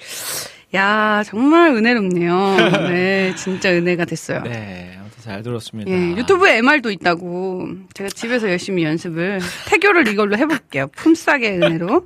야, 0.75 1.23
정말 1.25 1.71
은혜롭네요. 1.71 2.55
네, 2.89 3.33
진짜 3.35 3.69
은혜가 3.71 4.05
됐어요. 4.05 4.41
네, 4.43 4.95
아무튼 4.99 5.23
잘 5.23 5.41
들었습니다. 5.41 5.89
예, 5.89 5.95
유튜브에 6.17 6.57
MR도 6.57 6.91
있다고. 6.91 7.67
제가 7.93 8.09
집에서 8.09 8.49
열심히 8.49 8.83
연습을, 8.83 9.39
태교를 9.67 10.07
이걸로 10.07 10.37
해볼게요. 10.37 10.87
품삯의 10.95 11.61
은혜로. 11.61 12.03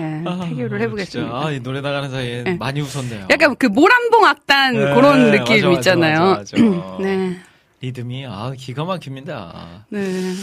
예, 0.00 0.22
아, 0.24 0.46
태교를 0.48 0.80
해보겠습니다. 0.82 1.30
아, 1.32 1.50
이 1.50 1.60
노래 1.60 1.80
나가는 1.80 2.08
사이에 2.08 2.44
네. 2.44 2.54
많이 2.56 2.80
웃었네요. 2.80 3.26
약간 3.30 3.56
그 3.56 3.66
모란봉 3.66 4.24
악단 4.24 4.74
네, 4.74 4.94
그런 4.94 5.30
느낌 5.32 5.56
맞아, 5.56 5.66
맞아, 5.66 5.72
있잖아요. 5.72 6.20
맞아. 6.36 6.56
네. 7.02 7.36
리듬이 7.80 8.24
아 8.26 8.52
기가 8.56 8.84
막힙니다. 8.84 9.86
네. 9.88 10.34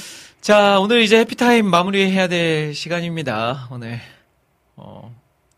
자 0.41 0.79
오늘 0.79 1.01
이제 1.01 1.19
해피타임 1.19 1.65
마무리해야 1.65 2.27
될 2.27 2.73
시간입니다. 2.73 3.67
오늘 3.71 3.99
어 4.75 5.13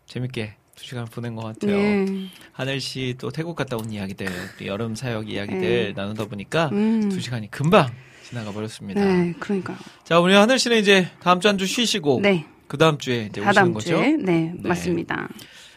재밌게 0.06 0.54
두 0.54 0.57
시간 0.88 1.04
보낸 1.04 1.34
것 1.36 1.42
같아요. 1.42 1.76
네. 1.76 2.26
하늘 2.52 2.80
씨 2.80 3.14
또 3.18 3.30
태국 3.30 3.54
갔다 3.56 3.76
온 3.76 3.90
이야기들, 3.92 4.26
또 4.58 4.66
여름 4.66 4.94
사역 4.94 5.28
이야기들 5.30 5.60
네. 5.60 5.92
나누다 5.94 6.24
보니까 6.26 6.70
음. 6.72 7.08
두 7.10 7.20
시간이 7.20 7.50
금방 7.50 7.90
지나가 8.28 8.50
버렸습니다. 8.52 9.04
네, 9.04 9.34
그러니까요. 9.38 9.76
자 10.04 10.18
우리 10.20 10.34
하늘 10.34 10.58
씨는 10.58 10.78
이제 10.78 11.08
다음 11.20 11.40
주 11.40 11.48
한 11.48 11.58
주 11.58 11.66
쉬시고 11.66 12.20
네. 12.22 12.46
그 12.66 12.76
다음 12.78 12.98
주에 12.98 13.26
이제 13.30 13.40
다 13.40 13.50
오시는 13.50 13.72
거죠? 13.74 13.86
주에. 13.98 14.12
네, 14.16 14.52
네. 14.54 14.68
맞습니다. 14.68 15.28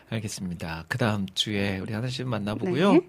알겠습니다. 0.10 0.86
그 0.88 0.98
다음 0.98 1.26
주에 1.34 1.80
우리 1.80 1.94
하나씩 1.94 2.28
만나보고요. 2.28 2.94
네. 2.94 3.02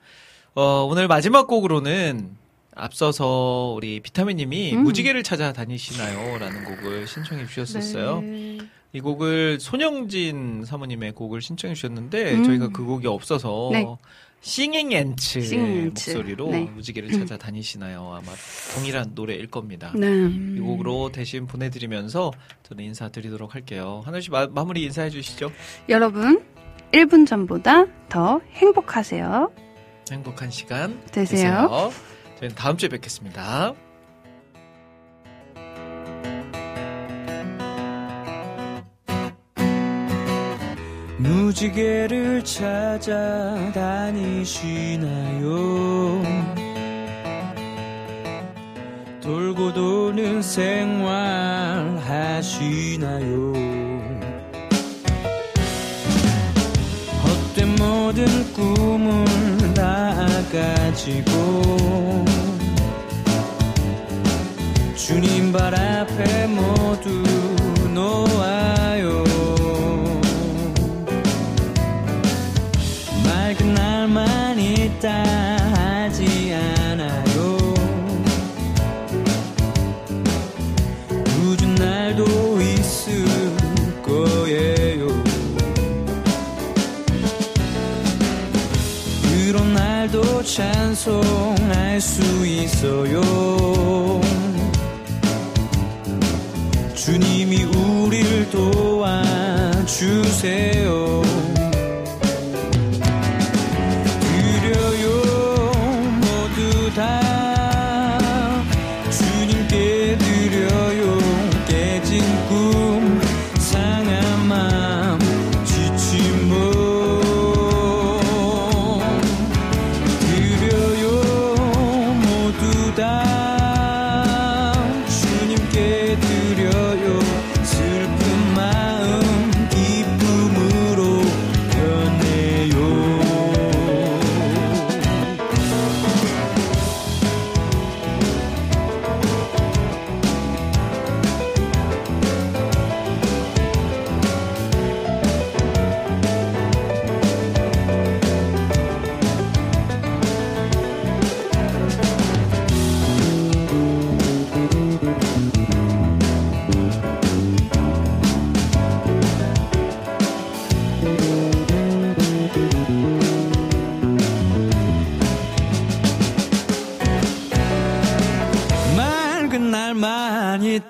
어, 0.54 0.84
오늘 0.88 1.08
마지막 1.08 1.46
곡으로는 1.46 2.36
앞서서 2.74 3.74
우리 3.76 4.00
비타민님이 4.00 4.74
음. 4.74 4.84
무지개를 4.84 5.22
찾아 5.22 5.52
다니시나요? 5.52 6.38
라는 6.38 6.64
곡을 6.64 7.06
신청해 7.06 7.46
주셨었어요. 7.46 8.20
네. 8.22 8.58
이 8.94 9.00
곡을 9.00 9.58
손영진 9.60 10.64
사모님의 10.66 11.12
곡을 11.12 11.40
신청해 11.40 11.74
주셨는데 11.74 12.34
음. 12.34 12.44
저희가 12.44 12.68
그 12.68 12.84
곡이 12.84 13.06
없어서 13.06 13.70
네. 13.72 13.86
싱잉 14.42 14.90
싱잉 14.90 14.96
앤츠. 14.96 16.10
목소리로 16.10 16.50
네. 16.50 16.60
무지개를 16.74 17.12
찾아 17.12 17.38
다니시나요? 17.38 18.12
아마 18.12 18.32
동일한 18.74 19.12
노래일 19.14 19.46
겁니다. 19.46 19.92
네. 19.94 20.06
이 20.28 20.58
곡으로 20.60 21.10
대신 21.12 21.46
보내드리면서 21.46 22.32
저는 22.64 22.84
인사드리도록 22.84 23.54
할게요. 23.54 24.02
하나씩 24.04 24.32
마, 24.32 24.46
마무리 24.48 24.82
인사해 24.82 25.10
주시죠. 25.10 25.52
여러분, 25.88 26.42
1분 26.92 27.26
전보다 27.26 27.86
더 28.08 28.40
행복하세요. 28.54 29.52
행복한 30.10 30.50
시간 30.50 31.00
되세요. 31.12 31.24
되세요. 31.24 31.92
저희는 32.42 32.56
다음 32.56 32.76
주에 32.76 32.88
뵙겠습니다. 32.88 33.72
무지개를 41.18 42.42
찾아다니시나요? 42.42 43.22
돌고 49.20 49.72
도는 49.72 50.42
생활 50.42 51.96
하시나요? 51.98 53.52
헛된 57.22 57.76
모든 57.76 58.52
꿈을 58.52 59.61
다 59.92 60.16
가지고 60.50 62.24
주님 64.96 65.52
발 65.52 65.74
앞에 65.74 66.46
모두 66.46 67.41
찬송할 91.02 92.00
수 92.00 92.46
있어요. 92.46 93.20
주님이 96.94 97.64
우릴 97.64 98.48
도와주세요 98.50 99.62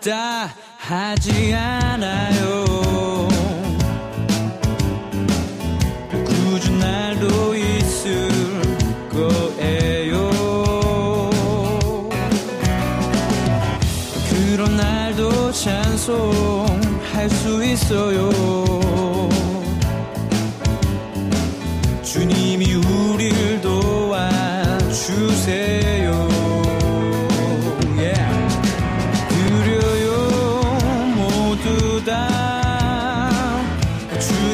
있다 0.03 0.53
하지 0.79 1.55
않아요. 1.55 2.65
굳은 6.11 6.79
날도 6.81 7.55
있을 7.55 8.29
거예요. 9.09 10.31
그런 14.29 14.77
날도 14.77 15.53
찬송할 15.53 17.31
수 17.31 17.65
있어요 17.65 18.22